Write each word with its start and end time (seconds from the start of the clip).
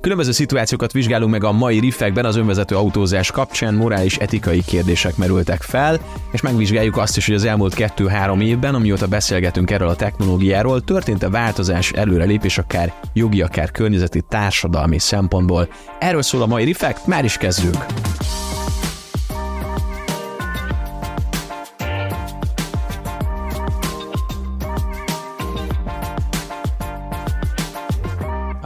Különböző 0.00 0.32
szituációkat 0.32 0.92
vizsgálunk 0.92 1.30
meg 1.30 1.44
a 1.44 1.52
mai 1.52 1.78
riffekben 1.78 2.24
az 2.24 2.36
önvezető 2.36 2.76
autózás 2.76 3.30
kapcsán, 3.30 3.74
morális 3.74 4.16
etikai 4.16 4.62
kérdések 4.66 5.16
merültek 5.16 5.62
fel, 5.62 5.98
és 6.32 6.40
megvizsgáljuk 6.40 6.96
azt 6.96 7.16
is, 7.16 7.26
hogy 7.26 7.34
az 7.34 7.44
elmúlt 7.44 7.74
kettő-három 7.74 8.40
évben, 8.40 8.74
amióta 8.74 9.06
beszélgetünk 9.06 9.70
erről 9.70 9.88
a 9.88 9.96
technológiáról, 9.96 10.80
történt-e 10.80 11.30
változás, 11.30 11.92
előrelépés 11.92 12.58
akár 12.58 12.94
jogi, 13.12 13.42
akár 13.42 13.70
környezeti, 13.70 14.22
társadalmi 14.28 14.98
szempontból. 14.98 15.68
Erről 15.98 16.22
szól 16.22 16.42
a 16.42 16.46
mai 16.46 16.64
riffek, 16.64 17.06
már 17.06 17.24
is 17.24 17.36
kezdjük! 17.36 17.76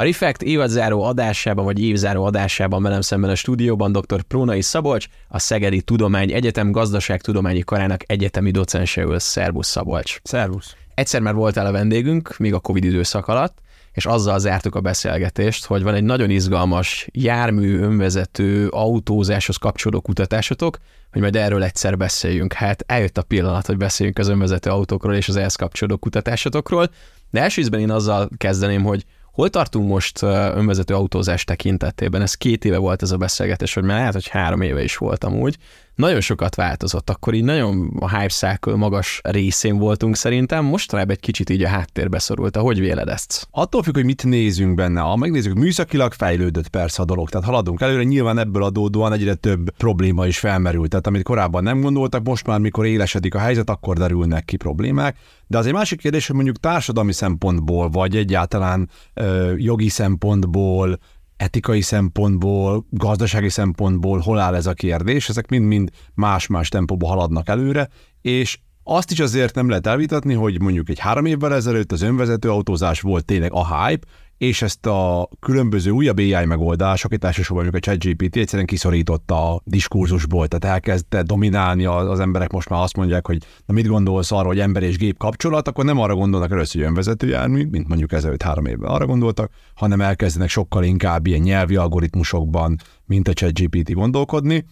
A 0.02 0.04
Refekt 0.04 0.42
évadzáró 0.42 1.02
adásában, 1.02 1.64
vagy 1.64 1.82
évzáró 1.82 2.24
adásában 2.24 2.82
velem 2.82 3.00
szemben 3.00 3.30
a 3.30 3.34
stúdióban 3.34 3.92
dr. 3.92 4.22
Prónai 4.22 4.60
Szabolcs, 4.60 5.06
a 5.28 5.38
Szegedi 5.38 5.82
Tudomány 5.82 6.32
Egyetem 6.32 6.70
Gazdaságtudományi 6.70 7.60
Karának 7.60 8.02
egyetemi 8.06 8.50
docense 8.50 9.02
ül. 9.02 9.18
Szervusz 9.18 9.68
Szabolcs. 9.68 10.16
Szervusz. 10.22 10.76
Egyszer 10.94 11.20
már 11.20 11.34
voltál 11.34 11.66
a 11.66 11.72
vendégünk, 11.72 12.36
még 12.38 12.54
a 12.54 12.60
Covid 12.60 12.84
időszak 12.84 13.28
alatt, 13.28 13.58
és 13.92 14.06
azzal 14.06 14.38
zártuk 14.38 14.74
a 14.74 14.80
beszélgetést, 14.80 15.64
hogy 15.64 15.82
van 15.82 15.94
egy 15.94 16.04
nagyon 16.04 16.30
izgalmas 16.30 17.08
jármű, 17.12 17.78
önvezető, 17.78 18.68
autózáshoz 18.68 19.56
kapcsolódó 19.56 20.00
kutatásotok, 20.00 20.78
hogy 21.12 21.20
majd 21.20 21.36
erről 21.36 21.62
egyszer 21.62 21.96
beszéljünk. 21.96 22.52
Hát 22.52 22.84
eljött 22.86 23.18
a 23.18 23.22
pillanat, 23.22 23.66
hogy 23.66 23.76
beszéljünk 23.76 24.18
az 24.18 24.28
önvezető 24.28 24.70
autókról 24.70 25.14
és 25.14 25.28
az 25.28 25.36
ehhez 25.36 25.54
kapcsolódó 25.54 25.96
kutatásotokról, 25.96 26.90
de 27.30 27.40
első 27.40 27.62
én 27.62 27.90
azzal 27.90 28.28
kezdeném, 28.36 28.82
hogy 28.82 29.04
Hol 29.32 29.50
tartunk 29.50 29.88
most 29.88 30.22
önvezető 30.22 30.94
autózás 30.94 31.44
tekintetében? 31.44 32.22
Ez 32.22 32.34
két 32.34 32.64
éve 32.64 32.76
volt 32.76 33.02
ez 33.02 33.10
a 33.10 33.16
beszélgetés, 33.16 33.74
vagy 33.74 33.84
már 33.84 33.98
lehet, 33.98 34.12
hogy 34.12 34.28
három 34.28 34.60
éve 34.60 34.82
is 34.82 34.96
voltam 34.96 35.34
úgy 35.34 35.56
nagyon 35.94 36.20
sokat 36.20 36.54
változott. 36.54 37.10
Akkor 37.10 37.34
így 37.34 37.44
nagyon 37.44 37.96
a 38.00 38.18
hype 38.18 38.32
cycle 38.32 38.76
magas 38.76 39.20
részén 39.22 39.78
voltunk 39.78 40.16
szerintem, 40.16 40.64
mostanában 40.64 41.10
egy 41.10 41.20
kicsit 41.20 41.50
így 41.50 41.62
a 41.62 41.68
háttérbe 41.68 42.18
szorult. 42.18 42.56
Hogy 42.56 42.80
véled 42.80 43.08
ezt? 43.08 43.48
Attól 43.50 43.82
függ, 43.82 43.94
hogy 43.94 44.04
mit 44.04 44.24
nézünk 44.24 44.74
benne. 44.74 45.00
Ha 45.00 45.16
megnézzük, 45.16 45.54
műszakilag 45.54 46.12
fejlődött 46.12 46.68
persze 46.68 47.02
a 47.02 47.04
dolog, 47.04 47.28
tehát 47.28 47.46
haladunk 47.46 47.80
előre, 47.80 48.02
nyilván 48.02 48.38
ebből 48.38 48.62
adódóan 48.62 49.12
egyre 49.12 49.34
több 49.34 49.70
probléma 49.76 50.26
is 50.26 50.38
felmerült. 50.38 50.90
Tehát 50.90 51.06
amit 51.06 51.22
korábban 51.22 51.62
nem 51.62 51.80
gondoltak, 51.80 52.22
most 52.22 52.46
már 52.46 52.58
mikor 52.58 52.86
élesedik 52.86 53.34
a 53.34 53.38
helyzet, 53.38 53.70
akkor 53.70 53.96
derülnek 53.96 54.44
ki 54.44 54.56
problémák. 54.56 55.16
De 55.46 55.58
az 55.58 55.66
egy 55.66 55.72
másik 55.72 56.00
kérdés, 56.00 56.26
hogy 56.26 56.34
mondjuk 56.34 56.56
társadalmi 56.56 57.12
szempontból, 57.12 57.90
vagy 57.90 58.16
egyáltalán 58.16 58.88
ö, 59.14 59.54
jogi 59.56 59.88
szempontból, 59.88 60.98
etikai 61.42 61.80
szempontból, 61.80 62.86
gazdasági 62.90 63.48
szempontból 63.48 64.18
hol 64.18 64.38
áll 64.38 64.54
ez 64.54 64.66
a 64.66 64.72
kérdés, 64.72 65.28
ezek 65.28 65.48
mind-mind 65.48 65.90
más-más 66.14 66.68
tempóba 66.68 67.06
haladnak 67.06 67.48
előre, 67.48 67.88
és 68.20 68.58
azt 68.84 69.10
is 69.10 69.20
azért 69.20 69.54
nem 69.54 69.68
lehet 69.68 69.86
elvitatni, 69.86 70.34
hogy 70.34 70.60
mondjuk 70.60 70.88
egy 70.88 70.98
három 70.98 71.24
évvel 71.24 71.54
ezelőtt 71.54 71.92
az 71.92 72.02
önvezető 72.02 72.50
autózás 72.50 73.00
volt 73.00 73.24
tényleg 73.24 73.52
a 73.52 73.84
hype, 73.84 74.06
és 74.42 74.62
ezt 74.62 74.86
a 74.86 75.28
különböző 75.40 75.90
újabb 75.90 76.18
AI 76.18 76.44
megoldások, 76.44 77.12
itt 77.12 77.24
elsősorban 77.24 77.64
mondjuk 77.64 77.84
a 77.84 77.90
ChatGPT 77.90 78.36
egyszerűen 78.36 78.66
kiszorította 78.66 79.52
a 79.52 79.60
diskurzusból, 79.64 80.48
tehát 80.48 80.74
elkezdte 80.74 81.22
dominálni 81.22 81.84
az 81.84 82.20
emberek 82.20 82.52
most 82.52 82.68
már 82.68 82.82
azt 82.82 82.96
mondják, 82.96 83.26
hogy 83.26 83.38
na 83.66 83.74
mit 83.74 83.86
gondolsz 83.86 84.32
arra, 84.32 84.46
hogy 84.46 84.60
ember 84.60 84.82
és 84.82 84.96
gép 84.96 85.18
kapcsolat, 85.18 85.68
akkor 85.68 85.84
nem 85.84 85.98
arra 85.98 86.14
gondolnak 86.14 86.50
először, 86.50 86.80
hogy 86.80 86.90
önvezető 86.90 87.28
jármű, 87.28 87.66
mint 87.70 87.88
mondjuk 87.88 88.12
ezelőtt 88.12 88.42
három 88.42 88.66
évvel 88.66 88.90
arra 88.90 89.06
gondoltak, 89.06 89.50
hanem 89.74 90.00
elkezdenek 90.00 90.48
sokkal 90.48 90.84
inkább 90.84 91.26
ilyen 91.26 91.40
nyelvi 91.40 91.76
algoritmusokban, 91.76 92.76
mint 93.04 93.28
a 93.28 93.32
ChatGPT 93.32 93.92
gondolkodni. 93.92 94.64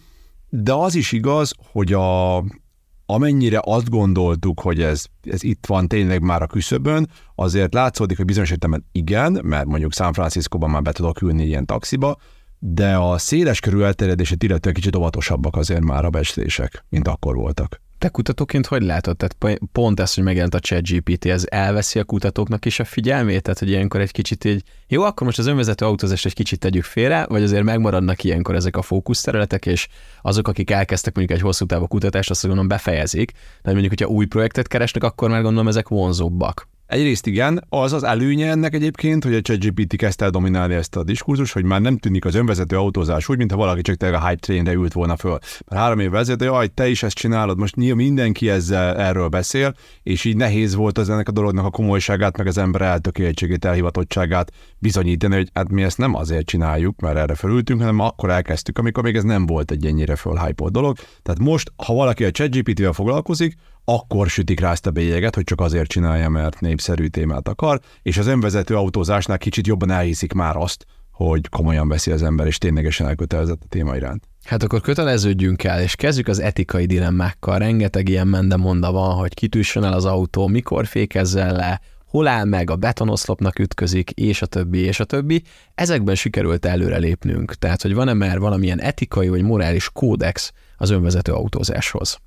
De 0.49 0.73
az 0.73 0.95
is 0.95 1.11
igaz, 1.11 1.53
hogy 1.71 1.93
a, 1.93 2.37
amennyire 3.13 3.59
azt 3.63 3.89
gondoltuk, 3.89 4.59
hogy 4.59 4.81
ez, 4.81 5.05
ez 5.21 5.43
itt 5.43 5.65
van 5.65 5.87
tényleg 5.87 6.21
már 6.21 6.41
a 6.41 6.47
küszöbön, 6.47 7.09
azért 7.35 7.73
látszódik, 7.73 8.17
hogy 8.17 8.25
bizonyos 8.25 8.51
értelemben 8.51 8.89
igen, 8.91 9.39
mert 9.43 9.65
mondjuk 9.65 9.93
San 9.93 10.13
Franciscóban 10.13 10.69
már 10.69 10.81
be 10.81 10.91
tudok 10.91 11.21
ülni 11.21 11.45
ilyen 11.45 11.65
taxiba, 11.65 12.17
de 12.59 12.95
a 12.95 13.17
széles 13.17 13.59
körű 13.59 13.81
elterjedését 13.81 14.43
illetően 14.43 14.75
kicsit 14.75 14.95
óvatosabbak 14.95 15.55
azért 15.55 15.83
már 15.83 16.05
a 16.05 16.09
becslések, 16.09 16.85
mint 16.89 17.07
akkor 17.07 17.35
voltak. 17.35 17.81
Te 18.01 18.09
kutatóként 18.09 18.67
hogy 18.67 18.81
látod? 18.81 19.17
Tehát 19.17 19.59
pont 19.71 19.99
ez, 19.99 20.13
hogy 20.13 20.23
megjelent 20.23 20.53
a 20.53 20.59
ChatGPT, 20.59 21.25
ez 21.25 21.45
elveszi 21.49 21.99
a 21.99 22.03
kutatóknak 22.03 22.65
is 22.65 22.79
a 22.79 22.83
figyelmét? 22.83 23.41
Tehát, 23.41 23.59
hogy 23.59 23.69
ilyenkor 23.69 24.01
egy 24.01 24.11
kicsit 24.11 24.45
így, 24.45 24.63
jó, 24.87 25.03
akkor 25.03 25.27
most 25.27 25.39
az 25.39 25.45
önvezető 25.45 25.85
autózást 25.85 26.25
egy 26.25 26.33
kicsit 26.33 26.59
tegyük 26.59 26.83
félre, 26.83 27.25
vagy 27.29 27.43
azért 27.43 27.63
megmaradnak 27.63 28.23
ilyenkor 28.23 28.55
ezek 28.55 28.77
a 28.77 28.81
fókuszterületek, 28.81 29.65
és 29.65 29.87
azok, 30.21 30.47
akik 30.47 30.71
elkezdtek 30.71 31.15
mondjuk 31.15 31.37
egy 31.37 31.43
hosszú 31.43 31.65
távú 31.65 31.87
kutatást, 31.87 32.29
azt 32.29 32.41
gondolom 32.41 32.67
befejezik. 32.67 33.31
De 33.61 33.71
mondjuk, 33.71 33.89
hogyha 33.89 34.13
új 34.13 34.25
projektet 34.25 34.67
keresnek, 34.67 35.03
akkor 35.03 35.29
már 35.29 35.41
gondolom 35.41 35.67
ezek 35.67 35.87
vonzóbbak. 35.87 36.70
Egyrészt 36.91 37.27
igen, 37.27 37.65
az 37.69 37.93
az 37.93 38.03
előnye 38.03 38.49
ennek 38.49 38.73
egyébként, 38.73 39.23
hogy 39.23 39.33
a 39.33 39.41
ChatGPT 39.41 39.95
kezdte 39.95 40.25
el 40.25 40.31
dominálni 40.31 40.73
ezt 40.73 40.95
a 40.95 41.03
diskurzus, 41.03 41.51
hogy 41.51 41.63
már 41.63 41.81
nem 41.81 41.97
tűnik 41.97 42.25
az 42.25 42.35
önvezető 42.35 42.77
autózás 42.77 43.29
úgy, 43.29 43.37
mintha 43.37 43.57
valaki 43.57 43.81
csak 43.81 43.95
tényleg 43.95 44.21
a 44.21 44.27
hype 44.27 44.39
trainre 44.39 44.71
ült 44.71 44.93
volna 44.93 45.15
föl. 45.15 45.37
Mert 45.67 45.81
három 45.81 45.99
évvel 45.99 46.19
ezelőtt, 46.19 46.41
jaj, 46.41 46.67
te 46.67 46.89
is 46.89 47.03
ezt 47.03 47.15
csinálod, 47.15 47.57
most 47.57 47.75
nyilván 47.75 48.05
mindenki 48.05 48.49
ezzel 48.49 48.97
erről 48.97 49.27
beszél, 49.27 49.73
és 50.03 50.25
így 50.25 50.35
nehéz 50.35 50.75
volt 50.75 50.97
az 50.97 51.09
ennek 51.09 51.27
a 51.27 51.31
dolognak 51.31 51.65
a 51.65 51.69
komolyságát, 51.69 52.37
meg 52.37 52.47
az 52.47 52.57
ember 52.57 52.81
eltökéltségét, 52.81 53.65
elhivatottságát 53.65 54.51
bizonyítani, 54.77 55.35
hogy 55.35 55.49
hát 55.53 55.69
mi 55.69 55.83
ezt 55.83 55.97
nem 55.97 56.15
azért 56.15 56.45
csináljuk, 56.45 56.99
mert 56.99 57.17
erre 57.17 57.35
felültünk, 57.35 57.79
hanem 57.79 57.99
akkor 57.99 58.29
elkezdtük, 58.29 58.77
amikor 58.77 59.03
még 59.03 59.15
ez 59.15 59.23
nem 59.23 59.45
volt 59.45 59.71
egy 59.71 59.85
ennyire 59.85 60.15
fölhypolt 60.15 60.71
dolog. 60.71 60.97
Tehát 61.21 61.39
most, 61.39 61.71
ha 61.75 61.93
valaki 61.93 62.23
a 62.23 62.31
ChatGPT-vel 62.31 62.93
foglalkozik, 62.93 63.55
akkor 63.85 64.29
sütik 64.29 64.59
rá 64.59 64.71
ezt 64.71 64.85
a 64.85 64.91
bélyeget, 64.91 65.35
hogy 65.35 65.43
csak 65.43 65.61
azért 65.61 65.89
csinálja, 65.89 66.29
mert 66.29 66.59
népszerű 66.59 67.07
témát 67.07 67.47
akar, 67.47 67.79
és 68.01 68.17
az 68.17 68.27
önvezető 68.27 68.75
autózásnál 68.75 69.37
kicsit 69.37 69.67
jobban 69.67 69.91
elhiszik 69.91 70.33
már 70.33 70.55
azt, 70.55 70.85
hogy 71.11 71.49
komolyan 71.49 71.87
veszi 71.87 72.11
az 72.11 72.23
ember, 72.23 72.47
és 72.47 72.57
ténylegesen 72.57 73.07
elkötelezett 73.07 73.61
a 73.63 73.67
téma 73.69 73.95
iránt. 73.95 74.23
Hát 74.43 74.63
akkor 74.63 74.81
köteleződjünk 74.81 75.63
el, 75.63 75.81
és 75.81 75.95
kezdjük 75.95 76.27
az 76.27 76.39
etikai 76.39 76.85
dilemmákkal. 76.85 77.57
Rengeteg 77.59 78.09
ilyen 78.09 78.27
monda 78.57 78.91
van, 78.91 79.15
hogy 79.15 79.33
kitűsön 79.33 79.83
el 79.83 79.93
az 79.93 80.05
autó, 80.05 80.47
mikor 80.47 80.85
fékezzel 80.85 81.55
le, 81.55 81.81
hol 82.05 82.27
áll 82.27 82.45
meg, 82.45 82.69
a 82.69 82.75
betonoszlopnak 82.75 83.59
ütközik, 83.59 84.11
és 84.11 84.41
a 84.41 84.45
többi, 84.45 84.79
és 84.79 84.99
a 84.99 85.03
többi. 85.03 85.43
Ezekben 85.75 86.15
sikerült 86.15 86.65
előrelépnünk. 86.65 87.53
Tehát, 87.53 87.81
hogy 87.81 87.93
van-e 87.93 88.13
már 88.13 88.39
valamilyen 88.39 88.81
etikai 88.81 89.29
vagy 89.29 89.41
morális 89.41 89.89
kódex 89.89 90.51
az 90.77 90.89
önvezető 90.89 91.31
autózáshoz? 91.31 92.19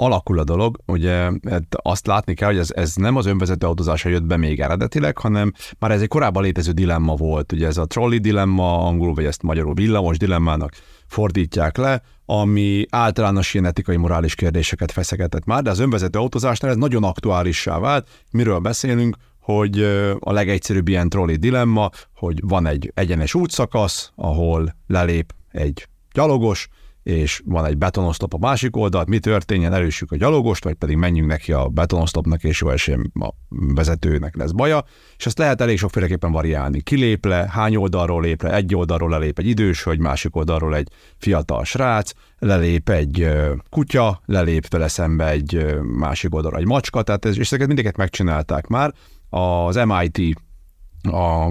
Alakul 0.00 0.38
a 0.38 0.44
dolog, 0.44 0.78
ugye 0.86 1.30
hát 1.50 1.64
azt 1.70 2.06
látni 2.06 2.34
kell, 2.34 2.48
hogy 2.48 2.58
ez, 2.58 2.70
ez 2.74 2.94
nem 2.94 3.16
az 3.16 3.26
önvezető 3.26 3.66
autózása 3.66 4.08
jött 4.08 4.22
be 4.24 4.36
még 4.36 4.60
eredetileg, 4.60 5.18
hanem 5.18 5.52
már 5.78 5.90
ez 5.90 6.00
egy 6.00 6.08
korábban 6.08 6.42
létező 6.42 6.72
dilemma 6.72 7.14
volt, 7.14 7.52
ugye 7.52 7.66
ez 7.66 7.76
a 7.76 7.86
trolley 7.86 8.18
dilemma, 8.18 8.86
angolul 8.86 9.14
vagy 9.14 9.24
ezt 9.24 9.42
magyarul 9.42 9.74
villamos 9.74 10.18
dilemmának 10.18 10.72
fordítják 11.06 11.76
le, 11.76 12.02
ami 12.24 12.86
általános 12.90 13.54
ilyen 13.54 13.66
etikai 13.66 13.96
morális 13.96 14.34
kérdéseket 14.34 14.92
feszegetett 14.92 15.44
már, 15.44 15.62
de 15.62 15.70
az 15.70 15.78
önvezető 15.78 16.18
autózásnál 16.18 16.70
ez 16.70 16.76
nagyon 16.76 17.04
aktuálissá 17.04 17.78
vált. 17.78 18.08
Miről 18.30 18.58
beszélünk? 18.58 19.16
hogy 19.52 19.82
a 20.18 20.32
legegyszerűbb 20.32 20.88
ilyen 20.88 21.08
trolley 21.08 21.36
dilemma, 21.36 21.90
hogy 22.14 22.40
van 22.42 22.66
egy 22.66 22.92
egyenes 22.94 23.34
útszakasz, 23.34 24.12
ahol 24.14 24.76
lelép 24.86 25.34
egy 25.50 25.88
gyalogos, 26.12 26.68
és 27.08 27.42
van 27.44 27.64
egy 27.64 27.78
betonoszlop 27.78 28.34
a 28.34 28.38
másik 28.38 28.76
oldalt, 28.76 29.08
mi 29.08 29.18
történjen, 29.18 29.72
erősük 29.72 30.12
a 30.12 30.16
gyalogost, 30.16 30.64
vagy 30.64 30.74
pedig 30.74 30.96
menjünk 30.96 31.28
neki 31.28 31.52
a 31.52 31.68
betonoszlopnak, 31.68 32.44
és 32.44 32.60
jó 32.60 32.70
esélyen 32.70 33.12
a 33.14 33.28
vezetőnek 33.48 34.36
lesz 34.36 34.50
baja, 34.50 34.84
és 35.16 35.26
ezt 35.26 35.38
lehet 35.38 35.60
elég 35.60 35.78
sokféleképpen 35.78 36.32
variálni. 36.32 36.80
Kilép 36.80 37.24
le, 37.24 37.48
hány 37.50 37.76
oldalról 37.76 38.22
lép 38.22 38.42
le, 38.42 38.54
egy 38.54 38.74
oldalról 38.74 39.10
lelép 39.10 39.38
egy 39.38 39.46
idős, 39.46 39.82
hogy 39.82 39.98
másik 39.98 40.36
oldalról 40.36 40.76
egy 40.76 40.88
fiatal 41.16 41.64
srác, 41.64 42.12
lelép 42.38 42.88
egy 42.88 43.28
kutya, 43.70 44.20
lelép 44.24 44.68
vele 44.68 44.88
szembe 44.88 45.28
egy 45.28 45.76
másik 45.82 46.34
oldalról 46.34 46.60
egy 46.60 46.66
macska, 46.66 47.02
tehát 47.02 47.24
ez, 47.24 47.38
és 47.38 47.46
ezeket 47.46 47.66
mindeket 47.66 47.96
megcsinálták 47.96 48.66
már. 48.66 48.94
Az 49.28 49.80
MIT 49.84 50.40
a 51.02 51.48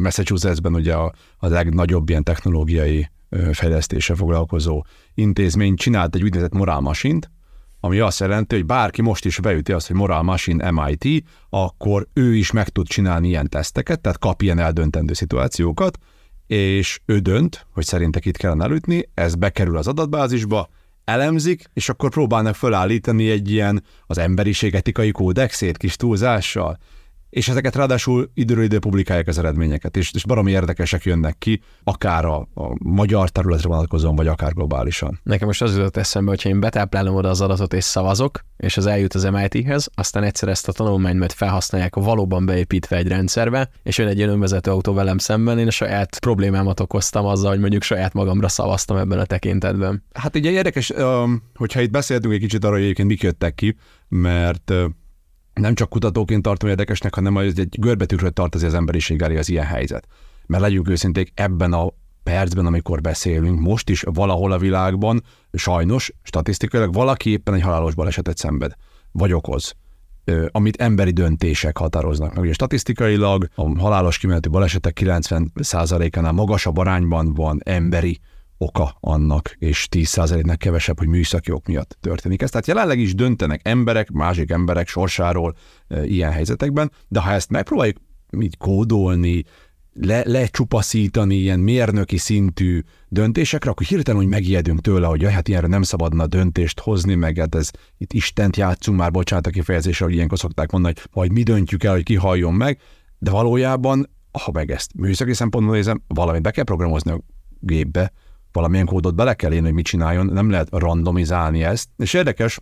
Massachusettsben 0.00 0.74
ugye 0.74 0.94
a, 0.94 1.12
a 1.36 1.46
legnagyobb 1.48 2.08
ilyen 2.08 2.22
technológiai 2.22 3.08
fejlesztése 3.52 4.14
foglalkozó 4.14 4.84
intézmény 5.14 5.74
csinált 5.74 6.14
egy 6.14 6.22
úgynevezett 6.22 6.52
morálmasint, 6.54 7.30
ami 7.80 7.98
azt 7.98 8.20
jelenti, 8.20 8.54
hogy 8.54 8.66
bárki 8.66 9.02
most 9.02 9.24
is 9.24 9.40
beüti 9.40 9.72
azt, 9.72 9.86
hogy 9.86 9.96
Moral 9.96 10.22
Machine 10.22 10.70
MIT, 10.70 11.24
akkor 11.50 12.08
ő 12.12 12.34
is 12.34 12.50
meg 12.50 12.68
tud 12.68 12.86
csinálni 12.86 13.28
ilyen 13.28 13.48
teszteket, 13.48 14.00
tehát 14.00 14.18
kap 14.18 14.42
ilyen 14.42 14.58
eldöntendő 14.58 15.12
szituációkat, 15.12 15.98
és 16.46 17.00
ő 17.04 17.18
dönt, 17.18 17.66
hogy 17.72 17.84
szerintek 17.84 18.24
itt 18.24 18.36
kellene 18.36 18.64
elütni, 18.64 19.08
ez 19.14 19.34
bekerül 19.34 19.76
az 19.76 19.86
adatbázisba, 19.86 20.68
elemzik, 21.04 21.64
és 21.72 21.88
akkor 21.88 22.10
próbálnak 22.10 22.54
felállítani 22.54 23.30
egy 23.30 23.50
ilyen 23.50 23.84
az 24.06 24.18
emberiség 24.18 24.74
etikai 24.74 25.10
kódexét 25.10 25.76
kis 25.76 25.96
túlzással. 25.96 26.78
És 27.30 27.48
ezeket 27.48 27.76
ráadásul 27.76 28.30
időről 28.34 28.64
idő 28.64 28.78
publikálják 28.78 29.28
az 29.28 29.38
eredményeket, 29.38 29.96
és, 29.96 30.10
és 30.14 30.24
baromi 30.24 30.50
érdekesek 30.50 31.04
jönnek 31.04 31.38
ki, 31.38 31.62
akár 31.84 32.24
a, 32.24 32.36
a 32.38 32.76
magyar 32.78 33.28
területre 33.28 33.68
vonatkozóan, 33.68 34.16
vagy 34.16 34.26
akár 34.26 34.52
globálisan. 34.52 35.20
Nekem 35.22 35.46
most 35.46 35.62
az 35.62 35.76
jutott 35.76 35.96
eszembe, 35.96 36.30
hogyha 36.30 36.48
én 36.48 36.60
betáplálom 36.60 37.14
oda 37.14 37.28
az 37.28 37.40
adatot 37.40 37.74
és 37.74 37.84
szavazok, 37.84 38.40
és 38.56 38.76
az 38.76 38.86
eljut 38.86 39.14
az 39.14 39.24
MIT-hez, 39.24 39.88
aztán 39.94 40.22
egyszer 40.22 40.48
ezt 40.48 40.68
a 40.68 40.72
tanulmányt 40.72 41.32
felhasználják 41.32 41.94
valóban 41.94 42.46
beépítve 42.46 42.96
egy 42.96 43.08
rendszerbe, 43.08 43.70
és 43.82 43.98
jön 43.98 44.08
egy 44.08 44.20
önvezető 44.20 44.70
autó 44.70 44.92
velem 44.92 45.18
szemben, 45.18 45.58
én 45.58 45.66
a 45.66 45.70
saját 45.70 46.18
problémámat 46.18 46.80
okoztam 46.80 47.26
azzal, 47.26 47.50
hogy 47.50 47.60
mondjuk 47.60 47.82
saját 47.82 48.12
magamra 48.12 48.48
szavaztam 48.48 48.96
ebben 48.96 49.18
a 49.18 49.24
tekintetben. 49.24 50.04
Hát 50.12 50.36
ugye 50.36 50.50
érdekes, 50.50 50.92
hogyha 51.54 51.80
itt 51.80 51.90
beszéltünk 51.90 52.34
egy 52.34 52.40
kicsit 52.40 52.64
arról, 52.64 52.74
hogy 52.74 52.82
egyébként 52.82 53.08
mik 53.08 53.22
jöttek 53.22 53.54
ki, 53.54 53.76
mert 54.08 54.72
nem 55.60 55.74
csak 55.74 55.88
kutatóként 55.88 56.42
tartom 56.42 56.68
érdekesnek, 56.68 57.14
hanem 57.14 57.34
hogy 57.34 57.58
egy 57.58 57.76
görbetűröt 57.78 58.32
tart 58.32 58.54
az 58.54 58.74
emberiség 58.74 59.22
elé 59.22 59.36
az 59.36 59.48
ilyen 59.48 59.66
helyzet. 59.66 60.06
Mert 60.46 60.62
legyünk 60.62 60.88
őszinték, 60.88 61.32
ebben 61.34 61.72
a 61.72 61.92
percben, 62.22 62.66
amikor 62.66 63.00
beszélünk, 63.00 63.60
most 63.60 63.88
is 63.88 64.02
valahol 64.06 64.52
a 64.52 64.58
világban, 64.58 65.22
sajnos, 65.52 66.12
statisztikailag 66.22 66.92
valaki 66.94 67.30
éppen 67.30 67.54
egy 67.54 67.62
halálos 67.62 67.94
balesetet 67.94 68.36
szenved, 68.36 68.72
vagy 69.12 69.32
okoz 69.32 69.74
amit 70.50 70.80
emberi 70.80 71.10
döntések 71.10 71.76
határoznak 71.76 72.34
meg. 72.34 72.44
Ugye 72.44 72.52
statisztikailag 72.52 73.48
a 73.54 73.78
halálos 73.78 74.18
kimenetű 74.18 74.50
balesetek 74.50 74.98
90%-ánál 75.00 76.32
magasabb 76.32 76.76
arányban 76.76 77.34
van 77.34 77.60
emberi 77.64 78.20
oka 78.62 78.96
annak, 79.00 79.56
és 79.58 79.88
10%-nek 79.90 80.58
kevesebb, 80.58 80.98
hogy 80.98 81.08
műszaki 81.08 81.50
ok 81.50 81.66
miatt 81.66 81.96
történik 82.00 82.42
ez. 82.42 82.50
Tehát 82.50 82.66
jelenleg 82.66 82.98
is 82.98 83.14
döntenek 83.14 83.60
emberek, 83.64 84.10
másik 84.10 84.50
emberek 84.50 84.88
sorsáról 84.88 85.54
e, 85.88 86.04
ilyen 86.04 86.32
helyzetekben, 86.32 86.92
de 87.08 87.20
ha 87.20 87.30
ezt 87.30 87.50
megpróbáljuk 87.50 87.96
így 88.40 88.56
kódolni, 88.56 89.44
le, 89.92 90.22
lecsupaszítani 90.24 91.34
ilyen 91.34 91.60
mérnöki 91.60 92.16
szintű 92.16 92.80
döntésekre, 93.08 93.70
akkor 93.70 93.86
hirtelen 93.86 94.20
úgy 94.20 94.28
megijedünk 94.28 94.80
tőle, 94.80 95.06
hogy 95.06 95.20
jaj, 95.20 95.32
hát 95.32 95.48
ilyenre 95.48 95.66
nem 95.66 95.82
szabadna 95.82 96.26
döntést 96.26 96.80
hozni, 96.80 97.14
meg 97.14 97.36
hát 97.38 97.54
ez 97.54 97.70
itt 97.98 98.12
Istent 98.12 98.56
játszunk 98.56 98.98
már, 98.98 99.10
bocsánat 99.10 99.46
a 99.46 99.50
kifejezésre, 99.50 100.04
hogy 100.04 100.14
ilyenkor 100.14 100.38
szokták 100.38 100.70
mondani, 100.70 100.94
hogy 100.96 101.10
majd 101.12 101.32
mi 101.32 101.42
döntjük 101.42 101.84
el, 101.84 101.92
hogy 101.92 102.02
ki 102.02 102.14
halljon 102.14 102.54
meg, 102.54 102.80
de 103.18 103.30
valójában, 103.30 104.10
ha 104.44 104.50
meg 104.52 104.70
ezt 104.70 104.90
műszaki 104.94 105.34
szempontból 105.34 105.74
nézem, 105.74 106.02
valamit 106.06 106.42
be 106.42 106.50
kell 106.50 106.64
programozni 106.64 107.10
a 107.10 107.20
gépbe, 107.60 108.12
valamilyen 108.52 108.86
kódot 108.86 109.14
bele 109.14 109.34
kell 109.34 109.52
írni, 109.52 109.64
hogy 109.64 109.74
mit 109.74 109.84
csináljon, 109.84 110.26
nem 110.26 110.50
lehet 110.50 110.68
randomizálni 110.70 111.64
ezt. 111.64 111.88
És 111.96 112.14
érdekes 112.14 112.60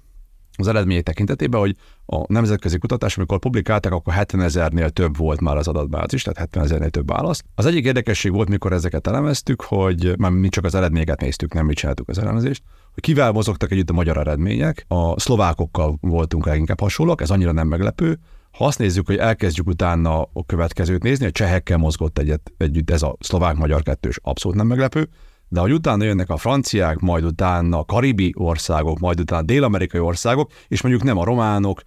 az 0.58 0.68
eredmények 0.68 1.02
tekintetében, 1.02 1.60
hogy 1.60 1.76
a 2.06 2.32
nemzetközi 2.32 2.78
kutatás, 2.78 3.16
amikor 3.16 3.38
publikálták, 3.38 3.92
akkor 3.92 4.12
70 4.12 4.40
ezernél 4.40 4.90
több 4.90 5.16
volt 5.16 5.40
már 5.40 5.56
az 5.56 5.68
adatbázis, 5.68 6.22
tehát 6.22 6.38
70 6.38 6.64
ezernél 6.64 6.90
több 6.90 7.08
válasz. 7.08 7.42
Az 7.54 7.66
egyik 7.66 7.84
érdekesség 7.84 8.32
volt, 8.32 8.48
mikor 8.48 8.72
ezeket 8.72 9.06
elemeztük, 9.06 9.62
hogy 9.62 10.14
már 10.18 10.30
mi 10.30 10.48
csak 10.48 10.64
az 10.64 10.74
eredményeket 10.74 11.20
néztük, 11.20 11.54
nem 11.54 11.66
mi 11.66 11.74
csináltuk 11.74 12.08
az 12.08 12.18
elemzést, 12.18 12.62
hogy 12.94 13.02
kivel 13.02 13.32
mozogtak 13.32 13.70
együtt 13.70 13.90
a 13.90 13.92
magyar 13.92 14.16
eredmények. 14.16 14.84
A 14.88 15.20
szlovákokkal 15.20 15.98
voltunk 16.00 16.46
leginkább 16.46 16.80
hasonlók, 16.80 17.20
ez 17.20 17.30
annyira 17.30 17.52
nem 17.52 17.68
meglepő, 17.68 18.18
ha 18.50 18.64
azt 18.64 18.78
nézzük, 18.78 19.06
hogy 19.06 19.16
elkezdjük 19.16 19.66
utána 19.66 20.22
a 20.22 20.44
következőt 20.46 21.02
nézni, 21.02 21.26
a 21.26 21.30
csehekkel 21.30 21.76
mozgott 21.76 22.18
egyet, 22.18 22.52
együtt 22.56 22.90
ez 22.90 23.02
a 23.02 23.16
szlovák-magyar 23.20 23.82
kettős, 23.82 24.18
abszolút 24.22 24.56
nem 24.56 24.66
meglepő 24.66 25.08
de 25.48 25.60
hogy 25.60 25.72
utána 25.72 26.04
jönnek 26.04 26.30
a 26.30 26.36
franciák, 26.36 26.98
majd 26.98 27.24
utána 27.24 27.78
a 27.78 27.84
karibi 27.84 28.32
országok, 28.36 28.98
majd 28.98 29.20
utána 29.20 29.42
a 29.42 29.44
dél-amerikai 29.44 30.00
országok, 30.00 30.50
és 30.68 30.82
mondjuk 30.82 31.04
nem 31.04 31.18
a 31.18 31.24
románok, 31.24 31.82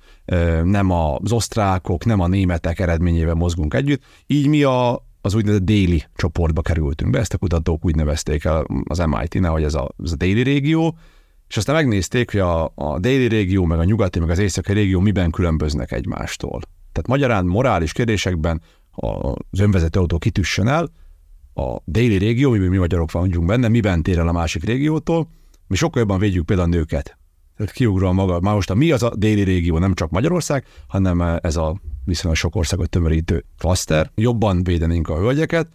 nem 0.64 0.92
az 0.92 1.32
osztrákok, 1.32 2.06
nem 2.06 2.20
a 2.20 2.28
németek 2.28 2.80
eredményével 2.80 3.34
mozgunk 3.34 3.74
együtt, 3.74 4.04
így 4.28 4.48
mi 4.48 4.64
a, 4.64 5.06
az 5.22 5.34
úgynevezett 5.34 5.66
déli 5.66 6.04
csoportba 6.16 6.62
kerültünk 6.62 7.12
be, 7.12 7.20
ezt 7.20 7.34
a 7.34 7.38
kutatók 7.38 7.86
úgy 7.86 7.96
nevezték 7.96 8.44
el 8.44 8.66
az 8.84 8.98
MIT-nál, 8.98 9.52
hogy 9.52 9.64
ez 9.64 9.74
a, 9.74 9.92
ez 10.04 10.12
a 10.12 10.16
déli 10.16 10.44
régió, 10.44 10.98
és 11.48 11.58
aztán 11.58 11.76
megnézték, 11.76 12.32
hogy 12.32 12.40
a, 12.40 12.72
a 12.76 13.00
déli 13.00 13.28
régió, 13.28 13.66
meg 13.66 13.80
a 13.80 13.84
nyugati, 13.84 14.20
meg 14.20 14.30
az 14.30 14.40
északi 14.40 14.74
régió 14.74 15.00
miben 15.00 15.32
különböznek 15.32 15.92
egymástól. 15.92 16.62
Tehát 16.92 17.08
magyarán 17.08 17.46
morális 17.46 17.92
kérdésekben 17.92 18.62
az 19.50 19.60
önvezető 19.60 20.00
autó 20.00 20.18
kitüssen 20.18 20.68
el, 20.68 20.90
a 21.62 21.82
déli 21.86 22.18
régió, 22.18 22.50
mi, 22.52 22.58
mi 22.58 22.78
magyarok 22.78 23.12
vagyunk 23.12 23.46
benne, 23.46 23.68
miben 23.68 24.04
tér 24.04 24.20
el 24.20 24.28
a 24.28 24.32
másik 24.32 24.64
régiótól, 24.64 25.28
mi 25.68 25.76
sokkal 25.76 26.02
jobban 26.02 26.20
védjük 26.20 26.46
például 26.46 26.68
a 26.74 26.76
nőket. 26.76 27.18
Kiugrom 27.74 28.16
maga, 28.16 28.40
már 28.40 28.54
most 28.54 28.70
a 28.70 28.76
mi 28.76 28.92
az 28.92 29.04
a 29.04 29.16
déli 29.16 29.44
régió, 29.44 29.78
nem 29.78 29.94
csak 29.94 30.10
Magyarország, 30.10 30.66
hanem 30.88 31.22
ez 31.42 31.56
a 31.56 31.82
viszonylag 32.06 32.38
sok 32.38 32.56
országot 32.56 32.90
tömörítő 32.90 33.46
klaszter. 33.58 34.12
Jobban 34.16 34.64
védenénk 34.64 35.10
a 35.10 35.18
hölgyeket, 35.18 35.70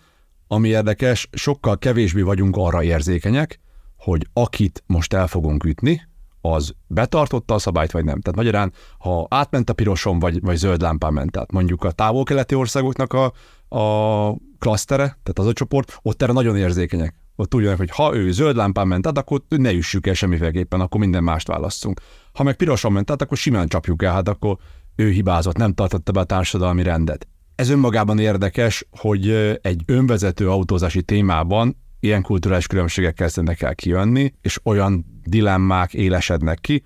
ami 0.48 0.68
érdekes, 0.68 1.28
sokkal 1.32 1.78
kevésbé 1.78 2.20
vagyunk 2.20 2.56
arra 2.56 2.82
érzékenyek, 2.82 3.60
hogy 3.96 4.28
akit 4.32 4.82
most 4.86 5.12
el 5.12 5.26
fogunk 5.26 5.64
ütni, 5.64 6.00
az 6.40 6.74
betartotta 6.86 7.54
a 7.54 7.58
szabályt, 7.58 7.90
vagy 7.90 8.04
nem. 8.04 8.20
Tehát 8.20 8.36
magyarán, 8.36 8.72
ha 8.98 9.26
átment 9.30 9.70
a 9.70 9.72
piroson, 9.72 10.18
vagy, 10.18 10.40
vagy 10.40 10.56
zöld 10.56 10.80
lámpán 10.80 11.12
ment, 11.12 11.30
tehát 11.30 11.52
mondjuk 11.52 11.84
a 11.84 11.90
távol-keleti 11.90 12.54
országoknak 12.54 13.12
a, 13.12 13.32
a 13.68 14.30
klasztere, 14.58 15.04
tehát 15.04 15.38
az 15.38 15.46
a 15.46 15.52
csoport, 15.52 15.98
ott 16.02 16.22
erre 16.22 16.32
nagyon 16.32 16.56
érzékenyek. 16.56 17.14
Ott 17.36 17.48
tudják, 17.48 17.76
hogy 17.76 17.90
ha 17.90 18.16
ő 18.16 18.32
zöld 18.32 18.56
lámpán 18.56 18.88
ment 18.88 19.06
át, 19.06 19.18
akkor 19.18 19.42
ne 19.48 19.72
üssük 19.72 20.06
el 20.06 20.14
semmiféleképpen, 20.14 20.80
akkor 20.80 21.00
minden 21.00 21.24
mást 21.24 21.46
válasszunk. 21.46 22.00
Ha 22.32 22.42
meg 22.42 22.56
pirosan 22.56 22.92
ment 22.92 23.10
át, 23.10 23.22
akkor 23.22 23.36
simán 23.36 23.68
csapjuk 23.68 24.02
el, 24.02 24.12
hát 24.12 24.28
akkor 24.28 24.56
ő 24.96 25.10
hibázott, 25.10 25.56
nem 25.56 25.72
tartotta 25.72 26.12
be 26.12 26.20
a 26.20 26.24
társadalmi 26.24 26.82
rendet. 26.82 27.28
Ez 27.54 27.68
önmagában 27.68 28.18
érdekes, 28.18 28.86
hogy 28.90 29.30
egy 29.62 29.82
önvezető 29.86 30.50
autózási 30.50 31.02
témában 31.02 31.76
ilyen 32.00 32.22
kulturális 32.22 32.66
különbségek 32.66 33.14
kezdenek 33.14 33.62
el 33.62 33.74
kijönni, 33.74 34.34
és 34.40 34.60
olyan 34.62 35.06
dilemmák 35.24 35.94
élesednek 35.94 36.58
ki, 36.60 36.82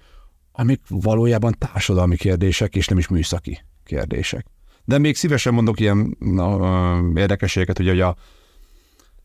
amik 0.52 0.80
valójában 0.88 1.54
társadalmi 1.58 2.16
kérdések, 2.16 2.76
és 2.76 2.86
nem 2.86 2.98
is 2.98 3.08
műszaki 3.08 3.60
kérdések. 3.84 4.46
De 4.90 4.98
még 4.98 5.16
szívesen 5.16 5.54
mondok 5.54 5.80
ilyen 5.80 6.16
na, 6.18 7.00
érdekességeket, 7.14 7.78
ugye, 7.78 7.90
hogy 7.90 8.00
a, 8.00 8.16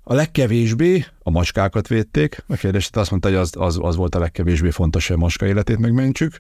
a 0.04 0.14
legkevésbé 0.14 1.06
a 1.24 1.30
macskákat 1.30 1.88
védték. 1.88 2.44
A 2.48 2.56
kérdés 2.56 2.90
azt 2.94 3.10
mondta, 3.10 3.28
hogy 3.28 3.38
az, 3.38 3.54
az, 3.58 3.80
az 3.82 3.96
volt 3.96 4.16
a 4.16 4.20
legkevésbé 4.20 4.70
fontos, 4.70 5.08
hogy 5.08 5.16
a 5.16 5.20
macska 5.20 5.46
életét 5.46 5.78
megmentsük. 5.78 6.40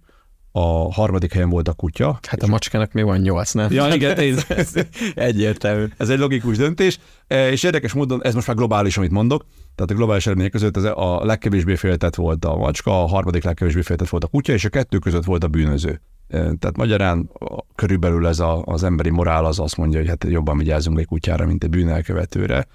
A 0.51 0.93
harmadik 0.93 1.33
helyen 1.33 1.49
volt 1.49 1.67
a 1.67 1.73
kutya. 1.73 2.19
Hát 2.27 2.43
a 2.43 2.47
macskának 2.47 2.91
még 2.91 3.03
van 3.03 3.17
nyolc, 3.17 3.51
nem? 3.51 3.71
Ja, 3.71 3.93
igen, 3.93 4.17
ez, 4.17 4.45
ez 4.63 4.73
egyértelmű. 5.15 5.85
Ez 5.97 6.09
egy 6.09 6.19
logikus 6.19 6.57
döntés, 6.57 6.99
e, 7.27 7.51
és 7.51 7.63
érdekes 7.63 7.93
módon, 7.93 8.23
ez 8.23 8.33
most 8.33 8.47
már 8.47 8.55
globális, 8.55 8.97
amit 8.97 9.11
mondok, 9.11 9.45
tehát 9.75 9.91
a 9.91 9.95
globális 9.95 10.25
eredmények 10.25 10.51
között 10.51 10.77
ez 10.77 10.83
a 10.83 11.25
legkevésbé 11.25 11.75
féltett 11.75 12.15
volt 12.15 12.45
a 12.45 12.55
macska, 12.55 13.03
a 13.03 13.07
harmadik 13.07 13.43
legkevésbé 13.43 13.81
féltett 13.81 14.09
volt 14.09 14.23
a 14.23 14.27
kutya, 14.27 14.53
és 14.53 14.65
a 14.65 14.69
kettő 14.69 14.97
között 14.97 15.23
volt 15.23 15.43
a 15.43 15.47
bűnöző. 15.47 16.01
Tehát 16.27 16.77
magyarán 16.77 17.29
körülbelül 17.75 18.27
ez 18.27 18.39
a, 18.39 18.63
az 18.63 18.83
emberi 18.83 19.09
morál 19.09 19.45
az 19.45 19.59
azt 19.59 19.77
mondja, 19.77 19.99
hogy 19.99 20.07
hát 20.07 20.23
jobban 20.23 20.57
vigyázzunk 20.57 20.99
egy 20.99 21.05
kutyára, 21.05 21.45
mint 21.45 21.63
egy 21.63 21.69
bűnelkövetőre. 21.69 22.67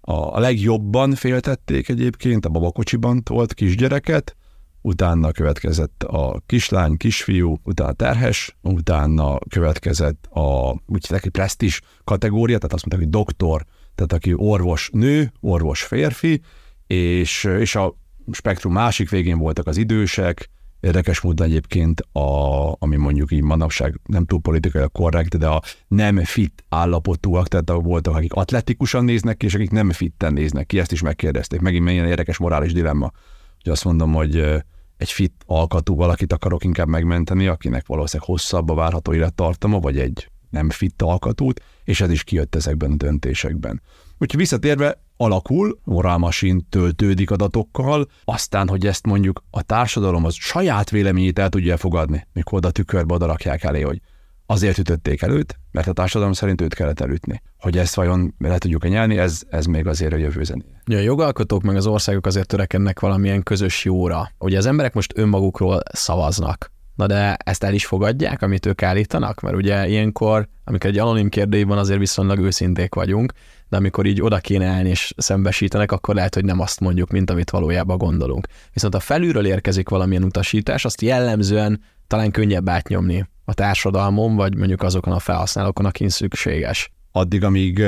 A, 0.00 0.12
a 0.12 0.38
legjobban 0.38 1.14
féltették 1.14 1.88
egyébként, 1.88 2.46
a 2.46 2.48
babakocsiban 2.48 3.22
tolt 3.22 3.54
kisgyereket, 3.54 4.36
utána 4.86 5.32
következett 5.32 6.02
a 6.02 6.42
kislány, 6.46 6.96
kisfiú, 6.96 7.56
utána 7.64 7.92
terhes, 7.92 8.56
utána 8.62 9.38
következett 9.38 10.26
a 10.26 10.76
úgy 10.86 11.06
neki 11.08 11.28
presztis 11.28 11.80
kategória, 12.04 12.56
tehát 12.56 12.72
azt 12.74 12.86
mondták, 12.86 13.10
hogy 13.10 13.20
doktor, 13.20 13.64
tehát 13.94 14.12
aki 14.12 14.32
orvos 14.36 14.90
nő, 14.92 15.32
orvos 15.40 15.82
férfi, 15.82 16.40
és, 16.86 17.44
és 17.44 17.74
a 17.74 17.94
spektrum 18.30 18.72
másik 18.72 19.10
végén 19.10 19.38
voltak 19.38 19.66
az 19.66 19.76
idősek, 19.76 20.50
Érdekes 20.80 21.20
módon 21.20 21.46
egyébként, 21.46 22.00
a, 22.00 22.72
ami 22.78 22.96
mondjuk 22.96 23.32
így 23.32 23.42
manapság 23.42 24.00
nem 24.04 24.24
túl 24.24 24.40
politikai 24.40 24.84
korrekt, 24.92 25.38
de 25.38 25.46
a 25.46 25.62
nem 25.88 26.24
fit 26.24 26.64
állapotúak, 26.68 27.48
tehát 27.48 27.70
voltak, 27.70 28.14
akik 28.14 28.32
atletikusan 28.32 29.04
néznek 29.04 29.36
ki, 29.36 29.46
és 29.46 29.54
akik 29.54 29.70
nem 29.70 29.90
fitten 29.90 30.32
néznek 30.32 30.66
ki, 30.66 30.78
ezt 30.78 30.92
is 30.92 31.02
megkérdezték. 31.02 31.60
Megint 31.60 31.84
milyen 31.84 32.06
érdekes 32.06 32.36
morális 32.36 32.72
dilemma, 32.72 33.12
hogy 33.62 33.72
azt 33.72 33.84
mondom, 33.84 34.12
hogy 34.12 34.36
egy 34.96 35.10
fit 35.10 35.32
alkatú 35.46 35.94
valakit 35.94 36.32
akarok 36.32 36.64
inkább 36.64 36.88
megmenteni, 36.88 37.46
akinek 37.46 37.86
valószínűleg 37.86 38.28
hosszabb 38.28 38.70
a 38.70 38.74
várható 38.74 39.14
élettartama, 39.14 39.78
vagy 39.78 39.98
egy 39.98 40.30
nem 40.50 40.70
fit 40.70 41.02
alkatút, 41.02 41.62
és 41.84 42.00
ez 42.00 42.10
is 42.10 42.24
kijött 42.24 42.54
ezekben 42.54 42.92
a 42.92 42.96
döntésekben. 42.96 43.82
Úgyhogy 44.18 44.40
visszatérve, 44.40 45.00
alakul, 45.16 45.78
morálmasin 45.84 46.66
töltődik 46.68 47.30
adatokkal, 47.30 48.08
aztán, 48.24 48.68
hogy 48.68 48.86
ezt 48.86 49.06
mondjuk 49.06 49.42
a 49.50 49.62
társadalom 49.62 50.24
az 50.24 50.34
saját 50.34 50.90
véleményét 50.90 51.38
el 51.38 51.48
tudja 51.48 51.76
fogadni, 51.76 52.26
mikor 52.32 52.58
oda 52.58 52.70
tükörbe 52.70 53.14
oda 53.14 53.26
rakják 53.26 53.64
elé, 53.64 53.80
hogy 53.80 54.00
azért 54.46 54.78
ütötték 54.78 55.22
előtt, 55.22 55.58
mert 55.70 55.86
a 55.86 55.92
társadalom 55.92 56.32
szerint 56.32 56.60
őt 56.60 56.74
kellett 56.74 57.00
elütni. 57.00 57.42
Hogy 57.58 57.78
ezt 57.78 57.94
vajon 57.94 58.34
le 58.38 58.58
tudjuk 58.58 58.88
nyelni, 58.88 59.18
ez, 59.18 59.42
ez 59.48 59.66
még 59.66 59.86
azért 59.86 60.12
a 60.12 60.16
jövő 60.16 60.44
zené. 60.44 60.64
Ja, 60.84 60.98
a 60.98 61.00
jogalkotók 61.00 61.62
meg 61.62 61.76
az 61.76 61.86
országok 61.86 62.26
azért 62.26 62.48
törekednek 62.48 63.00
valamilyen 63.00 63.42
közös 63.42 63.84
jóra. 63.84 64.30
Ugye 64.38 64.58
az 64.58 64.66
emberek 64.66 64.94
most 64.94 65.12
önmagukról 65.18 65.80
szavaznak, 65.92 66.74
Na 66.96 67.06
de 67.06 67.36
ezt 67.44 67.64
el 67.64 67.74
is 67.74 67.86
fogadják, 67.86 68.42
amit 68.42 68.66
ők 68.66 68.82
állítanak? 68.82 69.40
Mert 69.40 69.56
ugye 69.56 69.88
ilyenkor, 69.88 70.48
amikor 70.64 70.90
egy 70.90 70.98
anonim 70.98 71.28
kérdőjében 71.28 71.78
azért 71.78 71.98
viszonylag 71.98 72.38
őszinték 72.38 72.94
vagyunk, 72.94 73.32
de 73.68 73.76
amikor 73.76 74.06
így 74.06 74.22
oda 74.22 74.38
kéne 74.38 74.66
állni 74.66 74.88
és 74.88 75.12
szembesítenek, 75.16 75.92
akkor 75.92 76.14
lehet, 76.14 76.34
hogy 76.34 76.44
nem 76.44 76.60
azt 76.60 76.80
mondjuk, 76.80 77.10
mint 77.10 77.30
amit 77.30 77.50
valójában 77.50 77.98
gondolunk. 77.98 78.46
Viszont 78.72 78.94
ha 78.94 79.00
felülről 79.00 79.46
érkezik 79.46 79.88
valamilyen 79.88 80.24
utasítás, 80.24 80.84
azt 80.84 81.00
jellemzően 81.00 81.80
talán 82.06 82.30
könnyebb 82.30 82.68
átnyomni 82.68 83.26
a 83.44 83.54
társadalmon, 83.54 84.36
vagy 84.36 84.56
mondjuk 84.56 84.82
azokon 84.82 85.12
a 85.12 85.18
felhasználókon, 85.18 85.86
akin 85.86 86.08
szükséges. 86.08 86.90
Addig, 87.12 87.44
amíg 87.44 87.82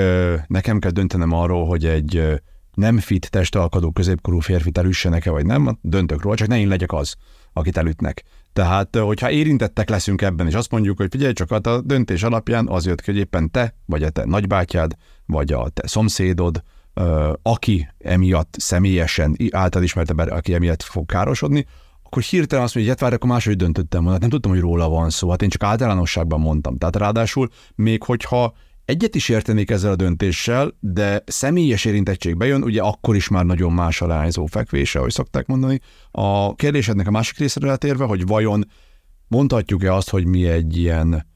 nekem 0.46 0.78
kell 0.78 0.90
döntenem 0.90 1.32
arról, 1.32 1.66
hogy 1.66 1.84
egy 1.84 2.40
nem 2.74 2.98
fit 2.98 3.30
testalkadó 3.30 3.90
középkorú 3.90 4.38
férfit 4.38 4.78
elüssenek-e, 4.78 5.30
vagy 5.30 5.46
nem, 5.46 5.78
döntök 5.80 6.22
róla, 6.22 6.36
csak 6.36 6.48
ne 6.48 6.58
én 6.58 6.68
legyek 6.68 6.92
az, 6.92 7.14
akit 7.52 7.76
elütnek. 7.76 8.22
Tehát, 8.58 8.96
hogyha 8.96 9.30
érintettek 9.30 9.88
leszünk 9.88 10.22
ebben, 10.22 10.46
és 10.46 10.54
azt 10.54 10.70
mondjuk, 10.70 10.96
hogy 10.96 11.08
figyelj 11.10 11.32
csak, 11.32 11.50
hát 11.50 11.66
a 11.66 11.80
döntés 11.80 12.22
alapján 12.22 12.68
az 12.68 12.86
jött 12.86 13.00
ki, 13.00 13.10
hogy 13.10 13.20
éppen 13.20 13.50
te, 13.50 13.74
vagy 13.86 14.02
a 14.02 14.10
te 14.10 14.24
nagybátyád, 14.24 14.92
vagy 15.26 15.52
a 15.52 15.68
te 15.68 15.86
szomszédod, 15.86 16.62
aki 17.42 17.88
emiatt 17.98 18.54
személyesen 18.58 19.36
által 19.50 19.82
ismerte, 19.82 20.22
aki 20.22 20.54
emiatt 20.54 20.82
fog 20.82 21.06
károsodni, 21.06 21.66
akkor 22.02 22.22
hirtelen 22.22 22.64
azt 22.64 22.74
mondja, 22.74 22.92
hogy 22.92 23.00
hát 23.00 23.00
várj, 23.00 23.14
akkor 23.14 23.30
máshogy 23.30 23.56
döntöttem 23.56 23.98
volna, 23.98 24.12
hát 24.12 24.20
nem 24.20 24.30
tudtam, 24.30 24.50
hogy 24.50 24.60
róla 24.60 24.88
van 24.88 25.10
szó, 25.10 25.30
hát 25.30 25.42
én 25.42 25.48
csak 25.48 25.62
általánosságban 25.62 26.40
mondtam. 26.40 26.78
Tehát 26.78 26.96
ráadásul 26.96 27.48
még 27.74 28.02
hogyha 28.02 28.54
egyet 28.88 29.14
is 29.14 29.28
értenék 29.28 29.70
ezzel 29.70 29.90
a 29.90 29.96
döntéssel, 29.96 30.72
de 30.80 31.22
személyes 31.26 31.84
érintettség 31.84 32.36
bejön, 32.36 32.62
ugye 32.62 32.80
akkor 32.80 33.16
is 33.16 33.28
már 33.28 33.44
nagyon 33.44 33.72
más 33.72 34.00
a 34.00 34.06
lányzó 34.06 34.46
fekvése, 34.46 34.98
ahogy 34.98 35.12
szokták 35.12 35.46
mondani. 35.46 35.80
A 36.10 36.54
kérdésednek 36.54 37.06
a 37.06 37.10
másik 37.10 37.38
részre 37.38 37.68
eltérve, 37.68 38.04
hogy 38.04 38.26
vajon 38.26 38.64
mondhatjuk-e 39.26 39.94
azt, 39.94 40.10
hogy 40.10 40.26
mi 40.26 40.46
egy 40.46 40.76
ilyen 40.76 41.26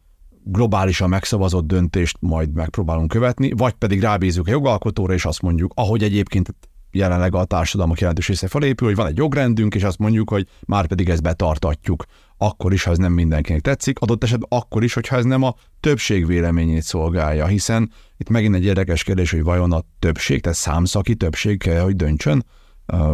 globálisan 0.44 1.08
megszavazott 1.08 1.66
döntést 1.66 2.16
majd 2.20 2.52
megpróbálunk 2.52 3.08
követni, 3.08 3.52
vagy 3.56 3.72
pedig 3.72 4.00
rábízunk 4.00 4.46
a 4.46 4.50
jogalkotóra, 4.50 5.12
és 5.12 5.24
azt 5.24 5.42
mondjuk, 5.42 5.72
ahogy 5.74 6.02
egyébként 6.02 6.54
jelenleg 6.92 7.34
a 7.34 7.44
társadalmak 7.44 8.00
jelentős 8.00 8.28
része 8.28 8.48
felépül, 8.48 8.88
hogy 8.88 8.96
van 8.96 9.06
egy 9.06 9.16
jogrendünk, 9.16 9.74
és 9.74 9.82
azt 9.82 9.98
mondjuk, 9.98 10.30
hogy 10.30 10.46
már 10.66 10.86
pedig 10.86 11.08
ezt 11.08 11.22
betartatjuk. 11.22 12.04
Akkor 12.36 12.72
is, 12.72 12.84
ha 12.84 12.90
ez 12.90 12.98
nem 12.98 13.12
mindenkinek 13.12 13.60
tetszik, 13.60 13.98
adott 13.98 14.24
esetben 14.24 14.58
akkor 14.60 14.84
is, 14.84 14.94
hogyha 14.94 15.16
ez 15.16 15.24
nem 15.24 15.42
a 15.42 15.54
többség 15.80 16.26
véleményét 16.26 16.82
szolgálja, 16.82 17.46
hiszen 17.46 17.92
itt 18.16 18.28
megint 18.28 18.54
egy 18.54 18.64
érdekes 18.64 19.04
kérdés, 19.04 19.30
hogy 19.30 19.42
vajon 19.42 19.72
a 19.72 19.82
többség, 19.98 20.40
tehát 20.40 20.58
számszaki 20.58 21.14
többség 21.14 21.58
kell, 21.58 21.80
hogy 21.80 21.96
döntsön 21.96 22.44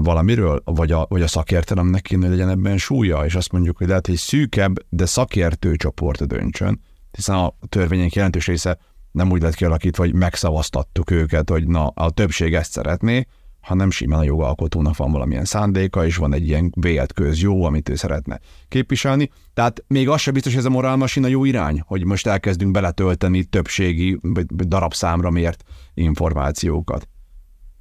valamiről, 0.03 0.63
vagy 0.65 0.93
a, 0.93 1.07
vagy 1.09 1.23
a 1.23 1.27
szakértelemnek 1.27 2.03
kéne, 2.03 2.29
legyen 2.29 2.49
ebben 2.49 2.79
súlya, 2.79 3.25
és 3.25 3.35
azt 3.35 3.53
mondjuk, 3.53 3.77
hogy 3.77 3.89
lehet, 3.89 4.07
hogy 4.07 4.17
szűkebb, 4.17 4.75
de 4.89 5.07
szakértő 5.07 5.77
csoport 5.77 6.27
döntsön, 6.27 6.81
hiszen 7.11 7.37
a 7.37 7.55
törvények 7.69 8.15
jelentős 8.15 8.47
része 8.47 8.79
nem 9.13 9.31
úgy 9.31 9.43
lett 9.43 9.55
kialakítva, 9.55 10.03
hogy 10.03 10.15
megszavaztattuk 10.15 11.11
őket, 11.11 11.51
hogy 11.51 11.67
na, 11.67 11.87
a 11.87 12.11
többség 12.11 12.55
ezt 12.55 12.73
szeretné, 12.73 13.27
hanem 13.69 13.91
simán 13.91 14.19
a 14.19 14.23
jogalkotónak 14.23 14.97
van 14.97 15.13
valamilyen 15.13 15.45
szándéka, 15.45 16.07
és 16.07 16.17
van 16.17 16.35
egy 16.35 16.47
ilyen 16.47 16.73
vélt 16.81 17.15
jó, 17.33 17.65
amit 17.65 17.89
ő 17.89 17.95
szeretne 17.95 18.41
képviselni. 18.69 19.31
Tehát 19.55 19.85
még 19.87 20.09
az 20.09 20.21
sem 20.21 20.33
biztos, 20.33 20.53
hogy 20.53 20.61
ez 20.61 20.67
a 20.69 20.73
morálmasina 20.73 21.27
jó 21.27 21.45
irány, 21.45 21.83
hogy 21.87 22.05
most 22.05 22.27
elkezdünk 22.27 22.71
beletölteni 22.71 23.45
többségi 23.45 24.19
darabszámra 24.55 25.31
mért 25.31 25.65
információkat. 25.95 27.09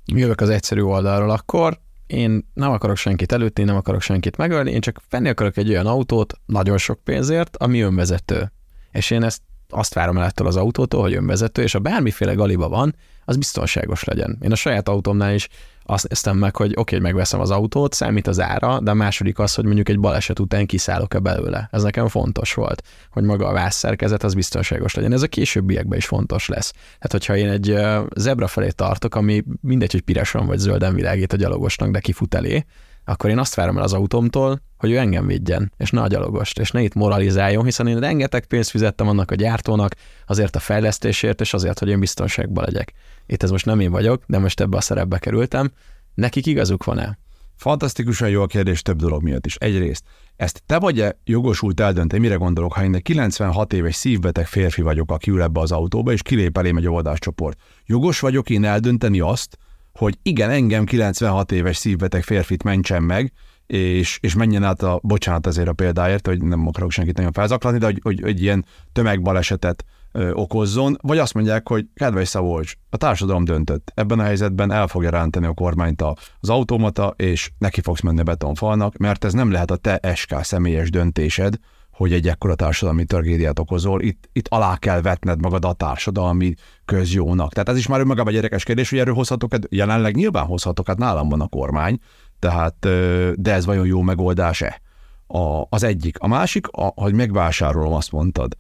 Jövök 0.06 0.42
az 0.42 0.50
egyszerű 0.50 0.82
oldalról 0.82 1.30
akkor, 1.30 1.80
én 2.08 2.50
nem 2.54 2.72
akarok 2.72 2.98
senkit 2.98 3.32
előtti, 3.32 3.64
nem 3.64 3.76
akarok 3.76 4.02
senkit 4.02 4.38
megölni, 4.38 4.72
én 4.72 4.82
csak 4.82 5.02
venni 5.10 5.30
akarok 5.30 5.58
egy 5.58 5.70
olyan 5.70 5.86
autót 5.86 6.34
nagyon 6.46 6.78
sok 6.78 7.04
pénzért, 7.04 7.58
ami 7.58 7.80
önvezető. 7.80 8.52
És 8.92 9.12
én 9.12 9.24
ezt 9.24 9.42
azt 9.70 9.94
várom 9.94 10.18
el 10.18 10.24
ettől 10.24 10.48
az 10.48 10.56
autótól, 10.56 11.02
hogy 11.02 11.14
önvezető, 11.14 11.62
és 11.62 11.72
ha 11.72 11.80
bármiféle 11.80 12.34
galiba 12.34 12.70
van, 12.70 12.96
az 13.26 13.38
biztonságos 13.38 14.04
legyen. 14.04 14.38
Én 14.42 14.52
a 14.52 14.56
saját 14.56 14.90
autómnál 14.90 15.34
is 15.34 15.48
azt 15.90 16.08
néztem 16.08 16.38
meg, 16.38 16.56
hogy 16.56 16.72
oké, 16.72 16.80
okay, 16.80 17.00
megveszem 17.00 17.40
az 17.40 17.52
autót, 17.52 17.94
számít 17.94 18.28
az 18.28 18.40
ára, 18.40 18.80
de 18.80 18.92
a 18.92 18.94
második 18.94 19.40
az, 19.40 19.54
hogy 19.56 19.66
mondjuk 19.66 19.90
egy 19.90 20.00
baleset 20.00 20.40
után 20.40 20.66
kiszállok-e 20.66 21.20
belőle. 21.20 21.68
Ez 21.72 21.84
nekem 21.84 22.08
fontos 22.08 22.54
volt, 22.54 22.84
hogy 23.12 23.24
maga 23.24 23.48
a 23.48 23.54
vászszerkezet 23.54 24.24
az 24.24 24.34
biztonságos 24.34 24.94
legyen. 24.94 25.14
Ez 25.14 25.22
a 25.22 25.28
későbbiekben 25.28 25.98
is 25.98 26.06
fontos 26.06 26.48
lesz. 26.48 26.72
Tehát, 26.72 27.12
hogyha 27.12 27.36
én 27.36 27.50
egy 27.50 27.76
zebra 28.16 28.48
felé 28.48 28.70
tartok, 28.70 29.16
ami 29.16 29.44
mindegy, 29.62 29.92
hogy 29.92 30.02
pirosan 30.02 30.46
vagy 30.46 30.58
zölden 30.58 30.96
világít 30.96 31.34
a 31.34 31.38
gyalogosnak, 31.38 31.92
de 31.92 32.00
kifut 32.00 32.36
elé, 32.36 32.66
akkor 33.10 33.30
én 33.30 33.40
azt 33.40 33.56
várom 33.56 33.78
el 33.78 33.84
az 33.84 33.94
autómtól, 33.94 34.62
hogy 34.78 34.92
ő 34.92 34.98
engem 34.98 35.28
védjen, 35.28 35.72
és 35.78 35.90
ne 35.90 36.02
a 36.02 36.08
gyalogost, 36.08 36.60
és 36.60 36.72
ne 36.72 36.82
itt 36.82 36.94
moralizáljon, 36.94 37.64
hiszen 37.64 37.88
én 37.88 38.00
rengeteg 38.00 38.46
pénzt 38.46 38.70
fizettem 38.70 39.08
annak 39.08 39.32
a 39.32 39.36
gyártónak 39.36 39.96
azért 40.26 40.56
a 40.56 40.60
fejlesztésért, 40.60 41.42
és 41.42 41.54
azért, 41.54 41.80
hogy 41.80 41.90
én 41.90 42.00
biztonságban 42.00 42.64
legyek. 42.64 42.94
Itt 43.26 43.44
ez 43.44 43.50
most 43.50 43.66
nem 43.66 43.80
én 43.80 43.92
vagyok, 43.92 44.24
de 44.28 44.38
most 44.38 44.60
ebbe 44.60 44.78
a 44.78 44.82
szerepbe 44.82 45.18
kerültem. 45.18 45.72
Nekik 46.14 46.46
igazuk 46.46 46.84
van-e? 46.84 47.18
Fantasztikusan 47.56 48.30
jó 48.30 48.42
a 48.42 48.46
kérdés 48.46 48.82
több 48.82 48.98
dolog 48.98 49.24
miatt 49.24 49.46
is. 49.46 49.56
Egyrészt, 49.56 50.04
ezt 50.36 50.64
te 50.66 50.80
vagy-e 50.80 51.20
jogosult 51.24 51.80
eldönteni, 51.80 52.22
mire 52.22 52.36
gondolok, 52.36 52.74
ha 52.74 52.84
én 52.84 52.96
egy 52.96 53.02
96 53.02 53.74
éves 53.74 53.96
szívbeteg 53.96 54.48
férfi 54.48 54.82
vagyok, 54.82 55.12
aki 55.12 55.32
ül 55.32 55.42
ebbe 55.42 55.60
az 55.60 55.72
autóba, 55.72 56.12
és 56.12 56.22
kilép 56.22 56.58
elém 56.58 56.78
egy 56.78 56.88
óvodáscsoport. 56.88 57.60
Jogos 57.86 58.20
vagyok 58.20 58.50
én 58.50 58.64
eldönteni 58.64 59.20
azt, 59.20 59.58
hogy 59.98 60.18
igen, 60.22 60.50
engem 60.50 60.86
96 60.86 61.52
éves 61.52 61.78
szívbeteg 61.78 62.24
férfit 62.24 62.64
mentsen 62.64 63.04
meg, 63.04 63.32
és, 63.68 64.18
és 64.22 64.36
menjen 64.36 64.64
át 64.64 64.82
a, 64.82 65.00
bocsánat 65.04 65.48
azért 65.48 65.68
a 65.68 65.74
példáért, 65.74 66.28
hogy 66.28 66.42
nem 66.42 66.68
akarok 66.68 66.92
senkit 66.92 67.18
nagyon 67.18 67.32
felzaklatni, 67.32 67.80
de 67.80 67.86
hogy, 67.86 68.00
hogy, 68.04 68.22
hogy 68.22 68.42
ilyen 68.42 68.66
tömegbalesetet 68.92 69.86
ö, 70.12 70.32
okozzon, 70.32 70.98
vagy 71.02 71.18
azt 71.18 71.34
mondják, 71.34 71.68
hogy 71.68 71.86
kedves 71.94 72.28
Szabolcs, 72.28 72.74
a 72.90 72.98
társadalom 72.98 73.44
döntött. 73.44 73.92
Ebben 73.96 74.20
a 74.20 74.24
helyzetben 74.24 74.72
el 74.72 74.88
fogja 74.88 75.10
rántani 75.10 75.46
a 75.46 75.54
kormányt 75.54 76.02
az 76.40 76.50
automata, 76.50 77.14
és 77.16 77.52
neki 77.58 77.82
fogsz 77.82 78.02
menni 78.02 78.20
a 78.20 78.24
betonfalnak, 78.24 78.98
mert 78.98 79.24
ez 79.24 79.34
nem 79.34 79.52
lehet 79.52 79.72
a 79.72 79.76
te 79.76 80.14
SK 80.16 80.44
személyes 80.44 80.90
döntésed, 80.90 81.56
hogy 81.98 82.14
egy 82.14 82.28
ekkora 82.28 82.56
társadalmi 82.56 83.06
tragédiát 83.06 83.60
okozol, 83.60 84.02
itt, 84.02 84.30
itt 84.34 84.48
alá 84.48 84.78
kell 84.78 85.02
vetned 85.02 85.42
magad 85.42 85.66
a 85.66 85.74
társadalmi 85.74 86.54
közjónak. 86.86 87.54
Tehát 87.54 87.70
ez 87.70 87.78
is 87.78 87.88
már 87.88 88.00
önmagában 88.00 88.30
egy 88.30 88.36
érdekes 88.36 88.64
kérdés, 88.64 88.90
hogy 88.90 89.00
erről 89.00 89.14
hozhatok, 89.14 89.52
jelenleg 89.70 90.16
nyilván 90.16 90.46
hozhatok, 90.46 90.88
hát 90.88 90.98
nálam 90.98 91.30
van 91.30 91.42
a 91.42 91.48
kormány, 91.48 92.00
tehát, 92.40 92.88
de 93.36 93.54
ez 93.54 93.66
vajon 93.66 93.86
jó 93.86 94.02
megoldás-e? 94.02 94.82
A, 95.28 95.62
az 95.70 95.84
egyik. 95.84 96.20
A 96.20 96.28
másik, 96.28 96.68
a, 96.68 96.92
hogy 96.96 97.14
megvásárolom, 97.14 97.94
azt 97.94 98.12
mondtad 98.12 98.56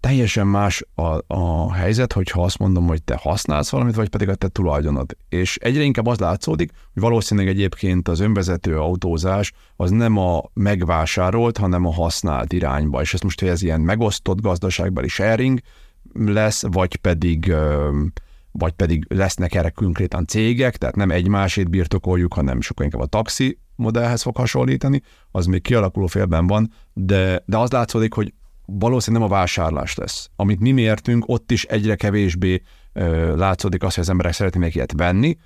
teljesen 0.00 0.46
más 0.46 0.84
a, 0.94 1.18
a 1.26 1.72
helyzet, 1.72 2.12
hogyha 2.12 2.42
azt 2.42 2.58
mondom, 2.58 2.86
hogy 2.86 3.02
te 3.02 3.16
használsz 3.20 3.70
valamit, 3.70 3.94
vagy 3.94 4.08
pedig 4.08 4.28
a 4.28 4.34
te 4.34 4.48
tulajdonod. 4.48 5.16
És 5.28 5.56
egyre 5.56 5.82
inkább 5.82 6.06
az 6.06 6.18
látszódik, 6.18 6.70
hogy 6.92 7.02
valószínűleg 7.02 7.50
egyébként 7.50 8.08
az 8.08 8.20
önvezető 8.20 8.78
autózás 8.78 9.52
az 9.76 9.90
nem 9.90 10.16
a 10.16 10.42
megvásárolt, 10.52 11.56
hanem 11.58 11.86
a 11.86 11.92
használt 11.92 12.52
irányba. 12.52 13.00
És 13.00 13.14
ezt 13.14 13.22
most, 13.22 13.40
hogy 13.40 13.48
ez 13.48 13.62
ilyen 13.62 13.80
megosztott 13.80 14.40
gazdaságbeli 14.40 15.08
sharing 15.08 15.60
lesz, 16.12 16.62
vagy 16.66 16.96
pedig 16.96 17.54
vagy 18.58 18.72
pedig 18.72 19.06
lesznek 19.08 19.54
erre 19.54 19.70
konkrétan 19.70 20.26
cégek, 20.26 20.76
tehát 20.76 20.96
nem 20.96 21.10
egymásét 21.10 21.70
birtokoljuk, 21.70 22.34
hanem 22.34 22.60
sokkal 22.60 22.84
inkább 22.84 23.00
a 23.00 23.06
taxi 23.06 23.58
modellhez 23.74 24.22
fog 24.22 24.36
hasonlítani, 24.36 25.02
az 25.30 25.46
még 25.46 25.62
kialakuló 25.62 26.06
félben 26.06 26.46
van, 26.46 26.72
de, 26.92 27.42
de 27.46 27.56
az 27.56 27.70
látszódik, 27.70 28.14
hogy 28.14 28.34
valószínűleg 28.66 29.28
nem 29.28 29.36
a 29.36 29.38
vásárlás 29.38 29.94
lesz. 29.94 30.30
Amit 30.36 30.60
mi 30.60 30.70
mértünk, 30.70 31.24
ott 31.28 31.50
is 31.50 31.64
egyre 31.64 31.94
kevésbé 31.94 32.62
ö, 32.92 33.36
látszódik 33.36 33.82
az, 33.82 33.94
hogy 33.94 34.02
az 34.02 34.10
emberek 34.10 34.32
szeretnének 34.32 34.74
ilyet 34.74 34.92
venni, 34.92 35.36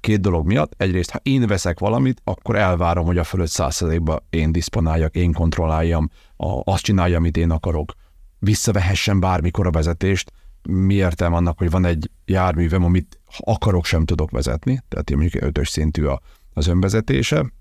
két 0.00 0.20
dolog 0.20 0.46
miatt. 0.46 0.72
Egyrészt, 0.76 1.10
ha 1.10 1.20
én 1.22 1.46
veszek 1.46 1.78
valamit, 1.78 2.20
akkor 2.24 2.56
elvárom, 2.56 3.06
hogy 3.06 3.18
a 3.18 3.24
fölött 3.24 3.48
százszerzékba 3.48 4.26
én 4.30 4.52
diszponáljak, 4.52 5.14
én 5.14 5.32
kontrolláljam, 5.32 6.10
a, 6.36 6.70
azt 6.72 6.82
csináljam, 6.82 7.22
amit 7.22 7.36
én 7.36 7.50
akarok. 7.50 7.92
Visszavehessen 8.38 9.20
bármikor 9.20 9.66
a 9.66 9.70
vezetést. 9.70 10.32
Mi 10.68 10.94
értem 10.94 11.34
annak, 11.34 11.58
hogy 11.58 11.70
van 11.70 11.84
egy 11.84 12.10
járművem, 12.24 12.84
amit 12.84 13.20
akarok, 13.38 13.84
sem 13.84 14.04
tudok 14.04 14.30
vezetni, 14.30 14.80
tehát 14.88 15.10
mondjuk 15.10 15.42
ötös 15.42 15.68
szintű 15.68 16.04
a, 16.04 16.20
az 16.52 16.66
önvezetése, 16.66 17.52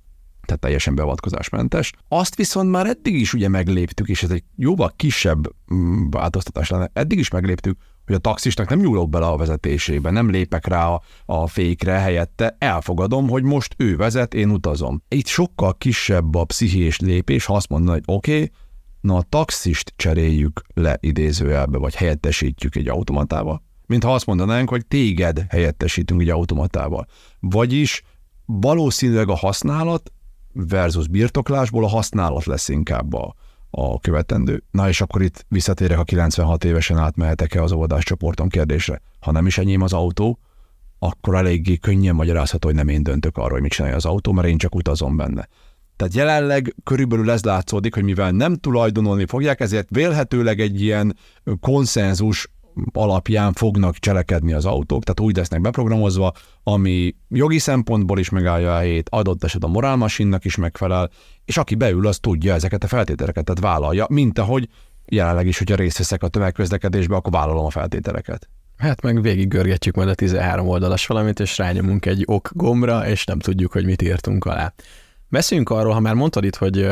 tehát 0.45 0.61
teljesen 0.61 0.95
beavatkozásmentes. 0.95 1.93
Azt 2.07 2.35
viszont 2.35 2.71
már 2.71 2.85
eddig 2.85 3.15
is 3.15 3.33
ugye 3.33 3.47
megléptük, 3.47 4.07
és 4.07 4.23
ez 4.23 4.29
egy 4.29 4.43
jóval 4.55 4.93
kisebb 4.95 5.47
mm, 5.73 6.09
változtatás 6.09 6.69
lenne. 6.69 6.89
Eddig 6.93 7.19
is 7.19 7.29
megléptük, 7.29 7.77
hogy 8.05 8.15
a 8.15 8.19
taxisnak 8.19 8.69
nem 8.69 8.79
nyúlok 8.79 9.09
bele 9.09 9.25
a 9.25 9.37
vezetésébe, 9.37 10.11
nem 10.11 10.29
lépek 10.29 10.67
rá 10.67 10.87
a, 10.87 11.01
a 11.25 11.47
fékre 11.47 11.91
helyette, 11.91 12.55
elfogadom, 12.59 13.29
hogy 13.29 13.43
most 13.43 13.73
ő 13.77 13.95
vezet, 13.95 14.33
én 14.33 14.49
utazom. 14.49 15.01
Itt 15.07 15.27
sokkal 15.27 15.77
kisebb 15.77 16.35
a 16.35 16.43
pszichés 16.43 16.99
lépés, 16.99 17.45
ha 17.45 17.55
azt 17.55 17.69
mondaná, 17.69 17.93
hogy 17.93 18.03
oké, 18.05 18.35
okay, 18.35 18.51
na 19.01 19.15
a 19.15 19.21
taxist 19.29 19.93
cseréljük 19.95 20.61
le 20.73 20.97
idézőjelbe, 20.99 21.77
vagy 21.77 21.95
helyettesítjük 21.95 22.75
egy 22.75 22.87
automatával. 22.87 23.63
Mint 23.85 24.03
ha 24.03 24.13
azt 24.13 24.25
mondanánk, 24.25 24.69
hogy 24.69 24.85
téged 24.85 25.45
helyettesítünk 25.49 26.21
egy 26.21 26.29
automatával. 26.29 27.07
Vagyis 27.39 28.03
valószínűleg 28.45 29.29
a 29.29 29.35
használat 29.35 30.11
versus 30.55 31.07
birtoklásból 31.07 31.83
a 31.83 31.87
használat 31.87 32.45
lesz 32.45 32.69
inkább 32.69 33.13
a, 33.13 33.35
a 33.69 33.99
követendő. 33.99 34.63
Na 34.71 34.87
és 34.87 35.01
akkor 35.01 35.21
itt 35.21 35.45
visszatérek 35.47 35.99
a 35.99 36.03
96 36.03 36.63
évesen 36.63 36.97
átmehetek-e 36.97 37.63
az 37.63 37.71
óvodás 37.71 38.03
csoporton 38.03 38.49
kérdésre. 38.49 39.01
Ha 39.19 39.31
nem 39.31 39.45
is 39.45 39.57
enyém 39.57 39.81
az 39.81 39.93
autó, 39.93 40.39
akkor 40.99 41.35
eléggé 41.35 41.77
könnyen 41.77 42.15
magyarázható, 42.15 42.67
hogy 42.67 42.77
nem 42.77 42.87
én 42.87 43.03
döntök 43.03 43.37
arról, 43.37 43.51
hogy 43.51 43.61
mit 43.61 43.71
csinálja 43.71 43.95
az 43.95 44.05
autó, 44.05 44.31
mert 44.31 44.47
én 44.47 44.57
csak 44.57 44.75
utazom 44.75 45.15
benne. 45.15 45.47
Tehát 45.95 46.13
jelenleg 46.13 46.75
körülbelül 46.83 47.31
ez 47.31 47.43
látszódik, 47.43 47.93
hogy 47.93 48.03
mivel 48.03 48.31
nem 48.31 48.55
tulajdonolni 48.55 49.25
fogják, 49.25 49.59
ezért 49.59 49.87
vélhetőleg 49.89 50.59
egy 50.59 50.81
ilyen 50.81 51.17
konszenzus 51.59 52.49
alapján 52.93 53.53
fognak 53.53 53.97
cselekedni 53.97 54.53
az 54.53 54.65
autók, 54.65 55.03
tehát 55.03 55.19
úgy 55.19 55.37
lesznek 55.37 55.61
beprogramozva, 55.61 56.33
ami 56.63 57.15
jogi 57.29 57.59
szempontból 57.59 58.19
is 58.19 58.29
megállja 58.29 58.73
a 58.73 58.77
helyét, 58.77 59.09
adott 59.09 59.43
esetben 59.43 59.69
a 59.69 59.73
morálmasinnak 59.73 60.45
is 60.45 60.55
megfelel, 60.55 61.09
és 61.45 61.57
aki 61.57 61.75
beül, 61.75 62.07
az 62.07 62.19
tudja 62.19 62.53
ezeket 62.53 62.83
a 62.83 62.87
feltételeket, 62.87 63.45
tehát 63.45 63.61
vállalja, 63.61 64.05
mint 64.09 64.39
ahogy 64.39 64.69
jelenleg 65.05 65.47
is, 65.47 65.57
hogyha 65.57 65.75
részt 65.75 65.97
veszek 65.97 66.23
a 66.23 66.27
tömegközlekedésbe, 66.27 67.15
akkor 67.15 67.31
vállalom 67.31 67.65
a 67.65 67.69
feltételeket. 67.69 68.49
Hát 68.77 69.01
meg 69.01 69.21
végig 69.21 69.47
görgetjük 69.47 69.95
majd 69.95 70.09
a 70.09 70.15
13 70.15 70.67
oldalas 70.67 71.07
valamit, 71.07 71.39
és 71.39 71.57
rányomunk 71.57 72.05
egy 72.05 72.23
ok 72.25 72.49
gombra, 72.53 73.07
és 73.07 73.25
nem 73.25 73.39
tudjuk, 73.39 73.71
hogy 73.71 73.85
mit 73.85 74.01
írtunk 74.01 74.45
alá. 74.45 74.73
Beszéljünk 75.29 75.69
arról, 75.69 75.93
ha 75.93 75.99
már 75.99 76.13
mondtad 76.13 76.43
itt, 76.43 76.55
hogy 76.55 76.87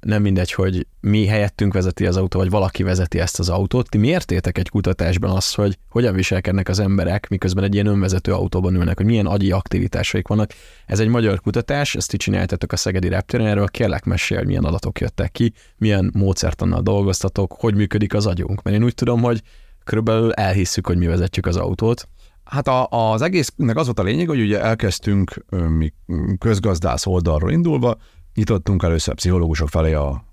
nem 0.00 0.22
mindegy, 0.22 0.52
hogy 0.52 0.86
mi 1.00 1.26
helyettünk 1.26 1.72
vezeti 1.72 2.06
az 2.06 2.16
autó, 2.16 2.38
vagy 2.38 2.50
valaki 2.50 2.82
vezeti 2.82 3.18
ezt 3.18 3.38
az 3.38 3.48
autót. 3.48 3.88
Ti 3.88 3.98
miért 3.98 4.30
értek 4.30 4.58
egy 4.58 4.68
kutatásban 4.68 5.30
azt, 5.30 5.54
hogy 5.54 5.78
hogyan 5.88 6.14
viselkednek 6.14 6.68
az 6.68 6.78
emberek, 6.78 7.28
miközben 7.28 7.64
egy 7.64 7.74
ilyen 7.74 7.86
önvezető 7.86 8.32
autóban 8.32 8.74
ülnek, 8.74 8.96
hogy 8.96 9.06
milyen 9.06 9.26
agyi 9.26 9.50
aktivitásaik 9.50 10.28
vannak? 10.28 10.52
Ez 10.86 11.00
egy 11.00 11.08
magyar 11.08 11.40
kutatás, 11.40 11.94
ezt 11.94 12.10
ti 12.10 12.16
csináltatok 12.16 12.72
a 12.72 12.76
Szegedi 12.76 13.08
Reptéren, 13.08 13.46
erről 13.46 13.68
kérlek 13.68 14.04
mesél, 14.04 14.42
milyen 14.44 14.64
adatok 14.64 15.00
jöttek 15.00 15.32
ki, 15.32 15.52
milyen 15.76 16.10
módszertannal 16.14 16.82
dolgoztatok, 16.82 17.52
hogy 17.52 17.74
működik 17.74 18.14
az 18.14 18.26
agyunk. 18.26 18.62
Mert 18.62 18.76
én 18.76 18.84
úgy 18.84 18.94
tudom, 18.94 19.22
hogy 19.22 19.42
körülbelül 19.84 20.32
elhisszük, 20.32 20.86
hogy 20.86 20.96
mi 20.96 21.06
vezetjük 21.06 21.46
az 21.46 21.56
autót, 21.56 22.08
Hát 22.44 22.68
a, 22.68 22.86
az 22.88 23.22
egésznek 23.22 23.76
az 23.76 23.84
volt 23.84 23.98
a 23.98 24.02
lényeg, 24.02 24.28
hogy 24.28 24.40
ugye 24.40 24.60
elkezdtünk 24.60 25.44
mi 25.68 25.92
közgazdász 26.38 27.06
oldalról 27.06 27.50
indulva, 27.50 27.96
nyitottunk 28.34 28.82
először 28.82 29.14
pszichológusok 29.14 29.68
felé 29.68 29.92
a 29.92 30.24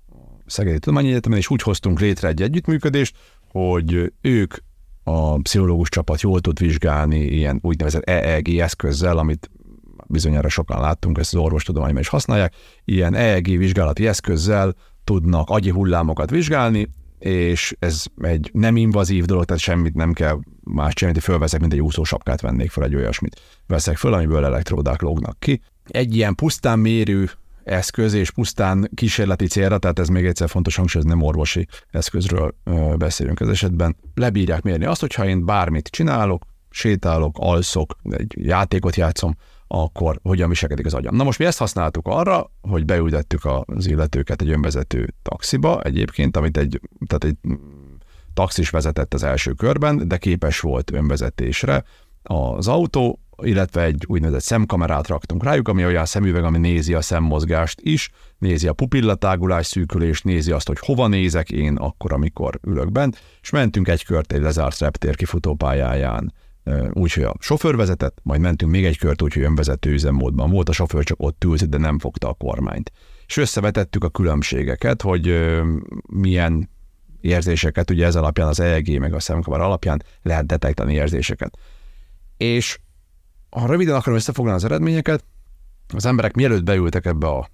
Szegedi 0.46 0.78
Tudományegyetemen, 0.78 1.38
és 1.38 1.50
úgy 1.50 1.62
hoztunk 1.62 2.00
létre 2.00 2.28
egy 2.28 2.42
együttműködést, 2.42 3.16
hogy 3.48 4.12
ők 4.20 4.54
a 5.02 5.36
pszichológus 5.36 5.88
csapat 5.88 6.20
jól 6.20 6.40
tud 6.40 6.58
vizsgálni 6.58 7.18
ilyen 7.18 7.58
úgynevezett 7.62 8.08
EEG 8.08 8.48
eszközzel, 8.48 9.18
amit 9.18 9.50
bizonyára 10.06 10.48
sokan 10.48 10.80
láttunk, 10.80 11.18
ezt 11.18 11.34
az 11.34 11.40
orvostudományban 11.40 12.00
is 12.00 12.08
használják, 12.08 12.54
ilyen 12.84 13.14
EEG 13.14 13.58
vizsgálati 13.58 14.06
eszközzel 14.06 14.74
tudnak 15.04 15.50
agyi 15.50 15.70
hullámokat 15.70 16.30
vizsgálni, 16.30 16.88
és 17.20 17.76
ez 17.78 18.04
egy 18.20 18.50
nem 18.52 18.76
invazív 18.76 19.24
dolog, 19.24 19.44
tehát 19.44 19.62
semmit 19.62 19.94
nem 19.94 20.12
kell 20.12 20.38
más 20.64 20.94
csinálni, 20.94 21.20
fölveszek, 21.20 21.60
mint 21.60 21.72
egy 21.72 21.80
úszósapkát 21.80 22.40
vennék 22.40 22.70
fel, 22.70 22.84
egy 22.84 22.94
olyasmit 22.94 23.40
veszek 23.66 23.96
föl, 23.96 24.12
amiből 24.12 24.44
elektródák 24.44 25.00
lógnak 25.00 25.38
ki. 25.38 25.60
Egy 25.84 26.16
ilyen 26.16 26.34
pusztán 26.34 26.78
mérő 26.78 27.30
eszköz 27.64 28.12
és 28.12 28.30
pusztán 28.30 28.90
kísérleti 28.94 29.46
célra, 29.46 29.78
tehát 29.78 29.98
ez 29.98 30.08
még 30.08 30.26
egyszer 30.26 30.48
fontos 30.48 30.76
hangsúlyozni, 30.76 31.14
nem 31.14 31.22
orvosi 31.22 31.66
eszközről 31.90 32.54
beszélünk 32.96 33.40
ez 33.40 33.48
esetben. 33.48 33.96
Lebírják 34.14 34.62
mérni 34.62 34.84
azt, 34.84 35.00
hogyha 35.00 35.26
én 35.26 35.44
bármit 35.44 35.88
csinálok, 35.88 36.44
sétálok, 36.70 37.36
alszok, 37.38 37.96
egy 38.10 38.34
játékot 38.38 38.96
játszom, 38.96 39.36
akkor 39.72 40.18
hogyan 40.22 40.48
viselkedik 40.48 40.86
az 40.86 40.94
agyam. 40.94 41.16
Na 41.16 41.24
most 41.24 41.38
mi 41.38 41.44
ezt 41.44 41.58
használtuk 41.58 42.08
arra, 42.08 42.50
hogy 42.60 42.84
beültettük 42.84 43.40
az 43.64 43.86
illetőket 43.86 44.42
egy 44.42 44.50
önvezető 44.50 45.14
taxiba, 45.22 45.82
egyébként, 45.82 46.36
amit 46.36 46.56
egy, 46.56 46.80
tehát 47.06 47.24
egy 47.24 47.50
taxis 48.34 48.70
vezetett 48.70 49.14
az 49.14 49.22
első 49.22 49.52
körben, 49.52 50.08
de 50.08 50.16
képes 50.16 50.60
volt 50.60 50.92
önvezetésre 50.92 51.84
az 52.22 52.68
autó, 52.68 53.18
illetve 53.42 53.82
egy 53.82 54.04
úgynevezett 54.06 54.42
szemkamerát 54.42 55.08
raktunk 55.08 55.44
rájuk, 55.44 55.68
ami 55.68 55.84
olyan 55.84 56.06
szemüveg, 56.06 56.44
ami 56.44 56.58
nézi 56.58 56.94
a 56.94 57.00
szemmozgást 57.00 57.80
is, 57.80 58.10
nézi 58.38 58.66
a 58.66 58.72
pupillatágulás 58.72 59.66
szűkülést, 59.66 60.24
nézi 60.24 60.52
azt, 60.52 60.66
hogy 60.66 60.78
hova 60.80 61.06
nézek 61.06 61.50
én 61.50 61.76
akkor, 61.76 62.12
amikor 62.12 62.58
ülök 62.66 62.92
bent, 62.92 63.22
és 63.42 63.50
mentünk 63.50 63.88
egy 63.88 64.04
kört 64.04 64.32
egy 64.32 64.40
lezárt 64.40 64.78
reptér 64.78 65.16
kifutópályáján 65.16 66.32
úgyhogy 66.90 67.22
a 67.22 67.34
sofőr 67.38 67.76
vezetett, 67.76 68.18
majd 68.22 68.40
mentünk 68.40 68.72
még 68.72 68.84
egy 68.84 68.98
kört, 68.98 69.22
úgyhogy 69.22 69.42
önvezető 69.42 69.90
üzemmódban 69.90 70.50
volt, 70.50 70.68
a 70.68 70.72
sofőr 70.72 71.04
csak 71.04 71.22
ott 71.22 71.44
ült, 71.44 71.68
de 71.68 71.78
nem 71.78 71.98
fogta 71.98 72.28
a 72.28 72.32
kormányt. 72.34 72.92
És 73.26 73.36
összevetettük 73.36 74.04
a 74.04 74.08
különbségeket, 74.08 75.02
hogy 75.02 75.50
milyen 76.06 76.70
érzéseket, 77.20 77.90
ugye 77.90 78.06
ez 78.06 78.16
alapján 78.16 78.48
az 78.48 78.60
EEG 78.60 78.98
meg 78.98 79.14
a 79.14 79.20
szemkamera 79.20 79.64
alapján 79.64 80.02
lehet 80.22 80.46
detektálni 80.46 80.94
érzéseket. 80.94 81.58
És 82.36 82.78
ha 83.50 83.66
röviden 83.66 83.94
akarom 83.94 84.18
összefoglalni 84.18 84.58
az 84.58 84.70
eredményeket, 84.70 85.24
az 85.94 86.06
emberek 86.06 86.34
mielőtt 86.34 86.64
beültek 86.64 87.06
ebbe 87.06 87.26
a 87.26 87.48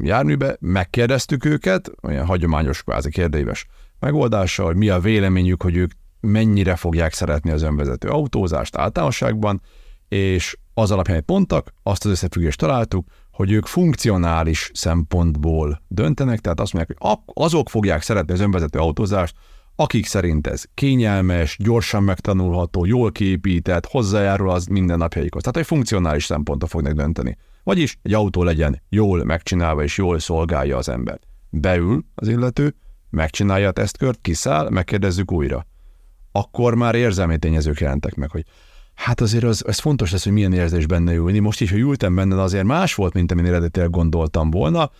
járműbe, 0.00 0.56
megkérdeztük 0.60 1.44
őket, 1.44 1.90
olyan 2.02 2.26
hagyományos, 2.26 2.82
kvázi 2.82 3.10
kérdéves 3.10 3.66
megoldással, 3.98 4.66
hogy 4.66 4.76
mi 4.76 4.88
a 4.88 5.00
véleményük, 5.00 5.62
hogy 5.62 5.76
ők 5.76 5.92
mennyire 6.22 6.76
fogják 6.76 7.12
szeretni 7.12 7.50
az 7.50 7.62
önvezető 7.62 8.08
autózást 8.08 8.76
általánosságban, 8.76 9.60
és 10.08 10.56
az 10.74 10.90
alapján 10.90 11.16
egy 11.16 11.22
pontak, 11.22 11.74
azt 11.82 12.04
az 12.04 12.10
összefüggést 12.10 12.58
találtuk, 12.58 13.06
hogy 13.30 13.52
ők 13.52 13.66
funkcionális 13.66 14.70
szempontból 14.74 15.82
döntenek, 15.88 16.40
tehát 16.40 16.60
azt 16.60 16.72
mondják, 16.72 16.98
hogy 16.98 17.18
azok 17.34 17.68
fogják 17.68 18.02
szeretni 18.02 18.32
az 18.32 18.40
önvezető 18.40 18.78
autózást, 18.78 19.34
akik 19.76 20.06
szerint 20.06 20.46
ez 20.46 20.64
kényelmes, 20.74 21.56
gyorsan 21.60 22.02
megtanulható, 22.02 22.84
jól 22.84 23.12
kiépített, 23.12 23.86
hozzájárul 23.86 24.50
az 24.50 24.66
minden 24.66 24.98
napjaikhoz. 24.98 25.42
Tehát 25.42 25.56
egy 25.56 25.66
funkcionális 25.66 26.24
szempontot 26.24 26.68
fognak 26.68 26.92
dönteni. 26.92 27.36
Vagyis 27.62 27.98
egy 28.02 28.14
autó 28.14 28.42
legyen 28.42 28.82
jól 28.88 29.24
megcsinálva 29.24 29.82
és 29.82 29.98
jól 29.98 30.18
szolgálja 30.18 30.76
az 30.76 30.88
embert. 30.88 31.26
Beül 31.50 32.04
az 32.14 32.28
illető, 32.28 32.74
megcsinálja 33.10 33.68
a 33.68 33.72
tesztkört, 33.72 34.18
kiszáll, 34.20 34.70
megkérdezzük 34.70 35.32
újra 35.32 35.66
akkor 36.32 36.74
már 36.74 36.94
érzelmi 36.94 37.38
tényezők 37.38 37.80
jelentek 37.80 38.14
meg, 38.14 38.30
hogy 38.30 38.44
hát 38.94 39.20
azért 39.20 39.44
az, 39.44 39.66
ez 39.66 39.78
fontos 39.78 40.12
lesz, 40.12 40.24
hogy 40.24 40.32
milyen 40.32 40.52
érzés 40.52 40.86
benne 40.86 41.12
ülni. 41.12 41.38
Most 41.38 41.60
is, 41.60 41.70
hogy 41.70 41.80
ültem 41.80 42.14
benne, 42.14 42.42
azért 42.42 42.64
más 42.64 42.94
volt, 42.94 43.14
mint 43.14 43.32
amin 43.32 43.46
eredetileg 43.46 43.90
gondoltam 43.90 44.50
volna. 44.50 44.90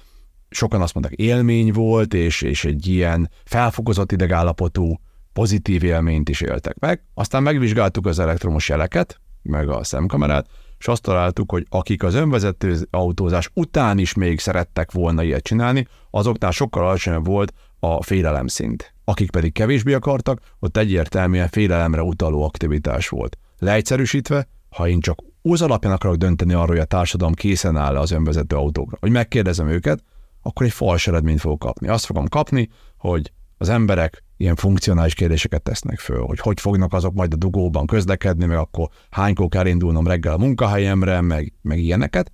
Sokan 0.48 0.82
azt 0.82 0.94
mondták, 0.94 1.18
élmény 1.18 1.72
volt, 1.72 2.14
és, 2.14 2.42
és 2.42 2.64
egy 2.64 2.86
ilyen 2.86 3.30
felfokozott 3.44 4.12
idegállapotú 4.12 5.00
pozitív 5.32 5.84
élményt 5.84 6.28
is 6.28 6.40
éltek 6.40 6.78
meg. 6.78 7.04
Aztán 7.14 7.42
megvizsgáltuk 7.42 8.06
az 8.06 8.18
elektromos 8.18 8.68
jeleket, 8.68 9.20
meg 9.42 9.68
a 9.68 9.84
szemkamerát, 9.84 10.46
és 10.78 10.88
azt 10.88 11.02
találtuk, 11.02 11.50
hogy 11.50 11.66
akik 11.68 12.02
az 12.02 12.14
önvezető 12.14 12.76
autózás 12.90 13.50
után 13.54 13.98
is 13.98 14.14
még 14.14 14.40
szerettek 14.40 14.92
volna 14.92 15.22
ilyet 15.22 15.42
csinálni, 15.42 15.86
azoknál 16.10 16.50
sokkal 16.50 16.86
alacsonyabb 16.86 17.26
volt 17.26 17.52
a 17.78 18.02
félelem 18.02 18.46
szint. 18.46 18.91
Akik 19.04 19.30
pedig 19.30 19.52
kevésbé 19.52 19.92
akartak, 19.92 20.40
ott 20.58 20.76
egyértelműen 20.76 21.48
félelemre 21.48 22.02
utaló 22.02 22.44
aktivitás 22.44 23.08
volt. 23.08 23.38
Leegyszerűsítve, 23.58 24.48
ha 24.70 24.88
én 24.88 25.00
csak 25.00 25.18
az 25.42 25.62
alapján 25.62 25.92
akarok 25.92 26.16
dönteni 26.16 26.52
arról, 26.52 26.66
hogy 26.66 26.78
a 26.78 26.84
társadalom 26.84 27.34
készen 27.34 27.76
áll 27.76 27.96
az 27.96 28.10
önvezető 28.10 28.56
autókra, 28.56 28.96
hogy 29.00 29.10
megkérdezem 29.10 29.68
őket, 29.68 30.02
akkor 30.42 30.66
egy 30.66 30.72
fals 30.72 31.06
eredményt 31.06 31.40
fogok 31.40 31.58
kapni. 31.58 31.88
Azt 31.88 32.04
fogom 32.04 32.28
kapni, 32.28 32.68
hogy 32.96 33.32
az 33.58 33.68
emberek 33.68 34.24
ilyen 34.36 34.56
funkcionális 34.56 35.14
kérdéseket 35.14 35.62
tesznek 35.62 35.98
föl, 35.98 36.24
hogy 36.24 36.38
hogy 36.38 36.60
fognak 36.60 36.92
azok 36.92 37.14
majd 37.14 37.32
a 37.32 37.36
dugóban 37.36 37.86
közlekedni, 37.86 38.44
meg 38.44 38.56
akkor 38.56 38.88
hánykor 39.10 39.48
kell 39.48 39.66
indulnom 39.66 40.06
reggel 40.06 40.32
a 40.32 40.38
munkahelyemre, 40.38 41.20
meg, 41.20 41.52
meg 41.62 41.78
ilyeneket, 41.78 42.32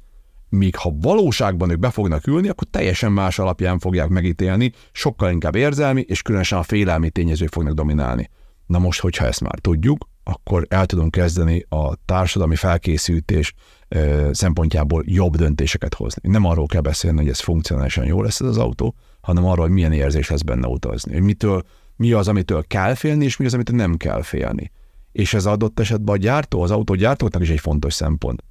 míg 0.49 0.77
ha 0.77 0.95
valóságban 1.01 1.71
ők 1.71 1.79
be 1.79 1.91
fognak 1.91 2.27
ülni, 2.27 2.49
akkor 2.49 2.67
teljesen 2.71 3.13
más 3.13 3.39
alapján 3.39 3.79
fogják 3.79 4.09
megítélni, 4.09 4.73
sokkal 4.93 5.31
inkább 5.31 5.55
érzelmi, 5.55 6.01
és 6.01 6.23
különösen 6.23 6.59
a 6.59 6.63
félelmi 6.63 7.11
tényezők 7.11 7.53
fognak 7.53 7.75
dominálni. 7.75 8.31
Na 8.67 8.79
most, 8.79 9.01
hogyha 9.01 9.27
ezt 9.27 9.41
már 9.41 9.59
tudjuk, 9.61 10.09
akkor 10.25 10.67
el 10.69 10.87
tudunk 10.87 11.11
kezdeni 11.11 11.65
a 11.69 11.95
társadalmi 12.05 12.57
felkészítés 12.57 13.55
szempontjából 14.31 15.03
jobb 15.07 15.37
döntéseket 15.37 15.95
hozni. 15.95 16.31
Nem 16.31 16.45
arról 16.45 16.67
kell 16.67 16.81
beszélni, 16.81 17.19
hogy 17.19 17.29
ez 17.29 17.41
funkcionálisan 17.41 18.05
jó 18.05 18.23
lesz 18.23 18.41
ez 18.41 18.47
az 18.47 18.59
autó, 18.59 18.95
hanem 19.21 19.45
arról, 19.45 19.65
hogy 19.65 19.75
milyen 19.75 19.93
érzés 19.93 20.29
lesz 20.29 20.43
benne 20.43 20.67
utazni. 20.67 21.13
Hogy 21.13 21.23
mitől, 21.23 21.63
mi 21.97 22.13
az, 22.13 22.29
amitől 22.29 22.65
kell 22.67 22.95
félni, 22.95 23.25
és 23.25 23.37
mi 23.37 23.45
az, 23.45 23.55
amitől 23.55 23.77
nem 23.77 23.97
kell 23.97 24.23
félni. 24.23 24.71
És 25.13 25.35
ez 25.35 25.47
adott 25.47 25.81
esetben 25.81 26.15
a 26.15 26.19
gyártó, 26.19 26.63
az 26.63 26.71
autógyártóknak 26.71 27.43
is 27.43 27.51
egy 27.51 27.61
fontos 27.61 27.95
szempont 27.95 28.43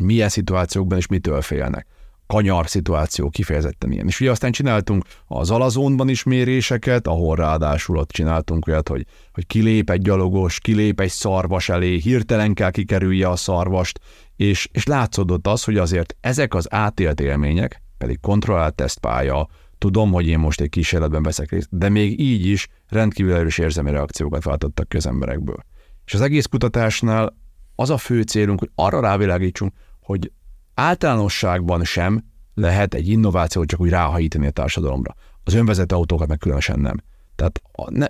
milyen 0.00 0.28
szituációkban 0.28 0.98
és 0.98 1.06
mitől 1.06 1.42
félnek. 1.42 1.86
Kanyar 2.26 2.68
szituáció 2.68 3.30
kifejezetten 3.30 3.92
ilyen. 3.92 4.06
És 4.06 4.20
ugye 4.20 4.30
aztán 4.30 4.52
csináltunk 4.52 5.04
az 5.26 5.50
alazónban 5.50 6.08
is 6.08 6.22
méréseket, 6.22 7.06
ahol 7.06 7.36
ráadásul 7.36 7.96
ott 7.96 8.10
csináltunk 8.10 8.66
olyat, 8.66 8.88
hogy, 8.88 9.06
hogy 9.32 9.46
kilép 9.46 9.90
egy 9.90 10.02
gyalogos, 10.02 10.60
kilép 10.60 11.00
egy 11.00 11.10
szarvas 11.10 11.68
elé, 11.68 11.96
hirtelen 11.96 12.54
kell 12.54 12.70
kikerülje 12.70 13.28
a 13.28 13.36
szarvast, 13.36 14.00
és, 14.36 14.68
és 14.72 14.84
látszódott 14.84 15.46
az, 15.46 15.64
hogy 15.64 15.76
azért 15.76 16.16
ezek 16.20 16.54
az 16.54 16.72
átélt 16.72 17.20
élmények, 17.20 17.82
pedig 17.98 18.20
kontrollált 18.20 18.74
tesztpálya, 18.74 19.48
tudom, 19.78 20.12
hogy 20.12 20.26
én 20.26 20.38
most 20.38 20.60
egy 20.60 20.68
kísérletben 20.68 21.22
veszek 21.22 21.50
részt, 21.50 21.68
de 21.70 21.88
még 21.88 22.20
így 22.20 22.46
is 22.46 22.68
rendkívül 22.88 23.34
erős 23.34 23.58
érzelmi 23.58 23.90
reakciókat 23.90 24.44
váltottak 24.44 24.88
közemberekből. 24.88 25.64
És 26.04 26.14
az 26.14 26.20
egész 26.20 26.46
kutatásnál 26.46 27.36
az 27.74 27.90
a 27.90 27.96
fő 27.96 28.22
célunk, 28.22 28.58
hogy 28.58 28.70
arra 28.74 29.00
rávilágítsunk, 29.00 29.72
hogy 30.00 30.32
általánosságban 30.74 31.84
sem 31.84 32.24
lehet 32.54 32.94
egy 32.94 33.08
innovációt 33.08 33.66
csak 33.66 33.80
úgy 33.80 33.90
ráhajítani 33.90 34.46
a 34.46 34.50
társadalomra. 34.50 35.14
Az 35.44 35.54
önvezető 35.54 35.94
autókat 35.94 36.28
meg 36.28 36.38
különösen 36.38 36.80
nem. 36.80 36.96
Tehát 37.36 37.62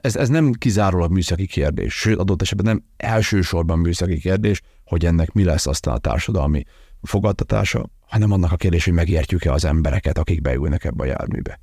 ez, 0.04 0.16
ez 0.16 0.28
nem 0.28 0.52
kizárólag 0.52 1.10
műszaki 1.10 1.46
kérdés, 1.46 1.94
sőt 1.94 2.18
adott 2.18 2.42
esetben 2.42 2.66
nem 2.66 2.84
elsősorban 2.96 3.78
műszaki 3.78 4.18
kérdés, 4.18 4.62
hogy 4.84 5.04
ennek 5.04 5.32
mi 5.32 5.44
lesz 5.44 5.66
aztán 5.66 5.94
a 5.94 5.98
társadalmi 5.98 6.64
fogadtatása, 7.02 7.86
hanem 8.00 8.32
annak 8.32 8.52
a 8.52 8.56
kérdés, 8.56 8.84
hogy 8.84 8.92
megértjük-e 8.92 9.52
az 9.52 9.64
embereket, 9.64 10.18
akik 10.18 10.40
beülnek 10.40 10.84
ebbe 10.84 11.02
a 11.02 11.06
járműbe. 11.06 11.60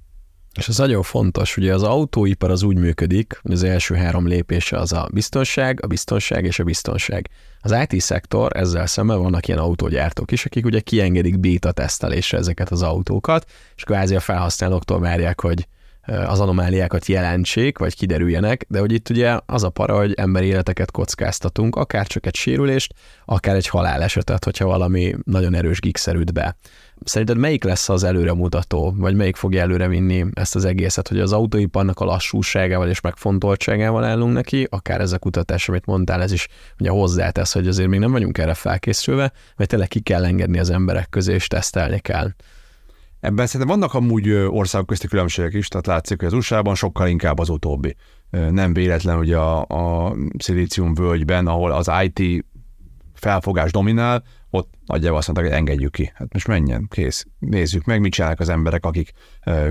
És 0.56 0.68
ez 0.68 0.78
nagyon 0.78 1.04
fontos, 1.04 1.58
ugye 1.58 1.74
az 1.74 1.84
autóipar 1.84 2.52
az 2.52 2.64
úgy 2.64 2.78
működik, 2.78 3.40
hogy 3.42 3.52
az 3.52 3.64
első 3.64 3.96
három 3.96 4.28
lépése 4.28 4.78
az 4.78 4.92
a 4.94 5.10
biztonság, 5.14 5.84
a 5.84 5.88
biztonság 5.88 6.46
és 6.46 6.60
a 6.60 6.64
biztonság. 6.64 7.30
Az 7.62 7.76
IT 7.88 8.02
szektor 8.02 8.56
ezzel 8.56 8.86
szemben 8.86 9.22
vannak 9.22 9.48
ilyen 9.48 9.60
autógyártók 9.60 10.32
is, 10.32 10.46
akik 10.46 10.66
ugye 10.66 10.80
kiengedik 10.80 11.40
beta 11.40 11.72
tesztelésre 11.72 12.38
ezeket 12.38 12.70
az 12.70 12.82
autókat, 12.82 13.52
és 13.76 13.84
kvázi 13.84 14.16
a 14.16 14.20
felhasználóktól 14.20 15.00
várják, 15.00 15.42
hogy 15.42 15.68
az 16.10 16.40
anomáliákat 16.40 17.06
jelentsék, 17.06 17.78
vagy 17.78 17.96
kiderüljenek, 17.96 18.66
de 18.68 18.80
hogy 18.80 18.92
itt 18.92 19.10
ugye 19.10 19.40
az 19.46 19.64
a 19.64 19.70
para, 19.70 19.98
hogy 19.98 20.14
emberi 20.14 20.46
életeket 20.46 20.92
kockáztatunk, 20.92 21.76
akár 21.76 22.08
csak 22.08 22.26
egy 22.26 22.36
sérülést, 22.36 22.94
akár 23.26 23.56
egy 23.56 23.68
halálesetet, 23.68 24.44
hogyha 24.44 24.66
valami 24.66 25.16
nagyon 25.24 25.56
erős 25.56 25.80
gigszerűt 25.80 26.34
be. 26.34 26.58
Szerinted 27.04 27.38
melyik 27.38 27.64
lesz 27.64 27.90
az 27.90 28.04
előremutató, 28.04 28.94
vagy 28.98 29.16
melyik 29.16 29.36
fogja 29.36 29.62
előre 29.62 29.88
vinni 29.88 30.26
ezt 30.34 30.56
az 30.56 30.66
egészet, 30.66 31.08
hogy 31.08 31.20
az 31.20 31.34
autóiparnak 31.34 32.00
a 32.00 32.06
lassúságával 32.06 32.90
és 32.90 33.02
megfontoltságával 33.02 34.04
állunk 34.04 34.34
neki, 34.34 34.68
akár 34.70 35.02
ez 35.02 35.12
a 35.12 35.20
kutatás, 35.20 35.70
amit 35.70 35.86
mondtál, 35.86 36.22
ez 36.22 36.32
is 36.32 36.48
ugye 36.80 36.90
hozzátesz, 36.90 37.54
hogy 37.54 37.68
azért 37.68 37.90
még 37.90 38.00
nem 38.00 38.12
vagyunk 38.12 38.38
erre 38.38 38.54
felkészülve, 38.54 39.32
vagy 39.56 39.68
tényleg 39.68 39.88
ki 39.88 40.00
kell 40.00 40.26
engedni 40.26 40.60
az 40.60 40.70
emberek 40.70 41.10
közé, 41.10 41.34
és 41.34 41.48
tesztelni 41.48 42.00
kell. 42.00 42.30
Ebben 43.20 43.46
szerintem 43.46 43.78
vannak 43.78 43.94
amúgy 43.94 44.30
országok 44.32 44.88
közti 44.88 45.08
különbségek 45.08 45.54
is, 45.54 45.68
tehát 45.68 45.88
látszik, 45.88 46.18
hogy 46.18 46.28
az 46.28 46.34
USA-ban 46.34 46.76
sokkal 46.76 47.08
inkább 47.08 47.40
az 47.40 47.50
utóbbi. 47.50 47.96
Nem 48.30 48.74
véletlen, 48.74 49.18
hogy 49.18 49.34
a, 49.34 49.62
a 49.62 50.16
szilícium 50.38 50.94
völgyben, 50.94 51.48
ahol 51.48 51.72
az 51.72 51.92
IT 52.04 52.46
felfogás 53.14 53.72
dominál, 53.72 54.24
ott 54.50 54.74
nagyjából 54.86 55.18
azt 55.18 55.28
mondták, 55.28 55.50
hogy 55.50 55.60
engedjük 55.60 55.92
ki. 55.92 56.12
Hát 56.14 56.34
most 56.34 56.48
menjen, 56.48 56.88
kész. 56.90 57.26
Nézzük 57.40 57.86
meg, 57.86 58.02
mit 58.02 58.12
csinálnak 58.12 58.40
az 58.40 58.50
emberek, 58.50 58.86
akik 58.86 59.12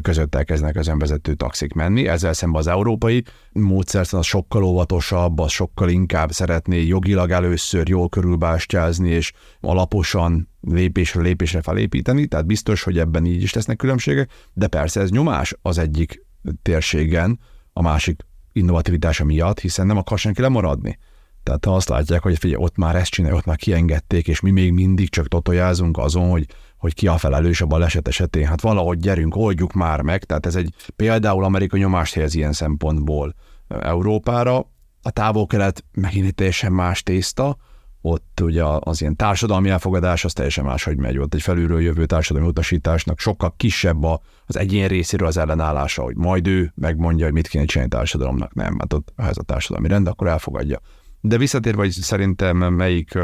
között 0.02 0.34
elkezdenek 0.34 0.76
az 0.76 0.86
önvezető 0.86 1.34
taxik 1.34 1.72
menni. 1.72 2.08
Ezzel 2.08 2.32
szemben 2.32 2.60
az 2.60 2.66
európai 2.66 3.24
módszertan 3.52 4.18
az 4.18 4.26
sokkal 4.26 4.62
óvatosabb, 4.62 5.38
az 5.38 5.50
sokkal 5.50 5.88
inkább 5.88 6.30
szeretné 6.32 6.82
jogilag 6.82 7.30
először 7.30 7.88
jól 7.88 8.08
körülbástyázni, 8.08 9.10
és 9.10 9.32
alaposan 9.60 10.48
lépésről 10.60 11.22
lépésre 11.22 11.62
felépíteni, 11.62 12.26
tehát 12.26 12.46
biztos, 12.46 12.82
hogy 12.82 12.98
ebben 12.98 13.24
így 13.24 13.42
is 13.42 13.50
tesznek 13.50 13.76
különbségek, 13.76 14.30
de 14.52 14.66
persze 14.66 15.00
ez 15.00 15.10
nyomás 15.10 15.54
az 15.62 15.78
egyik 15.78 16.24
térségen, 16.62 17.38
a 17.72 17.82
másik 17.82 18.22
innovativitása 18.52 19.24
miatt, 19.24 19.60
hiszen 19.60 19.86
nem 19.86 19.96
akar 19.96 20.18
senki 20.18 20.40
lemaradni. 20.40 20.98
Tehát 21.42 21.64
ha 21.64 21.74
azt 21.74 21.88
látják, 21.88 22.22
hogy 22.22 22.38
figyelj, 22.38 22.62
ott 22.62 22.76
már 22.76 22.96
ezt 22.96 23.10
csinálják, 23.10 23.40
ott 23.40 23.46
már 23.46 23.56
kiengedték, 23.56 24.28
és 24.28 24.40
mi 24.40 24.50
még 24.50 24.72
mindig 24.72 25.08
csak 25.08 25.28
totojázunk 25.28 25.98
azon, 25.98 26.30
hogy, 26.30 26.46
hogy 26.78 26.94
ki 26.94 27.06
a 27.06 27.18
felelős 27.18 27.60
a 27.60 27.66
baleset 27.66 28.08
esetén. 28.08 28.46
Hát 28.46 28.60
valahogy 28.60 28.98
gyerünk, 28.98 29.36
oldjuk 29.36 29.72
már 29.72 30.00
meg. 30.00 30.24
Tehát 30.24 30.46
ez 30.46 30.56
egy 30.56 30.74
például 30.96 31.44
Amerika 31.44 31.76
nyomást 31.76 32.14
helyez 32.14 32.34
ilyen 32.34 32.52
szempontból 32.52 33.34
Európára. 33.68 34.66
A 35.02 35.10
távol-kelet 35.10 35.84
megint 35.92 36.26
egy 36.26 36.34
teljesen 36.34 36.72
más 36.72 37.02
tészta, 37.02 37.56
ott 38.00 38.40
ugye 38.40 38.64
az 38.64 39.00
ilyen 39.00 39.16
társadalmi 39.16 39.68
elfogadás 39.68 40.24
az 40.24 40.32
teljesen 40.32 40.64
máshogy 40.64 40.96
megy. 40.96 41.18
Ott 41.18 41.34
egy 41.34 41.42
felülről 41.42 41.80
jövő 41.80 42.06
társadalmi 42.06 42.48
utasításnak 42.48 43.18
sokkal 43.18 43.54
kisebb 43.56 44.04
az 44.46 44.56
egyén 44.56 44.88
részéről 44.88 45.26
az 45.26 45.36
ellenállása, 45.36 46.02
hogy 46.02 46.16
majd 46.16 46.46
ő 46.46 46.72
megmondja, 46.74 47.24
hogy 47.24 47.34
mit 47.34 47.48
kéne 47.48 47.64
csinálni 47.64 47.94
a 47.94 47.96
társadalomnak. 47.96 48.54
Nem, 48.54 48.78
hát 48.78 48.92
ott 48.92 49.12
ha 49.16 49.28
ez 49.28 49.38
a 49.38 49.42
társadalmi 49.42 49.88
rend, 49.88 50.06
akkor 50.06 50.26
elfogadja. 50.26 50.80
De 51.20 51.38
visszatérve, 51.38 51.82
hogy 51.82 51.90
szerintem 51.90 52.56
melyik 52.56 53.18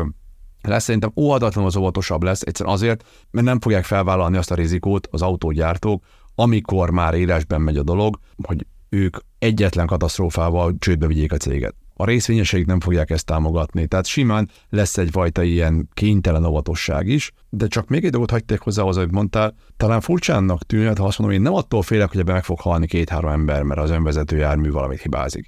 lesz, 0.61 0.85
szerintem 0.85 1.12
óhatatlanul 1.16 1.68
az 1.68 1.76
óvatosabb 1.76 2.22
lesz, 2.22 2.40
egyszerűen 2.40 2.74
azért, 2.74 3.04
mert 3.30 3.46
nem 3.46 3.61
fogják 3.61 3.85
felvállalni 3.85 4.37
azt 4.37 4.50
a 4.50 4.54
rizikót 4.54 5.09
az 5.11 5.22
autógyártók, 5.22 6.04
amikor 6.35 6.90
már 6.90 7.14
élesben 7.14 7.61
megy 7.61 7.76
a 7.76 7.83
dolog, 7.83 8.18
hogy 8.42 8.66
ők 8.88 9.16
egyetlen 9.38 9.87
katasztrófával 9.87 10.74
csődbe 10.78 11.07
vigyék 11.07 11.33
a 11.33 11.37
céget. 11.37 11.74
A 11.96 12.04
részvényeseik 12.04 12.66
nem 12.66 12.80
fogják 12.80 13.11
ezt 13.11 13.26
támogatni, 13.26 13.87
tehát 13.87 14.07
simán 14.07 14.50
lesz 14.68 14.98
egyfajta 14.98 15.42
ilyen 15.42 15.88
kénytelen 15.92 16.44
óvatosság 16.44 17.07
is, 17.07 17.33
de 17.48 17.66
csak 17.66 17.88
még 17.88 18.04
egy 18.04 18.11
dolgot 18.11 18.30
hagyték 18.30 18.61
hozzá 18.61 18.83
az, 18.83 18.96
amit 18.96 19.11
mondtál, 19.11 19.54
talán 19.76 20.00
furcsánnak 20.00 20.62
tűnhet, 20.62 20.98
ha 20.98 21.04
azt 21.04 21.18
mondom, 21.18 21.37
én 21.37 21.42
nem 21.42 21.54
attól 21.54 21.83
félek, 21.83 22.11
hogy 22.11 22.20
ebben 22.20 22.35
meg 22.35 22.44
fog 22.44 22.61
halni 22.61 22.87
két-három 22.87 23.30
ember, 23.30 23.62
mert 23.62 23.80
az 23.80 23.90
önvezető 23.90 24.37
jármű 24.37 24.70
valamit 24.70 25.00
hibázik. 25.00 25.46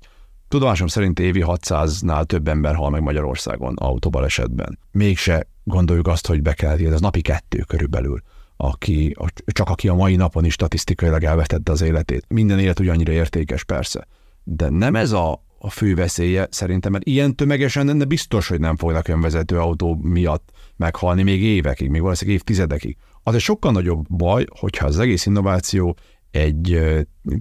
Tudomásom 0.49 0.87
szerint 0.87 1.21
évi 1.21 1.43
600-nál 1.47 2.25
több 2.25 2.49
ember 2.49 2.75
hal 2.75 2.91
meg 2.91 3.03
Magyarországon 3.03 3.75
autóbalesetben. 3.77 4.79
Mégse 4.91 5.49
gondoljuk 5.65 6.07
azt, 6.07 6.27
hogy 6.27 6.43
be 6.43 6.53
kell 6.53 6.79
ez 6.79 7.01
napi 7.01 7.21
kettő 7.21 7.59
körülbelül 7.59 8.23
aki, 8.57 9.17
csak 9.47 9.69
aki 9.69 9.89
a 9.89 9.95
mai 9.95 10.17
napon 10.17 10.45
is 10.45 10.53
statisztikailag 10.53 11.25
elvetette 11.25 11.73
az 11.73 11.81
életét. 11.81 12.25
Minden 12.29 12.59
élet 12.59 12.81
ugyannyira 12.81 13.13
értékes 13.13 13.65
persze. 13.65 14.07
De 14.43 14.69
nem 14.69 14.97
ez 14.97 15.13
a, 15.13 15.45
a 15.59 15.71
fő 15.71 15.95
veszélye 15.95 16.47
szerintem, 16.51 16.93
mert 16.93 17.05
ilyen 17.05 17.37
tömegesen 17.37 17.87
lenne 17.87 18.05
biztos, 18.05 18.49
hogy 18.49 18.61
nem 18.61 18.77
fognak 18.77 19.09
önvezető 19.09 19.59
autó 19.59 19.99
miatt 20.03 20.51
meghalni 20.77 21.23
még 21.23 21.43
évekig, 21.43 21.89
még 21.89 22.01
valószínűleg 22.01 22.39
évtizedekig. 22.41 22.97
Az 23.23 23.35
egy 23.35 23.41
sokkal 23.41 23.73
nagyobb 23.73 24.07
baj, 24.09 24.45
hogyha 24.59 24.87
az 24.87 24.99
egész 24.99 25.27
innováció 25.27 25.97
egy 26.37 26.81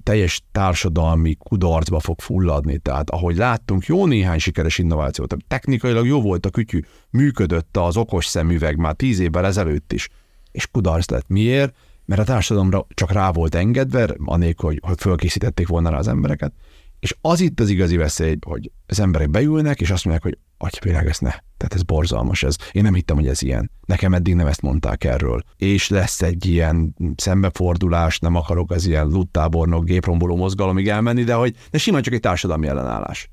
teljes 0.02 0.42
társadalmi 0.52 1.34
kudarcba 1.34 2.00
fog 2.00 2.20
fulladni. 2.20 2.78
Tehát 2.78 3.10
ahogy 3.10 3.36
láttunk, 3.36 3.86
jó 3.86 4.06
néhány 4.06 4.38
sikeres 4.38 4.78
innovációt. 4.78 5.36
Technikailag 5.48 6.06
jó 6.06 6.20
volt 6.20 6.46
a 6.46 6.50
kütyű, 6.50 6.80
működött 7.10 7.76
az 7.76 7.96
okos 7.96 8.26
szemüveg 8.26 8.76
már 8.76 8.94
tíz 8.94 9.18
évvel 9.18 9.46
ezelőtt 9.46 9.92
is, 9.92 10.08
és 10.52 10.66
kudarc 10.66 11.10
lett. 11.10 11.28
Miért? 11.28 11.74
Mert 12.04 12.20
a 12.20 12.24
társadalomra 12.24 12.86
csak 12.94 13.12
rá 13.12 13.30
volt 13.30 13.54
engedve, 13.54 14.14
anélkül, 14.24 14.68
hogy, 14.68 14.80
hogy 14.82 15.00
fölkészítették 15.00 15.68
volna 15.68 15.90
rá 15.90 15.98
az 15.98 16.08
embereket. 16.08 16.52
És 16.98 17.16
az 17.20 17.40
itt 17.40 17.60
az 17.60 17.68
igazi 17.68 17.96
veszély, 17.96 18.36
hogy 18.46 18.70
az 18.86 19.00
emberek 19.00 19.30
beülnek, 19.30 19.80
és 19.80 19.90
azt 19.90 20.04
mondják, 20.04 20.24
hogy 20.24 20.38
atyapéleg, 20.58 21.06
ez 21.06 21.18
ne. 21.18 21.30
Tehát 21.30 21.74
ez 21.74 21.82
borzalmas, 21.82 22.42
ez. 22.42 22.56
Én 22.72 22.82
nem 22.82 22.94
hittem, 22.94 23.16
hogy 23.16 23.26
ez 23.26 23.42
ilyen. 23.42 23.70
Nekem 23.86 24.14
eddig 24.14 24.34
nem 24.34 24.46
ezt 24.46 24.62
mondták 24.62 25.04
erről. 25.04 25.42
És 25.56 25.88
lesz 25.88 26.22
egy 26.22 26.46
ilyen 26.46 26.94
szembefordulás, 27.16 28.18
nem 28.18 28.34
akarok 28.34 28.70
az 28.70 28.86
ilyen 28.86 29.06
luttábornok, 29.06 29.84
gépromboló 29.84 30.36
mozgalomig 30.36 30.88
elmenni, 30.88 31.24
de 31.24 31.34
hogy 31.34 31.54
de 31.70 31.78
simán 31.78 32.02
csak 32.02 32.14
egy 32.14 32.20
társadalmi 32.20 32.66
ellenállás. 32.66 33.30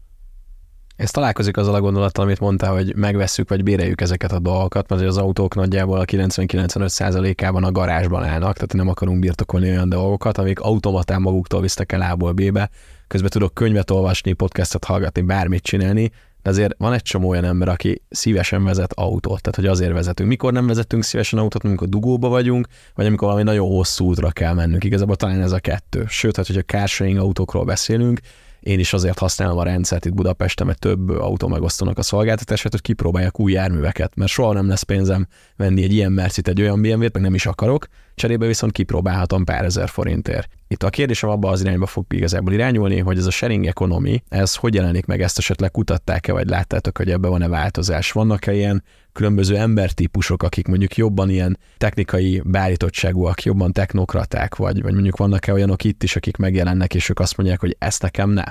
Ez 0.96 1.12
találkozik 1.12 1.58
azzal 1.58 1.76
a 1.76 1.82
gondolattal, 1.82 2.24
amit 2.24 2.40
mondtál, 2.40 2.74
hogy 2.74 2.96
megvesszük 2.96 3.50
vagy 3.50 3.64
béreljük 3.64 4.02
ezeket 4.02 4.32
a 4.32 4.40
dolgokat, 4.40 4.90
mert 4.90 5.02
az 5.02 5.18
autók 5.18 5.56
nagyjából 5.56 6.00
a 6.00 6.06
90-95%-ában 6.06 7.64
a 7.64 7.72
garázsban 7.72 8.24
állnak, 8.24 8.54
tehát 8.54 8.74
nem 8.74 8.88
akarunk 8.88 9.20
birtokolni 9.20 9.70
olyan 9.70 9.90
dolgokat, 9.90 10.38
amik 10.38 10.60
automatán 10.60 11.22
maguktól 11.22 11.62
visztek 11.62 11.92
el 11.92 12.12
A-ból 12.12 12.32
B-be, 12.32 12.70
közben 13.14 13.32
tudok 13.32 13.54
könyvet 13.54 13.92
olvasni, 13.92 14.34
podcastot 14.34 14.84
hallgatni, 14.84 15.22
bármit 15.22 15.64
csinálni, 15.64 16.12
de 16.42 16.50
azért 16.50 16.76
van 16.78 16.94
egy 16.94 17.02
csomó 17.02 17.30
olyan 17.30 17.44
ember, 17.44 17.68
aki 17.68 18.02
szívesen 18.10 18.64
vezet 18.64 18.94
autót, 18.94 19.42
tehát 19.42 19.56
hogy 19.56 19.66
azért 19.66 19.92
vezetünk. 19.92 20.30
Mikor 20.30 20.54
nem 20.54 20.68
vezetünk 20.68 21.04
szívesen 21.04 21.40
autót, 21.40 21.64
amikor 21.64 21.90
dugóba 21.90 22.28
vagyunk, 22.28 22.68
vagy 22.96 23.06
amikor 23.06 23.28
valami 23.28 23.44
nagyon 23.44 23.68
hosszú 23.68 24.06
útra 24.06 24.32
kell 24.32 24.54
mennünk. 24.54 24.84
Igazából 24.84 25.16
talán 25.16 25.42
ez 25.42 25.52
a 25.52 25.60
kettő. 25.60 26.06
Sőt, 26.08 26.36
hát, 26.36 26.48
hogyha 26.48 26.62
carsharing 26.62 27.18
autókról 27.18 27.66
beszélünk, 27.66 28.20
én 28.60 28.80
is 28.80 28.94
azért 28.94 29.20
használom 29.20 29.58
a 29.58 29.64
rendszert 29.64 30.06
itt 30.06 30.14
Budapesten, 30.14 30.68
mert 30.68 30.80
több 30.80 31.10
autó 31.10 31.48
megosztanak 31.48 31.98
a 31.98 32.02
szolgáltatását, 32.02 32.72
hogy 32.72 32.82
kipróbálják 32.82 33.40
új 33.40 33.52
járműveket, 33.52 34.16
mert 34.16 34.32
soha 34.32 34.54
nem 34.54 34.68
lesz 34.68 34.84
pénzem 34.84 35.28
venni 35.56 35.84
egy 35.84 35.94
ilyen 35.94 36.12
mercit, 36.12 36.48
egy 36.48 36.62
olyan 36.62 36.82
BMW-t, 36.82 37.14
meg 37.14 37.22
nem 37.22 37.34
is 37.34 37.46
akarok, 37.46 37.88
cserébe 38.16 38.46
viszont 38.46 38.72
kipróbálhatom 38.72 39.44
pár 39.44 39.66
ezer 39.66 39.90
forintért. 39.90 40.48
Itt 40.68 40.84
a 40.84 40.90
kérdésem 40.90 41.30
abban 41.30 41.52
az 41.52 41.62
irányba 41.62 41.86
fog 41.86 42.06
igazából 42.10 42.54
irányulni, 42.54 43.00
hogy 43.00 43.18
ez 43.18 43.26
a 43.26 43.32
sharing 43.32 43.66
economy, 43.66 44.24
ez 44.30 44.56
hogy 44.56 44.74
jelenik 44.74 45.06
meg, 45.06 45.22
ezt 45.22 45.38
esetleg 45.38 45.72
kutatták-e, 45.72 46.32
vagy 46.32 46.48
láttátok, 46.48 46.98
hogy 46.98 47.12
ebben 47.12 47.32
van-e 47.32 47.48
változás? 47.48 48.12
Vannak-e 48.12 48.54
ilyen 48.54 48.84
különböző 49.12 49.58
embertípusok, 49.58 50.44
akik 50.44 50.68
mondjuk 50.68 50.96
jobban 50.96 51.30
ilyen 51.30 51.58
technikai 51.78 52.42
beállítottságúak, 52.46 53.44
jobban 53.44 53.72
technokraták, 53.72 54.56
vagy, 54.56 54.82
vagy 54.82 54.94
mondjuk 54.94 55.18
vannak-e 55.18 55.54
olyanok 55.54 55.84
itt 55.84 56.04
is, 56.04 56.16
akik 56.16 56.38
megjelennek, 56.38 56.94
és 56.94 57.10
ők 57.10 57.20
azt 57.20 57.38
mondják, 57.38 57.60
hogy 57.60 57.76
ezt 57.80 58.02
nekem 58.02 58.30
ne? 58.30 58.44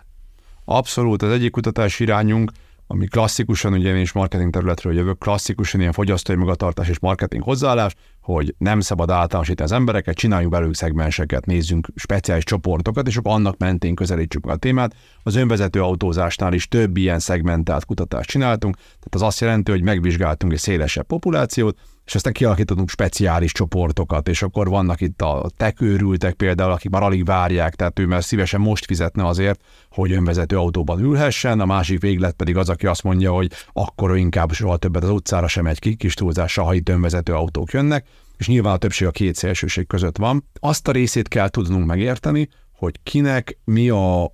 Abszolút, 0.64 1.22
az 1.22 1.30
egyik 1.32 1.50
kutatás 1.50 2.00
irányunk 2.00 2.52
ami 2.92 3.06
klasszikusan, 3.06 3.72
ugye 3.72 3.94
én 3.94 4.00
is 4.00 4.12
marketing 4.12 4.52
területről 4.52 4.94
jövök, 4.94 5.18
klasszikusan 5.18 5.80
ilyen 5.80 5.92
fogyasztói 5.92 6.36
magatartás 6.36 6.88
és 6.88 6.98
marketing 6.98 7.42
hozzáállás, 7.42 7.94
hogy 8.20 8.54
nem 8.58 8.80
szabad 8.80 9.10
általánosítani 9.10 9.70
az 9.70 9.76
embereket, 9.76 10.16
csináljunk 10.16 10.52
belőlük 10.52 10.74
szegmenseket, 10.74 11.46
nézzünk 11.46 11.88
speciális 11.94 12.44
csoportokat, 12.44 13.06
és 13.06 13.16
akkor 13.16 13.32
annak 13.32 13.58
mentén 13.58 13.94
közelítsük 13.94 14.44
meg 14.44 14.54
a 14.54 14.58
témát. 14.58 14.94
Az 15.22 15.34
önvezető 15.34 15.82
autózásnál 15.82 16.52
is 16.52 16.68
több 16.68 16.96
ilyen 16.96 17.18
szegmentált 17.18 17.84
kutatást 17.84 18.28
csináltunk, 18.28 18.74
tehát 18.74 19.14
az 19.14 19.22
azt 19.22 19.40
jelenti, 19.40 19.70
hogy 19.70 19.82
megvizsgáltunk 19.82 20.52
egy 20.52 20.58
szélesebb 20.58 21.06
populációt, 21.06 21.78
és 22.04 22.14
aztán 22.14 22.32
kialakítottunk 22.32 22.90
speciális 22.90 23.52
csoportokat, 23.52 24.28
és 24.28 24.42
akkor 24.42 24.68
vannak 24.68 25.00
itt 25.00 25.22
a 25.22 25.50
tekőrültek 25.56 26.34
például, 26.34 26.72
akik 26.72 26.90
már 26.90 27.02
alig 27.02 27.24
várják, 27.24 27.74
tehát 27.74 27.98
ő 27.98 28.06
már 28.06 28.24
szívesen 28.24 28.60
most 28.60 28.84
fizetne 28.84 29.26
azért, 29.26 29.60
hogy 29.90 30.12
önvezető 30.12 30.56
autóban 30.58 31.00
ülhessen, 31.00 31.60
a 31.60 31.66
másik 31.66 32.00
véglet 32.00 32.34
pedig 32.34 32.56
az, 32.56 32.68
aki 32.68 32.86
azt 32.86 33.02
mondja, 33.02 33.32
hogy 33.32 33.50
akkor 33.72 34.10
ő 34.10 34.16
inkább 34.16 34.52
soha 34.52 34.76
többet 34.76 35.02
az 35.02 35.10
utcára 35.10 35.48
sem 35.48 35.64
megy 35.64 35.78
ki, 35.78 35.94
kis 35.94 36.14
túlzással, 36.14 36.64
ha 36.64 36.74
itt 36.74 36.88
önvezető 36.88 37.32
autók 37.32 37.72
jönnek, 37.72 38.06
és 38.36 38.48
nyilván 38.48 38.74
a 38.74 38.76
többség 38.76 39.06
a 39.06 39.10
két 39.10 39.34
szélsőség 39.34 39.86
között 39.86 40.18
van. 40.18 40.48
Azt 40.60 40.88
a 40.88 40.92
részét 40.92 41.28
kell 41.28 41.48
tudnunk 41.48 41.86
megérteni, 41.86 42.48
hogy 42.72 43.00
kinek 43.02 43.58
mi 43.64 43.88
a, 43.88 44.32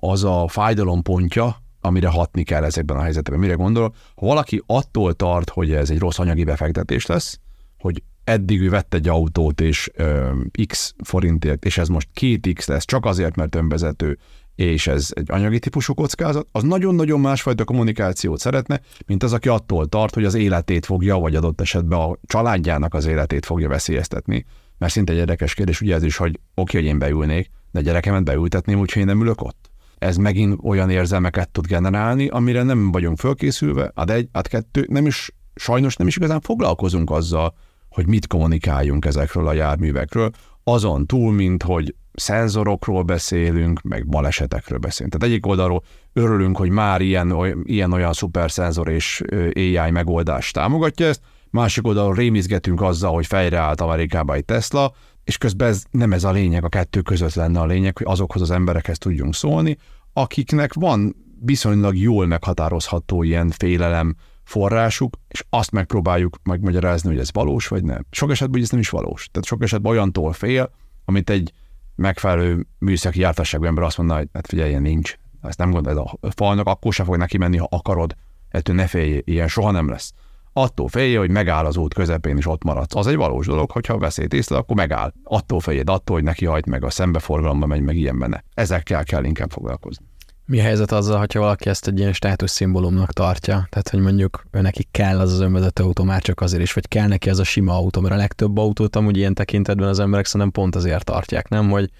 az 0.00 0.24
a 0.24 0.48
fájdalompontja, 0.48 1.56
amire 1.80 2.08
hatni 2.08 2.42
kell 2.42 2.64
ezekben 2.64 2.96
a 2.96 3.02
helyzetekben. 3.02 3.40
Mire 3.40 3.54
gondolok? 3.54 3.94
Ha 4.16 4.26
valaki 4.26 4.62
attól 4.66 5.14
tart, 5.14 5.50
hogy 5.50 5.72
ez 5.72 5.90
egy 5.90 5.98
rossz 5.98 6.18
anyagi 6.18 6.44
befektetés 6.44 7.06
lesz, 7.06 7.40
hogy 7.78 8.02
eddig 8.24 8.60
ő 8.60 8.68
vett 8.68 8.94
egy 8.94 9.08
autót, 9.08 9.60
és 9.60 9.90
ö, 9.94 10.30
x 10.66 10.94
forintért, 11.04 11.64
és 11.64 11.78
ez 11.78 11.88
most 11.88 12.08
két 12.12 12.52
x 12.54 12.66
lesz, 12.66 12.84
csak 12.84 13.04
azért, 13.04 13.36
mert 13.36 13.54
önvezető, 13.54 14.18
és 14.54 14.86
ez 14.86 15.08
egy 15.10 15.30
anyagi 15.30 15.58
típusú 15.58 15.94
kockázat, 15.94 16.48
az 16.52 16.62
nagyon-nagyon 16.62 17.20
másfajta 17.20 17.64
kommunikációt 17.64 18.38
szeretne, 18.38 18.80
mint 19.06 19.22
az, 19.22 19.32
aki 19.32 19.48
attól 19.48 19.86
tart, 19.86 20.14
hogy 20.14 20.24
az 20.24 20.34
életét 20.34 20.86
fogja, 20.86 21.16
vagy 21.16 21.34
adott 21.34 21.60
esetben 21.60 21.98
a 21.98 22.16
családjának 22.26 22.94
az 22.94 23.06
életét 23.06 23.46
fogja 23.46 23.68
veszélyeztetni. 23.68 24.44
Mert 24.78 24.92
szinte 24.92 25.12
egy 25.12 25.18
érdekes 25.18 25.54
kérdés, 25.54 25.80
ugye 25.80 25.94
ez 25.94 26.02
is, 26.02 26.16
hogy 26.16 26.40
oké, 26.54 26.78
hogy 26.78 26.86
én 26.86 26.98
beülnék, 26.98 27.50
de 27.70 27.80
gyerekemet 27.80 28.24
beültetném, 28.24 28.78
úgyhogy 28.78 29.00
én 29.00 29.06
nem 29.06 29.20
ülök 29.20 29.40
ott. 29.40 29.67
Ez 29.98 30.16
megint 30.16 30.58
olyan 30.62 30.90
érzelmeket 30.90 31.50
tud 31.50 31.66
generálni, 31.66 32.28
amire 32.28 32.62
nem 32.62 32.90
vagyunk 32.90 33.18
fölkészülve, 33.18 33.90
ad 33.94 34.10
egy, 34.10 34.28
ad 34.32 34.48
kettő, 34.48 34.86
nem 34.88 35.06
is, 35.06 35.30
sajnos 35.54 35.96
nem 35.96 36.06
is 36.06 36.16
igazán 36.16 36.40
foglalkozunk 36.40 37.10
azzal, 37.10 37.54
hogy 37.88 38.06
mit 38.06 38.26
kommunikáljunk 38.26 39.04
ezekről 39.04 39.46
a 39.46 39.52
járművekről, 39.52 40.30
azon 40.64 41.06
túl, 41.06 41.32
mint 41.32 41.62
hogy 41.62 41.94
szenzorokról 42.12 43.02
beszélünk, 43.02 43.82
meg 43.82 44.06
balesetekről 44.06 44.78
beszélünk. 44.78 45.14
Tehát 45.14 45.34
egyik 45.34 45.46
oldalról 45.46 45.82
örülünk, 46.12 46.56
hogy 46.56 46.70
már 46.70 47.00
ilyen, 47.00 47.34
ilyen 47.64 47.92
olyan 47.92 48.12
szenzor 48.46 48.88
és 48.88 49.22
AI 49.54 49.90
megoldás 49.90 50.50
támogatja 50.50 51.06
ezt, 51.06 51.20
másik 51.50 51.86
oldalról 51.86 52.14
rémizgetünk 52.14 52.80
azzal, 52.80 53.12
hogy 53.12 53.26
fejreállt 53.26 53.80
Amerikába 53.80 54.34
egy 54.34 54.44
Tesla, 54.44 54.92
és 55.28 55.38
közben 55.38 55.68
ez 55.68 55.84
nem 55.90 56.12
ez 56.12 56.24
a 56.24 56.30
lényeg, 56.30 56.64
a 56.64 56.68
kettő 56.68 57.00
között 57.00 57.34
lenne 57.34 57.60
a 57.60 57.66
lényeg, 57.66 57.96
hogy 57.98 58.06
azokhoz 58.08 58.42
az 58.42 58.50
emberekhez 58.50 58.98
tudjunk 58.98 59.34
szólni, 59.34 59.76
akiknek 60.12 60.74
van 60.74 61.16
viszonylag 61.40 61.96
jól 61.96 62.26
meghatározható 62.26 63.22
ilyen 63.22 63.50
félelem 63.50 64.14
forrásuk, 64.44 65.16
és 65.28 65.44
azt 65.50 65.70
megpróbáljuk 65.70 66.38
megmagyarázni, 66.42 67.08
hogy 67.08 67.18
ez 67.18 67.32
valós 67.32 67.68
vagy 67.68 67.84
nem. 67.84 68.06
Sok 68.10 68.30
esetben 68.30 68.62
ez 68.62 68.70
nem 68.70 68.80
is 68.80 68.90
valós. 68.90 69.28
Tehát 69.30 69.48
sok 69.48 69.62
esetben 69.62 69.92
olyantól 69.92 70.32
fél, 70.32 70.70
amit 71.04 71.30
egy 71.30 71.52
megfelelő 71.94 72.66
műszaki 72.78 73.20
jártasságú 73.20 73.64
ember 73.64 73.84
azt 73.84 73.96
mondja, 73.98 74.16
hogy 74.16 74.28
hát 74.32 74.46
figyelj, 74.46 74.68
ilyen 74.68 74.82
nincs. 74.82 75.14
Ezt 75.42 75.58
nem 75.58 75.70
gondolod, 75.70 76.10
a 76.20 76.30
falnak 76.30 76.66
akkor 76.66 76.92
sem 76.92 77.06
fog 77.06 77.16
neki 77.16 77.38
menni, 77.38 77.56
ha 77.56 77.68
akarod. 77.70 78.14
Ettől 78.48 78.74
ne 78.74 78.86
félj, 78.86 79.22
ilyen 79.24 79.48
soha 79.48 79.70
nem 79.70 79.88
lesz. 79.88 80.12
Attól 80.60 80.88
félj, 80.88 81.14
hogy 81.14 81.30
megáll 81.30 81.64
az 81.64 81.76
út 81.76 81.94
közepén, 81.94 82.36
és 82.36 82.46
ott 82.46 82.62
maradsz. 82.62 82.94
Az 82.94 83.06
egy 83.06 83.16
valós 83.16 83.46
dolog, 83.46 83.70
hogyha 83.70 83.98
veszélyt 83.98 84.34
észre, 84.34 84.56
akkor 84.56 84.76
megáll. 84.76 85.12
Attól 85.22 85.60
féljed, 85.60 85.88
attól, 85.88 86.16
hogy 86.16 86.24
neki 86.24 86.44
hajt 86.44 86.66
meg 86.66 86.84
a 86.84 86.90
szembeforgalomba 86.90 87.66
megy, 87.66 87.80
meg 87.80 87.96
ilyen 87.96 88.18
benne. 88.18 88.44
Ezekkel 88.54 89.04
kell 89.04 89.24
inkább 89.24 89.50
foglalkozni. 89.50 90.04
Mi 90.44 90.58
a 90.58 90.62
helyzet 90.62 90.92
azzal, 90.92 91.18
hogyha 91.18 91.40
valaki 91.40 91.68
ezt 91.68 91.86
egy 91.86 91.98
ilyen 91.98 92.12
státuszszimbólumnak 92.12 93.12
tartja? 93.12 93.66
Tehát, 93.70 93.88
hogy 93.88 94.00
mondjuk 94.00 94.44
neki 94.50 94.88
kell 94.90 95.18
az 95.18 95.32
az 95.32 95.40
önvezető 95.40 95.82
autó 95.82 96.04
már 96.04 96.22
csak 96.22 96.40
azért 96.40 96.62
is, 96.62 96.72
vagy 96.72 96.88
kell 96.88 97.06
neki 97.06 97.28
ez 97.28 97.38
a 97.38 97.44
sima 97.44 97.72
autó, 97.72 98.00
mert 98.00 98.14
a 98.14 98.18
legtöbb 98.18 98.58
autót 98.58 98.96
amúgy 98.96 99.16
ilyen 99.16 99.34
tekintetben 99.34 99.88
az 99.88 99.98
emberek 99.98 100.26
szerintem 100.26 100.50
pont 100.50 100.76
azért 100.76 101.04
tartják, 101.04 101.48
nem? 101.48 101.70
Hogy 101.70 101.90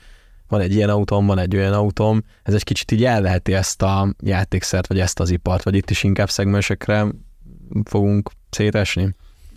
van 0.49 0.61
egy 0.61 0.75
ilyen 0.75 0.89
autóm, 0.89 1.27
van 1.27 1.39
egy 1.39 1.57
olyan 1.57 1.73
autóm, 1.73 2.23
ez 2.43 2.55
egy 2.55 2.65
kicsit 2.65 2.91
így 2.91 3.05
elveheti 3.05 3.55
ezt 3.55 3.83
a 3.83 4.15
játékszert, 4.23 4.87
vagy 4.87 5.01
ezt 5.01 5.21
az 5.21 5.31
ipart, 5.31 5.63
vagy 5.63 5.75
itt 5.75 5.91
is 5.91 6.03
inkább 6.03 6.31
szegmensekre 6.31 7.07
fogunk 7.85 8.31
szétesni. 8.51 9.15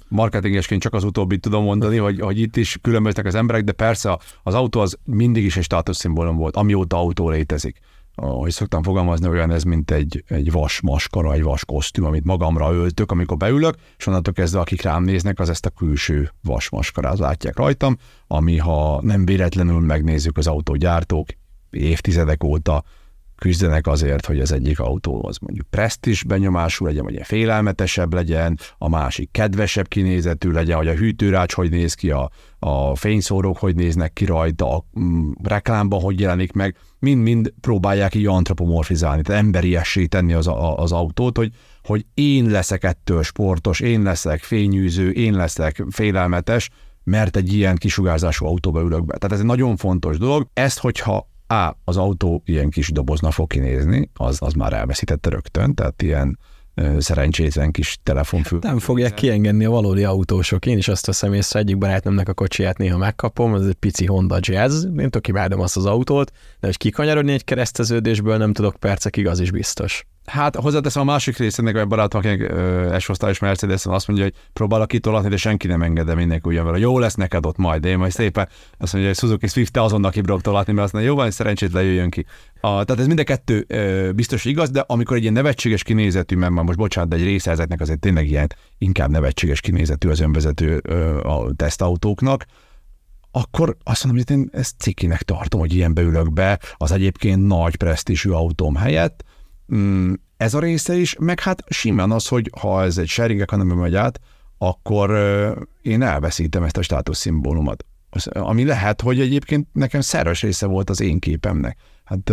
Marketingesként 0.08 0.82
csak 0.82 0.94
az 0.94 1.04
utóbbit 1.04 1.42
tudom 1.42 1.64
mondani, 1.64 1.98
hogy, 1.98 2.20
hogy 2.20 2.40
itt 2.40 2.58
is 2.58 2.78
különböznek 2.82 3.26
az 3.26 3.36
emberek, 3.36 3.64
de 3.64 3.72
persze 3.72 4.20
az 4.44 4.54
autó 4.54 4.80
az 4.80 4.98
mindig 5.04 5.44
is 5.44 5.58
egy 5.58 5.64
státuszszimbólum 5.64 6.36
volt, 6.36 6.56
amióta 6.56 6.98
autó 6.98 7.30
létezik. 7.30 7.80
Ahogy 8.16 8.52
szoktam 8.52 8.84
fogalmazni, 8.84 9.28
olyan 9.28 9.52
ez, 9.52 9.64
mint 9.64 9.92
egy, 9.92 10.24
egy 10.28 10.52
vas 10.52 10.82
maskara, 10.82 11.34
egy 11.34 11.44
vas 11.44 11.66
kosztüm, 11.66 12.06
amit 12.06 12.24
magamra 12.24 12.74
öltök, 12.74 13.12
amikor 13.12 13.38
beülök, 13.38 13.76
és 13.98 14.08
onnantól 14.08 14.34
kezdve, 14.34 14.60
akik 14.60 14.82
rám 14.82 15.04
néznek, 15.04 15.40
az 15.40 15.50
ezt 15.50 15.66
a 15.66 15.70
külső 15.70 16.32
vas 16.44 16.70
maskarát 16.70 17.18
látják 17.18 17.58
rajtam, 17.58 17.98
ami 18.28 18.58
ha 18.58 19.02
nem 19.02 19.26
véletlenül 19.26 19.80
megnézzük 19.80 20.38
az 20.38 20.48
autógyártók 20.48 21.28
évtizedek 21.70 22.44
óta 22.44 22.84
küzdenek 23.42 23.88
azért, 23.88 24.26
hogy 24.26 24.40
az 24.40 24.52
egyik 24.52 24.80
autó 24.80 25.26
az 25.28 25.38
mondjuk 25.38 25.68
presztis 25.70 26.24
benyomású 26.24 26.86
legyen, 26.86 27.04
vagy 27.04 27.20
félelmetesebb 27.24 28.14
legyen, 28.14 28.60
a 28.78 28.90
másik 28.90 29.32
kedvesebb 29.32 29.88
kinézetű 29.88 30.52
legyen, 30.52 30.78
hogy 30.78 30.88
a 30.88 30.94
hűtőrács 30.94 31.54
hogy 31.54 31.70
néz 31.70 31.94
ki, 31.94 32.12
a, 32.12 32.30
a 32.60 32.96
fényszórók 32.96 33.58
hogy 33.58 33.76
néznek 33.76 34.14
ki 34.14 34.26
rajta, 34.26 34.76
a 34.76 34.86
mm, 35.00 35.32
reklámban 35.44 36.02
hogy 36.02 36.20
jelenik 36.20 36.52
meg, 36.52 36.76
mind-mind 37.00 37.54
próbálják 37.62 38.16
így 38.16 38.26
antropomorfizálni, 38.26 39.22
tehát 39.22 39.42
emberiessé 39.42 40.06
tenni 40.06 40.34
az, 40.34 40.48
a, 40.48 40.78
az 40.78 40.92
autót, 40.92 41.38
hogy, 41.38 41.52
hogy 41.84 42.06
én 42.14 42.50
leszek 42.50 42.84
ettől 42.84 43.24
sportos, 43.24 43.80
én 43.80 44.02
leszek 44.02 44.40
fényűző, 44.40 45.12
én 45.12 45.34
leszek 45.34 45.84
félelmetes, 45.90 46.70
mert 47.04 47.36
egy 47.36 47.54
ilyen 47.54 47.76
kisugárzású 47.76 48.46
autóba 48.46 48.82
ülök 48.82 49.06
be. 49.06 49.18
Tehát 49.18 49.36
ez 49.36 49.40
egy 49.40 49.46
nagyon 49.46 49.78
fontos 49.78 50.18
dolog. 50.18 50.48
Ezt, 50.54 50.80
hogyha 50.80 51.30
A, 51.52 51.78
az 51.84 51.98
autó 51.98 52.42
ilyen 52.46 52.70
kis 52.70 52.90
dobozna 52.92 53.32
fog 53.32 53.48
kinézni, 53.48 54.10
az, 54.14 54.38
az 54.42 54.54
már 54.54 54.74
elveszítette 54.74 55.30
rögtön, 55.30 55.74
tehát 55.74 56.02
ilyen 56.02 56.40
szerencsétlen 56.98 57.72
kis 57.72 58.00
telefonfül. 58.04 58.60
Nem 58.62 58.80
fogják 58.80 59.14
kiengedni 59.14 59.66
a 59.66 59.70
valódi 59.70 60.04
autósok. 60.04 60.66
Én 60.66 60.78
is 60.78 60.88
azt 60.88 61.06
veszem 61.06 61.34
észre, 61.34 61.60
egyik 61.60 61.78
barátnőmnek 61.78 62.30
a 62.30 62.34
kocsiját 62.34 62.78
néha 62.78 62.98
megkapom, 62.98 63.56
ez 63.56 63.66
egy 63.66 63.74
pici 63.74 64.06
Honda 64.06 64.38
Jazz, 64.40 64.84
én 64.84 64.92
tudok 64.94 65.28
imádom 65.28 65.60
azt 65.60 65.78
az 65.78 65.86
autót, 65.86 66.32
de 66.60 66.68
hogy 66.68 66.78
kikanyarodni 66.78 67.32
egy 67.32 67.44
kereszteződésből 67.44 68.38
nem 68.38 68.54
tudok 68.54 68.76
percekig, 68.76 69.28
az 69.28 69.40
is 69.40 69.52
biztos. 69.52 70.06
Hát 70.26 70.56
hozzáteszem 70.56 71.02
a 71.02 71.06
másik 71.06 71.38
részének, 71.38 71.76
egy 71.76 71.88
barátom, 71.88 72.20
akinek 72.20 73.00
S-osztályos 73.00 73.40
mercedes 73.40 73.86
azt 73.86 74.08
mondja, 74.08 74.26
hogy 74.26 74.36
próbálok 74.54 74.88
kitolatni, 74.88 75.30
de 75.30 75.38
senki 75.38 75.68
nem 75.68 75.82
engedem 75.82 76.18
mindenki 76.18 76.50
ugyan 76.50 76.66
vele. 76.66 76.78
Jó 76.78 77.00
lesz 77.00 77.14
neked 77.14 77.46
ott 77.46 77.58
majd, 77.58 77.86
én 77.86 77.98
majd 77.98 78.12
szépen 78.12 78.50
azt 78.78 78.94
mondja, 78.94 79.12
hogy 79.12 79.20
Suzuki 79.20 79.48
Swift 79.48 79.78
azonnal 79.78 80.12
kibírok 80.12 80.42
tolatni, 80.42 80.74
mert 80.74 80.84
azt 80.84 80.94
mondja, 80.94 81.12
jó 81.12 81.18
van, 81.18 81.32
szerencsét 81.32 81.72
lejöjjön 81.72 82.10
ki. 82.10 82.26
A, 82.62 82.84
tehát 82.84 83.00
ez 83.00 83.08
mind 83.08 83.20
a 83.20 83.24
kettő 83.24 83.66
ö, 83.68 84.12
biztos 84.12 84.46
igaz, 84.46 84.70
de 84.70 84.84
amikor 84.88 85.16
egy 85.16 85.22
ilyen 85.22 85.34
nevetséges 85.34 85.84
kinézetű, 85.84 86.36
mert 86.36 86.52
már 86.52 86.64
most 86.64 86.78
bocsánat, 86.78 87.10
de 87.10 87.16
egy 87.16 87.24
része 87.24 87.52
ezeknek 87.52 87.82
azért 87.82 88.00
tényleg 88.00 88.30
ilyen 88.30 88.48
inkább 88.78 89.10
nevetséges 89.10 89.62
kinézetű 89.62 90.10
az 90.10 90.20
önvezető 90.20 90.82
ö, 90.84 91.20
a 91.20 91.52
tesztautóknak, 91.56 92.46
akkor 93.32 93.78
azt 93.84 94.04
mondom, 94.04 94.24
hogy 94.28 94.38
én 94.38 94.50
ezt 94.52 94.74
cikinek 94.80 95.22
tartom, 95.22 95.60
hogy 95.60 95.74
ilyen 95.74 95.94
beülök 95.94 96.34
be 96.34 96.60
az 96.78 96.92
egyébként 96.92 97.48
nagy 97.48 97.76
presztízsű 97.76 98.30
autóm 98.30 98.76
helyett, 98.76 99.24
Mm, 99.76 100.14
ez 100.38 100.54
a 100.54 100.60
része 100.60 100.96
is, 100.96 101.16
meg 101.20 101.40
hát 101.40 101.64
simán 101.70 102.12
az, 102.12 102.28
hogy 102.28 102.52
ha 102.60 102.84
ez 102.84 102.98
egy 102.98 103.08
sharing 103.08 103.42
economy 103.42 103.74
megy 103.74 103.96
át, 103.96 104.20
akkor 104.58 105.10
én 105.82 106.02
elveszítem 106.02 106.64
ezt 106.64 106.78
a 106.78 106.82
státuszszimbólumot. 106.82 107.86
Ami 108.30 108.64
lehet, 108.64 109.02
hogy 109.02 109.20
egyébként 109.20 109.68
nekem 109.74 110.02
szerves 110.02 110.42
része 110.42 110.66
volt 110.66 110.90
az 110.90 111.02
én 111.02 111.20
képemnek. 111.20 111.78
Hát 112.04 112.32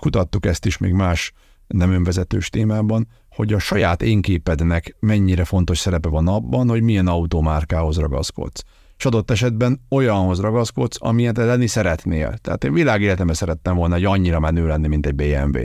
kutattuk 0.00 0.46
ezt 0.46 0.66
is 0.66 0.78
még 0.78 0.92
más 0.92 1.32
nem 1.66 1.92
önvezetős 1.92 2.50
témában, 2.50 3.08
hogy 3.30 3.52
a 3.52 3.58
saját 3.58 4.02
én 4.02 4.22
képednek 4.22 4.96
mennyire 5.00 5.44
fontos 5.44 5.78
szerepe 5.78 6.08
van 6.08 6.28
abban, 6.28 6.68
hogy 6.68 6.82
milyen 6.82 7.06
automárkához 7.06 7.98
ragaszkodsz. 7.98 8.62
És 8.96 9.04
adott 9.04 9.30
esetben 9.30 9.80
olyanhoz 9.90 10.40
ragaszkodsz, 10.40 10.96
amilyet 11.00 11.36
lenni 11.36 11.66
szeretnél. 11.66 12.36
Tehát 12.38 12.64
én 12.64 12.72
világéletemben 12.72 13.34
szerettem 13.34 13.76
volna 13.76 13.94
egy 13.94 14.04
annyira 14.04 14.40
menő 14.40 14.66
lenni, 14.66 14.88
mint 14.88 15.06
egy 15.06 15.14
BMW 15.14 15.62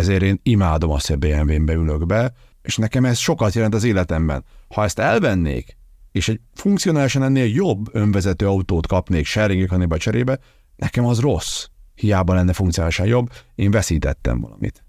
ezért 0.00 0.22
én 0.22 0.40
imádom 0.42 0.90
azt, 0.90 1.08
hogy 1.08 1.18
BMW-n 1.18 1.64
beülök 1.64 2.06
be, 2.06 2.32
és 2.62 2.76
nekem 2.76 3.04
ez 3.04 3.18
sokat 3.18 3.54
jelent 3.54 3.74
az 3.74 3.84
életemben. 3.84 4.44
Ha 4.68 4.84
ezt 4.84 4.98
elvennék, 4.98 5.76
és 6.12 6.28
egy 6.28 6.40
funkcionálisan 6.54 7.22
ennél 7.22 7.46
jobb 7.46 7.94
önvezető 7.94 8.46
autót 8.46 8.86
kapnék 8.86 9.26
sharing 9.26 9.62
economy 9.62 9.96
cserébe, 9.98 10.38
nekem 10.76 11.06
az 11.06 11.20
rossz. 11.20 11.66
Hiába 11.94 12.34
lenne 12.34 12.52
funkcionálisan 12.52 13.06
jobb, 13.06 13.30
én 13.54 13.70
veszítettem 13.70 14.40
valamit. 14.40 14.84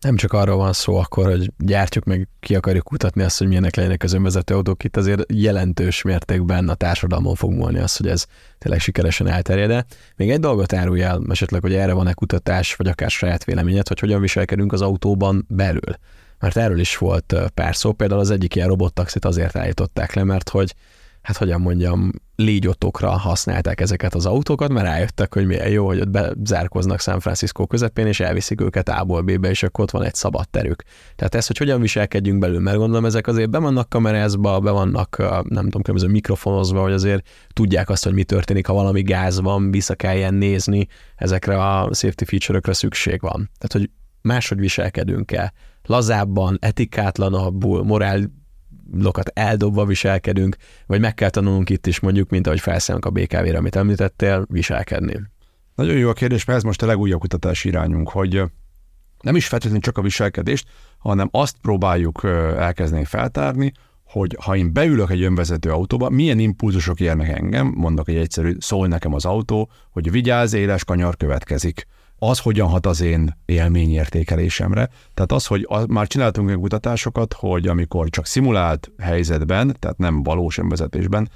Nem 0.00 0.16
csak 0.16 0.32
arról 0.32 0.56
van 0.56 0.72
szó 0.72 0.96
akkor, 0.96 1.26
hogy 1.26 1.52
gyártjuk 1.58 2.04
meg, 2.04 2.28
ki 2.40 2.54
akarjuk 2.54 2.84
kutatni 2.84 3.22
azt, 3.22 3.38
hogy 3.38 3.46
milyenek 3.46 3.76
legyenek 3.76 4.02
az 4.02 4.12
önvezető 4.12 4.54
autók, 4.54 4.84
itt 4.84 4.96
azért 4.96 5.32
jelentős 5.32 6.02
mértékben 6.02 6.68
a 6.68 6.74
társadalmon 6.74 7.34
fog 7.34 7.52
múlni 7.52 7.78
az, 7.78 7.96
hogy 7.96 8.06
ez 8.06 8.26
tényleg 8.58 8.80
sikeresen 8.80 9.26
elterjed 9.26 9.84
Még 10.16 10.30
egy 10.30 10.40
dolgot 10.40 10.72
árulj 10.72 11.02
el, 11.02 11.22
esetleg, 11.28 11.60
hogy 11.60 11.74
erre 11.74 11.92
van-e 11.92 12.12
kutatás, 12.12 12.74
vagy 12.74 12.86
akár 12.86 13.10
saját 13.10 13.44
véleményed, 13.44 13.88
hogy 13.88 13.98
hogyan 13.98 14.20
viselkedünk 14.20 14.72
az 14.72 14.80
autóban 14.80 15.46
belül. 15.48 15.96
Mert 16.38 16.56
erről 16.56 16.78
is 16.78 16.96
volt 16.96 17.34
pár 17.54 17.76
szó, 17.76 17.92
például 17.92 18.20
az 18.20 18.30
egyik 18.30 18.54
ilyen 18.54 18.68
robottaxit 18.68 19.24
azért 19.24 19.56
állították 19.56 20.14
le, 20.14 20.24
mert 20.24 20.48
hogy 20.48 20.74
hát 21.22 21.36
hogyan 21.36 21.60
mondjam, 21.60 22.12
légyotokra 22.40 23.10
használták 23.10 23.80
ezeket 23.80 24.14
az 24.14 24.26
autókat, 24.26 24.72
mert 24.72 24.86
rájöttek, 24.86 25.34
hogy 25.34 25.46
milyen 25.46 25.68
jó, 25.68 25.86
hogy 25.86 26.00
ott 26.00 26.10
bezárkoznak 26.10 27.00
San 27.00 27.20
Francisco 27.20 27.66
közepén, 27.66 28.06
és 28.06 28.20
elviszik 28.20 28.60
őket 28.60 28.88
A-ból 28.88 29.22
B-be, 29.22 29.50
és 29.50 29.62
akkor 29.62 29.84
ott 29.84 29.90
van 29.90 30.02
egy 30.02 30.14
szabad 30.14 30.48
terük. 30.48 30.82
Tehát 31.16 31.34
ez, 31.34 31.46
hogy 31.46 31.56
hogyan 31.56 31.80
viselkedjünk 31.80 32.38
belül, 32.38 32.60
mert 32.60 32.76
gondolom 32.76 33.04
ezek 33.04 33.26
azért 33.26 33.50
be 33.50 33.58
vannak 33.58 33.88
kamerázva, 33.88 34.60
be 34.60 34.70
vannak, 34.70 35.16
nem 35.48 35.64
tudom, 35.64 35.82
különböző 35.82 36.08
mikrofonozva, 36.12 36.82
hogy 36.82 36.92
azért 36.92 37.28
tudják 37.52 37.88
azt, 37.88 38.04
hogy 38.04 38.14
mi 38.14 38.24
történik, 38.24 38.66
ha 38.66 38.72
valami 38.72 39.02
gáz 39.02 39.40
van, 39.40 39.70
vissza 39.70 39.94
kelljen 39.94 40.34
nézni, 40.34 40.86
ezekre 41.16 41.64
a 41.64 41.94
safety 41.94 42.24
feature-ökre 42.24 42.72
szükség 42.72 43.20
van. 43.20 43.50
Tehát, 43.58 43.72
hogy 43.72 43.90
máshogy 44.22 44.58
viselkedünk-e, 44.58 45.52
lazábban, 45.82 46.56
etikátlanabbul, 46.60 47.84
morál 47.84 48.38
lokat 48.98 49.30
eldobva 49.34 49.84
viselkedünk, 49.84 50.56
vagy 50.86 51.00
meg 51.00 51.14
kell 51.14 51.30
tanulnunk 51.30 51.70
itt 51.70 51.86
is 51.86 52.00
mondjuk, 52.00 52.30
mint 52.30 52.46
ahogy 52.46 52.60
felszállunk 52.60 53.04
a 53.04 53.10
BKV-re, 53.10 53.58
amit 53.58 53.76
említettél, 53.76 54.46
viselkedni. 54.48 55.20
Nagyon 55.74 55.96
jó 55.96 56.08
a 56.08 56.12
kérdés, 56.12 56.44
mert 56.44 56.58
ez 56.58 56.64
most 56.64 56.82
a 56.82 56.86
legújabb 56.86 57.20
kutatási 57.20 57.68
irányunk, 57.68 58.08
hogy 58.08 58.42
nem 59.20 59.36
is 59.36 59.46
feltétlenül 59.46 59.82
csak 59.82 59.98
a 59.98 60.02
viselkedést, 60.02 60.68
hanem 60.98 61.28
azt 61.30 61.56
próbáljuk 61.62 62.20
elkezdeni 62.58 63.04
feltárni, 63.04 63.72
hogy 64.04 64.36
ha 64.40 64.56
én 64.56 64.72
beülök 64.72 65.10
egy 65.10 65.22
önvezető 65.22 65.70
autóba, 65.70 66.08
milyen 66.08 66.38
impulzusok 66.38 67.00
érnek 67.00 67.28
engem, 67.28 67.66
mondok 67.66 68.08
egy 68.08 68.16
egyszerű, 68.16 68.56
szól 68.58 68.86
nekem 68.86 69.14
az 69.14 69.24
autó, 69.24 69.70
hogy 69.90 70.10
vigyázz, 70.10 70.52
éles 70.52 70.84
kanyar 70.84 71.16
következik 71.16 71.86
az 72.22 72.38
hogyan 72.38 72.68
hat 72.68 72.86
az 72.86 73.00
én 73.00 73.36
élményértékelésemre. 73.44 74.88
Tehát 75.14 75.32
az, 75.32 75.46
hogy 75.46 75.66
az, 75.68 75.84
már 75.86 76.06
csináltunk 76.06 76.48
olyan 76.48 76.60
kutatásokat, 76.60 77.32
hogy 77.32 77.66
amikor 77.66 78.08
csak 78.10 78.26
szimulált 78.26 78.90
helyzetben, 78.98 79.76
tehát 79.78 79.98
nem 79.98 80.22
valós 80.22 80.58
önvezetésben, 80.58 81.30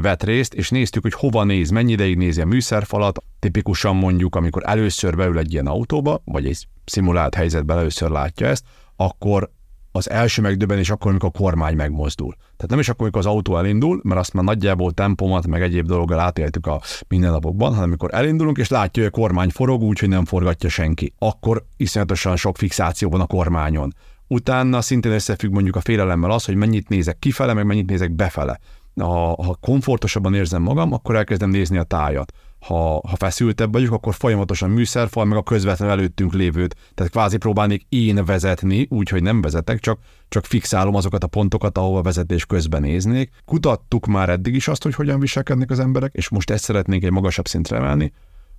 vett 0.00 0.22
részt, 0.22 0.54
és 0.54 0.70
néztük, 0.70 1.02
hogy 1.02 1.12
hova 1.12 1.44
néz, 1.44 1.70
mennyi 1.70 1.92
ideig 1.92 2.16
nézi 2.16 2.40
a 2.40 2.46
műszerfalat. 2.46 3.18
Tipikusan 3.38 3.96
mondjuk, 3.96 4.34
amikor 4.34 4.62
először 4.66 5.16
beül 5.16 5.38
egy 5.38 5.52
ilyen 5.52 5.66
autóba, 5.66 6.22
vagy 6.24 6.46
egy 6.46 6.66
szimulált 6.84 7.34
helyzetben 7.34 7.78
először 7.78 8.10
látja 8.10 8.46
ezt, 8.46 8.64
akkor 8.96 9.50
az 9.96 10.10
első 10.10 10.42
megdöbbenés 10.42 10.90
akkor, 10.90 11.10
amikor 11.10 11.30
a 11.34 11.38
kormány 11.38 11.76
megmozdul. 11.76 12.34
Tehát 12.34 12.68
nem 12.68 12.78
is 12.78 12.88
akkor, 12.88 13.02
amikor 13.02 13.20
az 13.20 13.26
autó 13.26 13.56
elindul, 13.56 14.00
mert 14.04 14.20
azt 14.20 14.32
már 14.32 14.44
nagyjából 14.44 14.92
tempomat, 14.92 15.46
meg 15.46 15.62
egyéb 15.62 15.86
dologgal 15.86 16.18
átéltük 16.18 16.66
a 16.66 16.80
mindennapokban, 17.08 17.70
hanem 17.70 17.88
amikor 17.88 18.14
elindulunk, 18.14 18.58
és 18.58 18.68
látja, 18.68 19.02
hogy 19.02 19.12
a 19.14 19.20
kormány 19.20 19.50
forog 19.50 19.82
úgy, 19.82 19.98
hogy 19.98 20.08
nem 20.08 20.24
forgatja 20.24 20.68
senki. 20.68 21.12
Akkor 21.18 21.64
iszonyatosan 21.76 22.36
sok 22.36 22.56
fixáció 22.56 23.10
van 23.10 23.20
a 23.20 23.26
kormányon. 23.26 23.94
Utána 24.28 24.80
szintén 24.80 25.12
összefügg 25.12 25.52
mondjuk 25.52 25.76
a 25.76 25.80
félelemmel 25.80 26.30
az, 26.30 26.44
hogy 26.44 26.54
mennyit 26.54 26.88
nézek 26.88 27.18
kifele, 27.18 27.52
meg 27.52 27.66
mennyit 27.66 27.90
nézek 27.90 28.12
befele. 28.12 28.58
Ha, 29.00 29.42
ha 29.42 29.56
komfortosabban 29.60 30.34
érzem 30.34 30.62
magam, 30.62 30.92
akkor 30.92 31.16
elkezdem 31.16 31.50
nézni 31.50 31.78
a 31.78 31.82
tájat 31.82 32.32
ha, 32.58 33.00
ha 33.08 33.16
feszültebb 33.16 33.72
vagyok, 33.72 33.92
akkor 33.92 34.14
folyamatosan 34.14 34.70
műszerfal, 34.70 35.24
meg 35.24 35.38
a 35.38 35.42
közvetlen 35.42 35.88
előttünk 35.88 36.32
lévőt. 36.32 36.76
Tehát 36.94 37.12
kvázi 37.12 37.36
próbálnék 37.36 37.86
én 37.88 38.24
vezetni, 38.24 38.86
úgyhogy 38.90 39.22
nem 39.22 39.40
vezetek, 39.40 39.78
csak, 39.78 39.98
csak 40.28 40.44
fixálom 40.44 40.94
azokat 40.94 41.24
a 41.24 41.26
pontokat, 41.26 41.78
ahova 41.78 42.02
vezetés 42.02 42.46
közben 42.46 42.80
néznék. 42.80 43.30
Kutattuk 43.44 44.06
már 44.06 44.28
eddig 44.28 44.54
is 44.54 44.68
azt, 44.68 44.82
hogy 44.82 44.94
hogyan 44.94 45.20
viselkednek 45.20 45.70
az 45.70 45.78
emberek, 45.78 46.12
és 46.14 46.28
most 46.28 46.50
ezt 46.50 46.64
szeretnénk 46.64 47.04
egy 47.04 47.10
magasabb 47.10 47.46
szintre 47.46 47.76
emelni, 47.76 48.12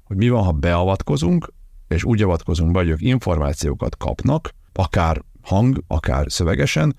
hogy 0.03 0.17
mi 0.17 0.29
van, 0.29 0.43
ha 0.43 0.51
beavatkozunk, 0.51 1.53
és 1.87 2.03
úgy 2.03 2.21
avatkozunk 2.21 2.71
be, 2.71 2.79
hogy 2.79 2.89
ők 2.89 3.01
információkat 3.01 3.97
kapnak, 3.97 4.49
akár 4.73 5.21
hang, 5.41 5.83
akár 5.87 6.25
szövegesen, 6.29 6.95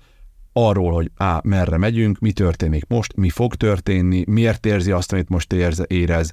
arról, 0.53 0.93
hogy 0.93 1.11
á, 1.15 1.41
merre 1.43 1.77
megyünk, 1.77 2.19
mi 2.19 2.31
történik 2.31 2.85
most, 2.87 3.15
mi 3.15 3.29
fog 3.29 3.55
történni, 3.55 4.23
miért 4.27 4.65
érzi 4.65 4.91
azt, 4.91 5.13
amit 5.13 5.29
most 5.29 5.53
érz, 5.53 5.83
érez, 5.87 6.31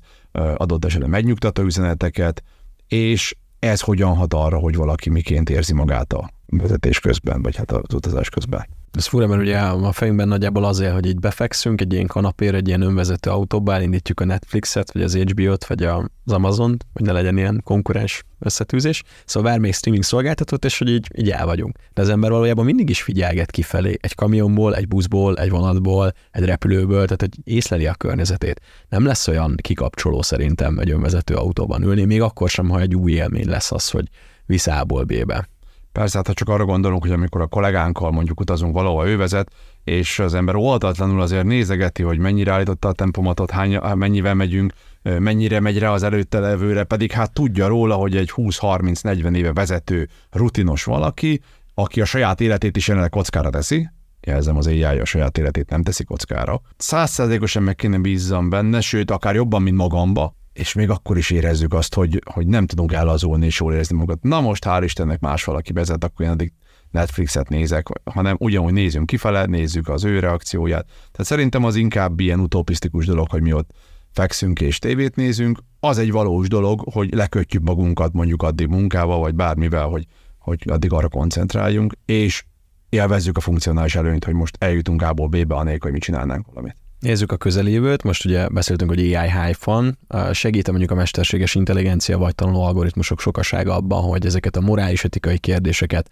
adott 0.57 0.85
esetben 0.85 1.11
megnyugtató 1.11 1.63
üzeneteket, 1.63 2.43
és 2.89 3.37
ez 3.59 3.81
hogyan 3.81 4.17
hat 4.17 4.35
arra, 4.35 4.59
hogy 4.59 4.77
valaki 4.77 5.11
miként 5.11 5.51
érzi 5.51 5.75
magát 5.75 6.13
a 6.13 6.31
vezetés 6.47 7.01
közben, 7.01 7.43
vagy 7.43 7.57
hát 7.57 7.73
az 7.73 7.95
utazás 7.95 8.29
közben. 8.29 8.67
Ez 8.97 9.07
fura, 9.07 9.27
mert 9.27 9.41
ugye 9.41 9.59
a 9.59 9.93
fejünkben 9.93 10.29
nagyjából 10.29 10.65
azért, 10.65 10.93
hogy 10.93 11.07
így 11.07 11.19
befekszünk 11.19 11.81
egy 11.81 11.93
ilyen 11.93 12.07
kanapéra, 12.07 12.57
egy 12.57 12.69
ilyen 12.69 12.81
önvezető 12.81 13.31
autóba, 13.31 13.75
elindítjuk 13.75 14.21
a 14.21 14.25
Netflixet, 14.25 14.93
vagy 14.93 15.03
az 15.03 15.17
HBO-t, 15.17 15.67
vagy 15.67 15.83
az 15.83 16.33
amazon 16.33 16.77
hogy 16.93 17.05
ne 17.07 17.13
legyen 17.13 17.37
ilyen 17.37 17.61
konkurens 17.65 18.25
összetűzés. 18.39 19.03
Szóval 19.25 19.51
bármelyik 19.51 19.75
streaming 19.75 20.05
szolgáltatót, 20.05 20.65
és 20.65 20.79
hogy 20.79 20.89
így, 20.89 21.09
így 21.15 21.31
el 21.31 21.47
vagyunk. 21.47 21.79
De 21.95 22.03
az 22.03 22.09
ember 22.09 22.31
valójában 22.31 22.65
mindig 22.65 22.91
is 22.91 23.03
figyelget 23.03 23.51
kifelé, 23.51 23.97
egy 24.01 24.15
kamionból, 24.15 24.77
egy 24.77 24.89
buszból, 24.89 25.37
egy 25.37 25.51
vonatból, 25.51 26.13
egy 26.31 26.45
repülőből, 26.45 27.05
tehát 27.05 27.21
hogy 27.21 27.39
észleli 27.45 27.87
a 27.87 27.95
környezetét. 27.95 28.61
Nem 28.89 29.05
lesz 29.05 29.29
olyan 29.29 29.57
kikapcsoló 29.61 30.23
szerintem 30.23 30.79
egy 30.79 30.91
önvezető 30.91 31.35
autóban 31.35 31.83
ülni, 31.83 32.05
még 32.05 32.21
akkor 32.21 32.49
sem, 32.49 32.69
ha 32.69 32.81
egy 32.81 32.95
új 32.95 33.13
élmény 33.13 33.49
lesz 33.49 33.73
az, 33.73 33.91
hogy 33.91 34.09
visz 34.47 34.67
A-ból 34.67 35.05
B-be. 35.05 35.49
Persze, 35.97 36.17
hát 36.17 36.27
ha 36.27 36.33
csak 36.33 36.49
arra 36.49 36.65
gondolunk, 36.65 37.03
hogy 37.03 37.11
amikor 37.11 37.41
a 37.41 37.47
kollégánkkal 37.47 38.11
mondjuk 38.11 38.41
utazunk 38.41 38.75
valahova, 38.75 39.09
ő 39.09 39.17
vezet, 39.17 39.53
és 39.85 40.19
az 40.19 40.35
ember 40.35 40.55
oldatlanul 40.55 41.21
azért 41.21 41.45
nézegeti, 41.45 42.03
hogy 42.03 42.19
mennyire 42.19 42.53
állította 42.53 42.89
a 42.89 42.93
tempomatot, 42.93 43.51
hány, 43.51 43.79
mennyivel 43.95 44.35
megyünk, 44.35 44.73
mennyire 45.03 45.61
megy 45.61 45.79
rá 45.79 45.91
az 45.91 46.03
előtte 46.03 46.39
levőre, 46.39 46.85
pedig 46.85 47.13
hát 47.13 47.33
tudja 47.33 47.67
róla, 47.67 47.95
hogy 47.95 48.17
egy 48.17 48.33
20-30-40 48.37 49.37
éve 49.37 49.53
vezető, 49.53 50.09
rutinos 50.31 50.85
valaki, 50.85 51.41
aki 51.75 52.01
a 52.01 52.05
saját 52.05 52.41
életét 52.41 52.77
is 52.77 52.89
jelenleg 52.89 53.11
kockára 53.11 53.51
teszi, 53.51 53.89
jelzem 54.21 54.57
az 54.57 54.67
AI 54.67 54.83
a 54.83 55.05
saját 55.05 55.39
életét 55.39 55.71
nem 55.71 55.83
teszi 55.83 56.05
kockára. 56.05 56.61
Százszerzékosan 56.77 57.63
meg 57.63 57.75
kéne 57.75 57.99
bízzam 57.99 58.49
benne, 58.49 58.81
sőt, 58.81 59.11
akár 59.11 59.35
jobban, 59.35 59.63
mint 59.63 59.77
magamba, 59.77 60.35
és 60.57 60.73
még 60.73 60.91
akkor 60.91 61.19
is 61.19 61.31
érezzük 61.31 61.75
azt, 61.75 61.95
hogy, 61.95 62.23
hogy 62.33 62.47
nem 62.47 62.67
tudunk 62.67 62.93
elazulni 62.93 63.47
és 63.47 63.61
jól 63.61 63.73
érezni 63.73 63.97
magunkat. 63.97 64.23
Na 64.23 64.41
most 64.41 64.65
hál' 64.67 64.81
Istennek 64.85 65.21
más 65.21 65.45
valaki 65.45 65.73
vezet, 65.73 66.05
akkor 66.05 66.25
én 66.25 66.33
addig 66.33 66.53
Netflixet 66.91 67.49
nézek, 67.49 67.87
hanem 68.05 68.37
ugyanúgy 68.39 68.73
nézünk 68.73 69.07
kifele, 69.07 69.47
nézzük 69.47 69.89
az 69.89 70.05
ő 70.05 70.19
reakcióját. 70.19 70.87
Tehát 70.87 71.27
szerintem 71.27 71.65
az 71.65 71.77
inkább 71.77 72.21
ilyen 72.21 72.41
utopisztikus 72.41 73.07
dolog, 73.07 73.31
hogy 73.31 73.43
mi 73.43 73.53
ott 73.53 73.71
fekszünk 74.13 74.61
és 74.61 74.79
tévét 74.79 75.17
nézünk. 75.17 75.59
Az 75.81 75.99
egy 75.99 76.11
valós 76.11 76.49
dolog, 76.49 76.83
hogy 76.93 77.15
lekötjük 77.15 77.63
magunkat 77.63 78.13
mondjuk 78.13 78.43
addig 78.43 78.67
munkával, 78.67 79.19
vagy 79.19 79.35
bármivel, 79.35 79.87
hogy, 79.87 80.07
hogy 80.39 80.63
addig 80.67 80.93
arra 80.93 81.09
koncentráljunk, 81.09 81.93
és 82.05 82.45
élvezzük 82.89 83.37
a 83.37 83.41
funkcionális 83.41 83.95
előnyt, 83.95 84.25
hogy 84.25 84.35
most 84.35 84.57
eljutunk 84.59 85.03
A-ból 85.03 85.29
B-be, 85.29 85.55
anélkül, 85.55 85.83
hogy 85.83 85.93
mi 85.93 85.99
csinálnánk 85.99 86.47
valamit. 86.47 86.86
Nézzük 87.01 87.33
a 87.33 87.37
közeljövőt, 87.37 88.03
most 88.03 88.25
ugye 88.25 88.49
beszéltünk, 88.49 88.91
hogy 88.91 89.15
AI 89.15 89.31
hype 89.31 89.59
van, 89.65 89.99
segít 90.33 90.69
mondjuk 90.69 90.91
a 90.91 90.95
mesterséges 90.95 91.55
intelligencia 91.55 92.19
vagy 92.19 92.35
tanuló 92.35 92.63
algoritmusok 92.63 93.21
sokasága 93.21 93.75
abban, 93.75 94.03
hogy 94.03 94.27
ezeket 94.27 94.57
a 94.57 94.61
morális 94.61 95.05
etikai 95.05 95.39
kérdéseket 95.39 96.11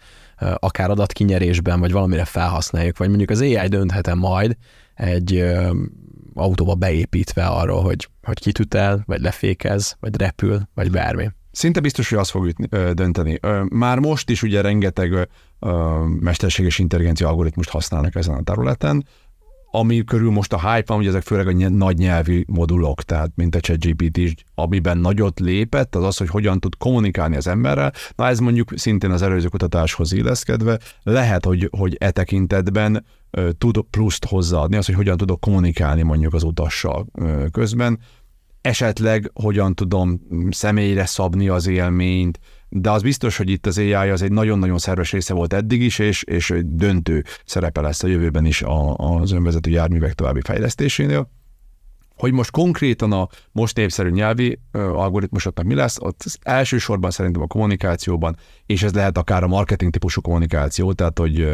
akár 0.55 0.91
adatkinyerésben, 0.91 1.81
vagy 1.81 1.93
valamire 1.93 2.25
felhasználjuk, 2.25 2.99
vagy 2.99 3.09
mondjuk 3.09 3.31
az 3.31 3.41
AI 3.41 3.69
dönthetem 3.69 4.19
majd 4.19 4.57
egy 4.95 5.45
autóba 6.35 6.75
beépítve 6.75 7.47
arról, 7.47 7.83
hogy, 7.83 8.09
hogy 8.23 8.39
kitüt 8.39 8.75
el, 8.75 9.03
vagy 9.07 9.21
lefékez, 9.21 9.97
vagy 10.01 10.17
repül, 10.17 10.69
vagy 10.75 10.91
bármi. 10.91 11.31
Szinte 11.51 11.81
biztos, 11.81 12.09
hogy 12.09 12.19
azt 12.19 12.31
fog 12.31 12.51
dönteni. 12.93 13.41
Már 13.69 13.99
most 13.99 14.31
is 14.31 14.43
ugye 14.43 14.61
rengeteg 14.61 15.29
mesterséges 16.21 16.79
intelligencia 16.79 17.29
algoritmust 17.29 17.71
használnak 17.71 18.15
ezen 18.15 18.35
a 18.35 18.43
területen, 18.43 19.07
ami 19.77 20.05
körül 20.05 20.31
most 20.31 20.53
a 20.53 20.71
hype 20.71 20.85
van, 20.87 20.97
hogy 20.97 21.07
ezek 21.07 21.23
főleg 21.23 21.49
a 21.49 21.69
nagy 21.69 21.99
nyelvi 21.99 22.45
modulok, 22.49 23.03
tehát 23.03 23.31
mint 23.35 23.55
a 23.55 23.61
ChatGPT 23.61 24.17
is, 24.17 24.35
amiben 24.55 24.99
nagyot 24.99 25.41
lépett, 25.41 25.95
az 25.95 26.05
az, 26.05 26.17
hogy 26.17 26.29
hogyan 26.29 26.61
tud 26.61 26.77
kommunikálni 26.77 27.37
az 27.37 27.47
emberrel. 27.47 27.93
Na 28.17 28.27
ez 28.27 28.39
mondjuk 28.39 28.73
szintén 28.75 29.11
az 29.11 29.23
előző 29.23 29.49
kutatáshoz 29.49 30.13
illeszkedve, 30.13 30.79
lehet, 31.03 31.45
hogy, 31.45 31.69
hogy 31.79 31.97
e 32.01 32.11
tekintetben 32.11 33.05
uh, 33.33 33.51
tud 33.59 33.81
pluszt 33.91 34.25
hozzáadni, 34.25 34.77
az, 34.77 34.87
hogy 34.87 34.95
hogyan 34.95 35.17
tudok 35.17 35.41
kommunikálni 35.41 36.03
mondjuk 36.03 36.35
az 36.35 36.43
utassal 36.43 37.07
uh, 37.13 37.45
közben, 37.51 37.99
esetleg 38.61 39.31
hogyan 39.35 39.75
tudom 39.75 40.21
személyre 40.51 41.07
szabni 41.07 41.49
az 41.49 41.67
élményt, 41.67 42.39
de 42.77 42.91
az 42.91 43.03
biztos, 43.03 43.37
hogy 43.37 43.51
itt 43.51 43.67
az 43.67 43.79
AI 43.79 43.93
az 43.93 44.23
egy 44.23 44.33
nagyon-nagyon 44.33 44.79
szerves 44.79 45.13
része 45.13 45.35
volt 45.35 45.53
eddig 45.53 45.83
is, 45.83 45.99
és, 45.99 46.23
és 46.23 46.55
döntő 46.65 47.25
szerepe 47.45 47.81
lesz 47.81 48.03
a 48.03 48.07
jövőben 48.07 48.45
is 48.45 48.63
a, 48.63 48.95
az 48.97 49.33
önvezető 49.33 49.71
járművek 49.71 50.13
további 50.13 50.41
fejlesztésénél. 50.41 51.31
Hogy 52.17 52.33
most 52.33 52.51
konkrétan 52.51 53.13
a 53.13 53.29
most 53.53 53.77
népszerű 53.77 54.11
nyelvi 54.11 54.61
algoritmusoknak 54.73 55.65
mi 55.65 55.75
lesz, 55.75 55.99
ott 56.01 56.25
elsősorban 56.43 57.11
szerintem 57.11 57.43
a 57.43 57.47
kommunikációban, 57.47 58.37
és 58.67 58.83
ez 58.83 58.93
lehet 58.95 59.19
akár 59.19 59.43
a 59.43 59.49
marketing 59.49 59.93
típusú 59.93 60.21
kommunikáció, 60.21 60.93
tehát 60.93 61.19
hogy 61.19 61.49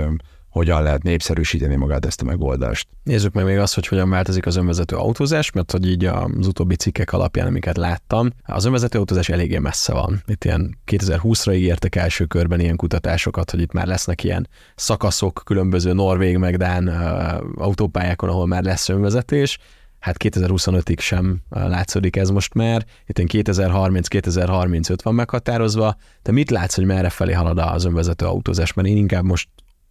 hogyan 0.51 0.83
lehet 0.83 1.03
népszerűsíteni 1.03 1.77
magát 1.77 2.07
ezt 2.07 2.21
a 2.21 2.25
megoldást. 2.25 2.89
Nézzük 3.03 3.33
meg 3.33 3.45
még 3.45 3.59
azt, 3.59 3.75
hogy 3.75 3.87
hogyan 3.87 4.11
változik 4.11 4.47
az 4.47 4.57
önvezető 4.57 4.97
autózás, 4.97 5.51
mert 5.53 5.71
hogy 5.71 5.89
így 5.89 6.05
az 6.05 6.47
utóbbi 6.47 6.75
cikkek 6.75 7.13
alapján, 7.13 7.47
amiket 7.47 7.77
láttam, 7.77 8.31
az 8.43 8.65
önvezető 8.65 8.99
autózás 8.99 9.29
eléggé 9.29 9.59
messze 9.59 9.93
van. 9.93 10.23
Itt 10.27 10.45
ilyen 10.45 10.79
2020-ra 10.87 11.55
ígértek 11.55 11.97
első 11.97 12.25
körben 12.25 12.61
ilyen 12.61 12.77
kutatásokat, 12.77 13.51
hogy 13.51 13.61
itt 13.61 13.73
már 13.73 13.87
lesznek 13.87 14.25
ilyen 14.25 14.49
szakaszok 14.75 15.43
különböző 15.45 15.93
norvég 15.93 16.37
meg 16.37 16.57
dán 16.57 16.89
autópályákon, 17.55 18.29
ahol 18.29 18.47
már 18.47 18.63
lesz 18.63 18.89
önvezetés, 18.89 19.59
hát 19.99 20.17
2025-ig 20.25 20.99
sem 20.99 21.41
látszódik 21.49 22.17
ez 22.17 22.29
most 22.29 22.55
már, 22.55 22.85
itt 23.07 23.19
2030-2035 23.19 24.97
van 25.03 25.15
meghatározva, 25.15 25.97
de 26.23 26.33
mit 26.33 26.51
látsz, 26.51 26.75
hogy 26.75 26.85
merre 26.85 27.09
felé 27.09 27.33
halad 27.33 27.59
az 27.59 27.85
önvezető 27.85 28.27
autózás, 28.27 28.73
mert 28.73 28.89
én 28.89 28.97
inkább 28.97 29.25
most 29.25 29.49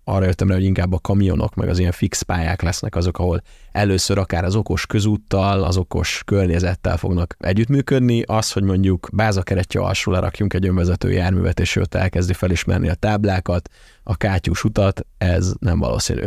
arra 0.10 0.26
jöttem 0.26 0.48
rá, 0.48 0.56
hogy 0.56 0.64
inkább 0.64 0.94
a 0.94 1.00
kamionok, 1.00 1.56
meg 1.56 1.70
az 1.70 1.80
ilyen 1.80 1.92
fix 1.92 2.22
pályák 2.22 2.62
lesznek 2.62 2.96
azok, 2.96 3.20
ahol 3.20 3.42
először 3.72 4.18
akár 4.18 4.44
az 4.44 4.56
okos 4.56 4.86
közúttal, 4.86 5.64
az 5.64 5.78
okos 5.78 6.22
környezettel 6.26 6.98
fognak 6.98 7.36
együttműködni, 7.40 8.22
az, 8.22 8.52
hogy 8.52 8.64
mondjuk 8.64 9.10
bázakeretje 9.14 9.82
alsó 9.82 10.12
lerakjunk 10.12 10.54
egy 10.54 10.68
önvezető 10.68 11.12
járművet, 11.12 11.60
és 11.60 11.76
őt 11.76 11.96
elkezdi 11.96 12.34
felismerni 12.34 12.90
a 12.90 12.94
táblákat, 12.94 13.70
a 14.04 14.18
kátyús 14.18 14.64
utat, 14.64 15.06
ez 15.18 15.54
nem 15.60 15.80
valószínű. 15.80 16.26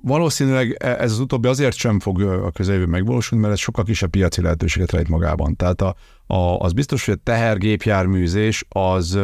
Valószínűleg 0.00 0.76
e- 0.78 0.96
ez 1.00 1.12
az 1.12 1.18
utóbbi 1.18 1.48
azért 1.48 1.76
sem 1.76 2.00
fog 2.00 2.20
a 2.22 2.50
közeljövő 2.50 2.86
megvalósulni, 2.86 3.44
mert 3.44 3.54
ez 3.54 3.60
sokkal 3.60 3.84
kisebb 3.84 4.10
piaci 4.10 4.42
lehetőséget 4.42 4.92
rejt 4.92 5.08
magában. 5.08 5.56
Tehát 5.56 5.80
a, 5.80 5.94
a, 6.26 6.58
az 6.58 6.72
biztos, 6.72 7.04
hogy 7.04 7.14
a 7.14 7.22
tehergépjárműzés 7.22 8.64
az 8.68 9.18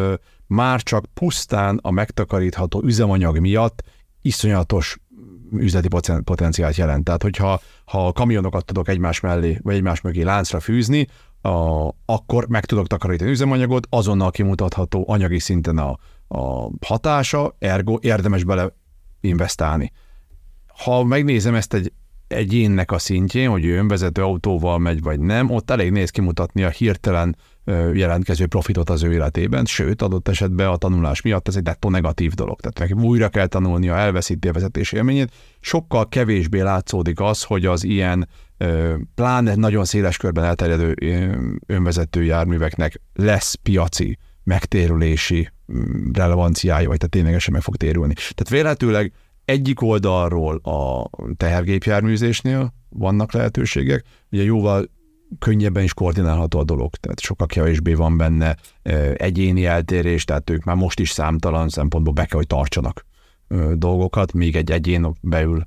már 0.49 0.83
csak 0.83 1.05
pusztán 1.15 1.79
a 1.83 1.91
megtakarítható 1.91 2.83
üzemanyag 2.85 3.39
miatt 3.39 3.83
iszonyatos 4.23 4.99
üzleti 5.53 5.89
potenciált 6.25 6.77
jelent. 6.77 7.05
Tehát, 7.05 7.23
hogyha 7.23 7.61
ha 7.85 8.13
kamionokat 8.13 8.65
tudok 8.65 8.89
egymás 8.89 9.21
mellé, 9.21 9.59
vagy 9.63 9.75
egymás 9.75 10.01
mögé 10.01 10.23
láncra 10.23 10.61
fűzni, 10.61 11.07
a, 11.43 11.89
akkor 12.05 12.49
meg 12.49 12.65
tudok 12.65 12.87
takarítani 12.87 13.31
üzemanyagot, 13.31 13.87
azonnal 13.91 14.31
kimutatható 14.31 15.05
anyagi 15.09 15.39
szinten 15.39 15.79
a, 15.79 15.99
a 16.29 16.71
hatása, 16.87 17.57
ergo 17.59 17.99
érdemes 18.01 18.45
bele 18.45 18.73
investálni. 19.21 19.93
Ha 20.67 21.05
megnézem 21.05 21.55
ezt 21.55 21.75
egy 21.75 21.93
egyénnek 22.29 22.93
a 22.93 22.99
szintjén, 22.99 23.51
hogy 23.51 23.65
ő 23.65 23.77
önvezető 23.77 24.23
autóval 24.23 24.79
megy 24.79 25.03
vagy 25.03 25.21
nem, 25.21 25.51
ott 25.51 25.71
elég 25.71 25.91
néz 25.91 26.11
kimutatni 26.11 26.63
a 26.63 26.69
hirtelen 26.69 27.37
jelentkező 27.93 28.47
profitot 28.47 28.91
az 28.91 29.03
ő 29.03 29.13
életében, 29.13 29.65
sőt, 29.65 30.03
adott 30.03 30.29
esetben 30.29 30.69
a 30.69 30.77
tanulás 30.77 31.23
miatt 31.23 31.49
ez 31.49 31.57
egy 31.57 31.63
nettó 31.63 31.91
negatív 31.91 32.33
dolog. 32.33 32.61
Tehát 32.61 32.79
neki 32.79 33.07
újra 33.07 33.29
kell 33.29 33.47
tanulnia, 33.47 33.97
elveszíti 33.97 34.49
a 34.49 34.53
vezetés 34.53 34.93
élményét. 34.93 35.33
Sokkal 35.61 36.09
kevésbé 36.09 36.61
látszódik 36.61 37.21
az, 37.21 37.43
hogy 37.43 37.67
az 37.67 37.85
ilyen 37.85 38.29
pláne 39.15 39.55
nagyon 39.55 39.85
széles 39.85 40.17
körben 40.17 40.45
elterjedő 40.45 40.95
önvezető 41.67 42.25
járműveknek 42.25 43.01
lesz 43.15 43.55
piaci 43.55 44.19
megtérülési 44.45 45.49
mm, 45.73 46.11
relevanciája, 46.13 46.89
vagy 46.89 46.97
tehát 46.97 47.13
ténylegesen 47.13 47.53
meg 47.53 47.63
fog 47.63 47.77
térülni. 47.77 48.15
Tehát 48.15 48.49
véletőleg 48.49 49.13
egyik 49.45 49.83
oldalról 49.83 50.57
a 50.57 51.11
tehergépjárműzésnél 51.37 52.75
vannak 52.89 53.33
lehetőségek, 53.33 54.05
ugye 54.31 54.43
jóval 54.43 54.91
könnyebben 55.39 55.83
is 55.83 55.95
koordinálható 55.95 56.59
a 56.59 56.65
dolog, 56.65 56.95
tehát 56.95 57.21
sokkal 57.21 57.47
kevésbé 57.47 57.95
van 57.95 58.17
benne 58.17 58.57
egyéni 59.15 59.65
eltérés, 59.65 60.25
tehát 60.25 60.51
ők 60.51 60.65
már 60.65 60.77
most 60.77 61.01
is 61.01 61.11
számtalan 61.11 61.69
szempontból 61.69 62.13
be 62.13 62.25
kell, 62.25 62.39
hogy 62.39 62.47
tartsanak 62.47 63.07
dolgokat, 63.73 64.33
míg 64.33 64.57
egy 64.57 64.71
egyén 64.71 65.15
beül 65.21 65.67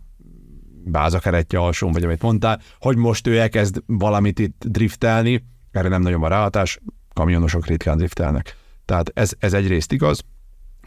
bázakeretje 0.84 1.60
alsón, 1.60 1.92
vagy 1.92 2.04
amit 2.04 2.22
mondtál, 2.22 2.62
hogy 2.80 2.98
most 2.98 3.28
ő 3.28 3.40
elkezd 3.40 3.84
valamit 3.86 4.40
itt 4.40 4.64
driftelni, 4.66 5.46
erre 5.72 5.88
nem 5.88 6.02
nagyon 6.02 6.20
van 6.20 6.30
ráhatás, 6.30 6.80
kamionosok 7.14 7.66
ritkán 7.66 7.98
driftelnek. 7.98 8.58
Tehát 8.86 9.12
ez, 9.14 9.32
ez 9.40 9.54
egyrészt 9.54 9.92
igaz, 9.92 10.22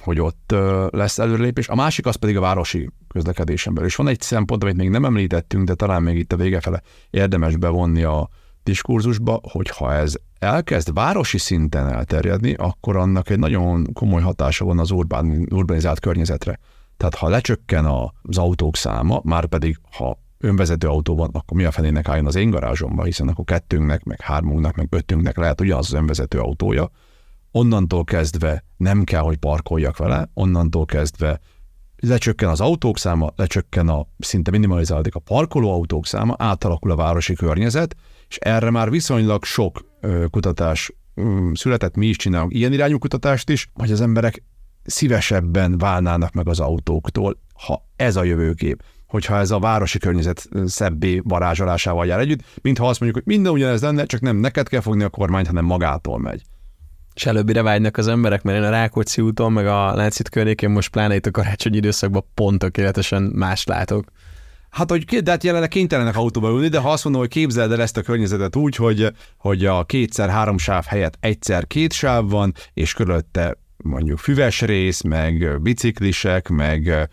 hogy 0.00 0.20
ott 0.20 0.54
lesz 0.90 1.18
előrelépés. 1.18 1.68
A 1.68 1.74
másik 1.74 2.06
az 2.06 2.14
pedig 2.14 2.36
a 2.36 2.40
városi 2.40 2.90
közlekedésen 3.08 3.74
belül. 3.74 3.88
És 3.88 3.96
van 3.96 4.08
egy 4.08 4.20
szempont, 4.20 4.62
amit 4.62 4.76
még 4.76 4.88
nem 4.88 5.04
említettünk, 5.04 5.66
de 5.66 5.74
talán 5.74 6.02
még 6.02 6.16
itt 6.16 6.32
a 6.32 6.36
vége 6.36 6.60
fele 6.60 6.82
érdemes 7.10 7.56
bevonni 7.56 8.02
a 8.02 8.28
diskurzusba, 8.64 9.40
hogy 9.50 9.68
ha 9.68 9.92
ez 9.92 10.14
elkezd 10.38 10.94
városi 10.94 11.38
szinten 11.38 11.88
elterjedni, 11.88 12.54
akkor 12.54 12.96
annak 12.96 13.30
egy 13.30 13.38
nagyon 13.38 13.92
komoly 13.92 14.22
hatása 14.22 14.64
van 14.64 14.78
az 14.78 14.90
urbán, 14.90 15.46
urbanizált 15.50 16.00
környezetre. 16.00 16.58
Tehát 16.96 17.14
ha 17.14 17.28
lecsökken 17.28 17.84
az 17.84 18.38
autók 18.38 18.76
száma, 18.76 19.20
már 19.24 19.46
pedig 19.46 19.78
ha 19.96 20.18
önvezető 20.38 20.88
autó 20.88 21.16
van, 21.16 21.30
akkor 21.32 21.56
mi 21.56 21.64
a 21.64 21.70
fenének 21.70 22.08
álljon 22.08 22.26
az 22.26 22.34
én 22.34 22.50
garázsomba, 22.50 23.04
hiszen 23.04 23.28
akkor 23.28 23.44
kettőnknek, 23.44 24.04
meg 24.04 24.20
hármunknak, 24.20 24.74
meg 24.74 24.86
ötünknek 24.90 25.36
lehet 25.36 25.60
ugyanaz 25.60 25.86
az 25.86 25.98
önvezető 25.98 26.38
autója, 26.38 26.90
onnantól 27.50 28.04
kezdve 28.04 28.64
nem 28.76 29.04
kell, 29.04 29.20
hogy 29.20 29.36
parkoljak 29.36 29.96
vele, 29.96 30.30
onnantól 30.34 30.84
kezdve 30.84 31.40
lecsökken 31.96 32.48
az 32.48 32.60
autók 32.60 32.98
száma, 32.98 33.32
lecsökken 33.36 33.88
a, 33.88 34.06
szinte 34.18 34.50
minimalizálódik 34.50 35.14
a 35.14 35.18
parkoló 35.18 35.72
autók 35.72 36.06
száma, 36.06 36.34
átalakul 36.38 36.90
a 36.90 36.96
városi 36.96 37.34
környezet, 37.34 37.96
és 38.28 38.36
erre 38.36 38.70
már 38.70 38.90
viszonylag 38.90 39.44
sok 39.44 39.84
kutatás 40.30 40.92
ö, 41.14 41.50
született, 41.54 41.94
mi 41.94 42.06
is 42.06 42.16
csinálunk 42.16 42.54
ilyen 42.54 42.72
irányú 42.72 42.98
kutatást 42.98 43.50
is, 43.50 43.70
hogy 43.74 43.92
az 43.92 44.00
emberek 44.00 44.42
szívesebben 44.84 45.78
válnának 45.78 46.32
meg 46.32 46.48
az 46.48 46.60
autóktól, 46.60 47.38
ha 47.66 47.88
ez 47.96 48.16
a 48.16 48.24
jövőkép 48.24 48.82
hogyha 49.14 49.38
ez 49.38 49.50
a 49.50 49.58
városi 49.58 49.98
környezet 49.98 50.48
szebbé 50.66 51.20
varázsolásával 51.24 52.06
jár 52.06 52.18
együtt, 52.18 52.40
mintha 52.62 52.88
azt 52.88 53.00
mondjuk, 53.00 53.24
hogy 53.24 53.34
minden 53.34 53.52
ugyanez 53.52 53.82
lenne, 53.82 54.04
csak 54.04 54.20
nem 54.20 54.36
neked 54.36 54.68
kell 54.68 54.80
fogni 54.80 55.02
a 55.02 55.08
kormányt, 55.08 55.46
hanem 55.46 55.64
magától 55.64 56.18
megy. 56.18 56.42
És 57.14 57.26
előbbire 57.26 57.62
vágynak 57.62 57.96
az 57.96 58.08
emberek, 58.08 58.42
mert 58.42 58.58
én 58.58 58.64
a 58.64 58.70
Rákóczi 58.70 59.22
úton, 59.22 59.52
meg 59.52 59.66
a 59.66 59.94
Láncít 59.94 60.28
környékén 60.28 60.70
most 60.70 60.90
pláne 60.90 61.14
itt 61.14 61.26
a 61.26 61.30
karácsonyi 61.30 61.76
időszakban 61.76 62.24
pont 62.34 62.58
tökéletesen 62.58 63.22
más 63.22 63.64
látok. 63.64 64.04
Hát, 64.74 64.90
hogy 64.90 65.04
de 65.04 65.30
hát 65.30 65.44
jelenleg 65.44 65.68
kénytelenek 65.68 66.16
autóba 66.16 66.50
ülni, 66.50 66.68
de 66.68 66.78
ha 66.78 66.90
azt 66.90 67.04
mondom, 67.04 67.22
hogy 67.22 67.30
képzeld 67.30 67.72
el 67.72 67.80
ezt 67.80 67.96
a 67.96 68.02
környezetet 68.02 68.56
úgy, 68.56 68.76
hogy, 68.76 69.12
hogy 69.38 69.64
a 69.64 69.84
kétszer 69.84 70.28
három 70.28 70.58
sáv 70.58 70.84
helyett 70.84 71.16
egyszer 71.20 71.66
két 71.66 71.92
sáv 71.92 72.28
van, 72.28 72.54
és 72.72 72.92
körülötte 72.92 73.56
mondjuk 73.76 74.18
füves 74.18 74.60
rész, 74.60 75.02
meg 75.02 75.62
biciklisek, 75.62 76.48
meg 76.48 77.08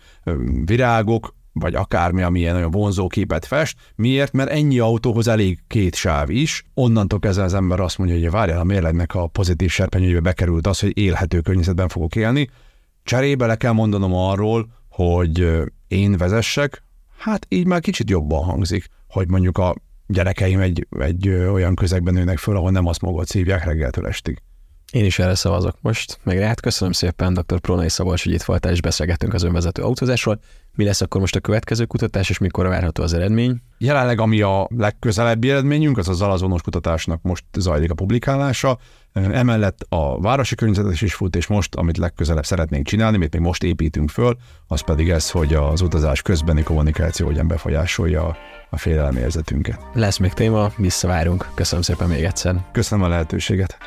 virágok, 0.64 1.34
vagy 1.52 1.74
akármi, 1.74 2.22
ami 2.22 2.38
ilyen 2.38 2.56
olyan 2.56 2.70
vonzó 2.70 3.06
képet 3.06 3.46
fest. 3.46 3.78
Miért? 3.94 4.32
Mert 4.32 4.50
ennyi 4.50 4.78
autóhoz 4.78 5.28
elég 5.28 5.58
két 5.66 5.94
sáv 5.94 6.30
is. 6.30 6.64
Onnantól 6.74 7.18
kezdve 7.18 7.44
az 7.44 7.54
ember 7.54 7.80
azt 7.80 7.98
mondja, 7.98 8.16
hogy 8.16 8.30
várjál, 8.30 8.58
a 8.60 8.64
mérlegnek 8.64 9.14
a 9.14 9.26
pozitív 9.26 9.70
serpenyőjébe 9.70 10.20
bekerült 10.20 10.66
az, 10.66 10.80
hogy 10.80 10.98
élhető 10.98 11.40
környezetben 11.40 11.88
fogok 11.88 12.16
élni. 12.16 12.48
Cserébe 13.04 13.46
le 13.46 13.56
kell 13.56 13.72
mondanom 13.72 14.14
arról, 14.14 14.66
hogy 14.88 15.62
én 15.88 16.16
vezessek, 16.16 16.82
hát 17.22 17.46
így 17.48 17.66
már 17.66 17.80
kicsit 17.80 18.10
jobban 18.10 18.44
hangzik, 18.44 18.86
hogy 19.08 19.28
mondjuk 19.28 19.58
a 19.58 19.74
gyerekeim 20.06 20.60
egy, 20.60 20.86
egy 20.98 21.28
olyan 21.28 21.74
közegben 21.74 22.14
nőnek 22.14 22.38
föl, 22.38 22.56
ahol 22.56 22.70
nem 22.70 22.86
azt 22.86 23.00
magot 23.00 23.26
szívják 23.26 23.64
reggeltől 23.64 24.06
estig. 24.06 24.42
Én 24.92 25.04
is 25.04 25.18
erre 25.18 25.34
szavazok 25.34 25.76
most. 25.80 26.18
Meg 26.22 26.38
rád 26.38 26.60
köszönöm 26.60 26.92
szépen, 26.92 27.34
dr. 27.34 27.58
Prónai 27.58 27.88
Szabolcs, 27.88 28.24
hogy 28.24 28.32
itt 28.32 28.42
voltál 28.42 28.72
és 28.72 28.80
beszélgettünk 28.80 29.34
az 29.34 29.42
önvezető 29.42 29.82
autózásról. 29.82 30.40
Mi 30.74 30.84
lesz 30.84 31.00
akkor 31.00 31.20
most 31.20 31.36
a 31.36 31.40
következő 31.40 31.84
kutatás, 31.84 32.30
és 32.30 32.38
mikor 32.38 32.66
várható 32.66 33.02
az 33.02 33.12
eredmény? 33.12 33.62
Jelenleg 33.78 34.20
ami 34.20 34.40
a 34.40 34.68
legközelebbi 34.76 35.50
eredményünk, 35.50 35.98
az 35.98 36.08
a 36.08 36.12
zalazonos 36.12 36.62
kutatásnak 36.62 37.22
most 37.22 37.44
zajlik 37.58 37.90
a 37.90 37.94
publikálása. 37.94 38.78
Emellett 39.12 39.86
a 39.88 40.20
városi 40.20 40.54
környezetes 40.54 41.02
is 41.02 41.14
fut, 41.14 41.36
és 41.36 41.46
most, 41.46 41.74
amit 41.74 41.96
legközelebb 41.96 42.44
szeretnénk 42.44 42.86
csinálni, 42.86 43.16
amit 43.16 43.32
még 43.32 43.42
most 43.42 43.62
építünk 43.62 44.10
föl, 44.10 44.36
az 44.66 44.80
pedig 44.80 45.10
ez, 45.10 45.30
hogy 45.30 45.54
az 45.54 45.80
utazás 45.80 46.22
közbeni 46.22 46.62
kommunikáció 46.62 47.26
hogyan 47.26 47.48
befolyásolja 47.48 48.36
a 48.70 48.78
félelmérzetünket. 48.78 49.80
Lesz 49.94 50.18
még 50.18 50.32
téma, 50.32 50.70
visszavárunk. 50.76 51.48
Köszönöm 51.54 51.82
szépen 51.82 52.08
még 52.08 52.24
egyszer. 52.24 52.54
Köszönöm 52.72 53.04
a 53.04 53.08
lehetőséget. 53.08 53.78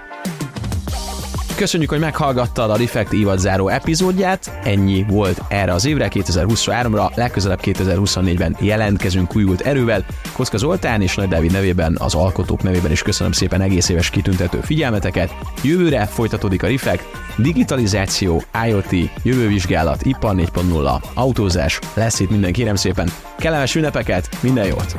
Köszönjük, 1.55 1.89
hogy 1.89 1.99
meghallgattad 1.99 2.69
a 2.69 2.75
Reflect 2.77 3.13
évadzáró 3.13 3.67
epizódját. 3.67 4.59
Ennyi 4.63 5.05
volt 5.09 5.41
erre 5.47 5.73
az 5.73 5.85
évre, 5.85 6.07
2023-ra, 6.11 7.15
legközelebb 7.15 7.59
2024-ben 7.63 8.57
jelentkezünk 8.59 9.35
újult 9.35 9.61
erővel. 9.61 10.05
Koszka 10.33 10.57
Zoltán 10.57 11.01
és 11.01 11.15
Nagy 11.15 11.27
Dávid 11.27 11.51
nevében, 11.51 11.97
az 11.99 12.15
alkotók 12.15 12.63
nevében 12.63 12.91
is 12.91 13.01
köszönöm 13.01 13.31
szépen 13.31 13.61
egész 13.61 13.89
éves 13.89 14.09
kitüntető 14.09 14.59
figyelmeteket. 14.61 15.35
Jövőre 15.63 16.05
folytatódik 16.05 16.63
a 16.63 16.67
Reflect, 16.67 17.05
digitalizáció, 17.37 18.43
IoT, 18.67 19.09
jövővizsgálat, 19.23 20.05
ipar 20.05 20.35
4.0, 20.35 21.03
autózás, 21.13 21.79
lesz 21.93 22.19
itt 22.19 22.29
minden 22.29 22.51
kérem 22.51 22.75
szépen. 22.75 23.09
Kellemes 23.37 23.75
ünnepeket, 23.75 24.29
minden 24.41 24.65
jót! 24.65 24.95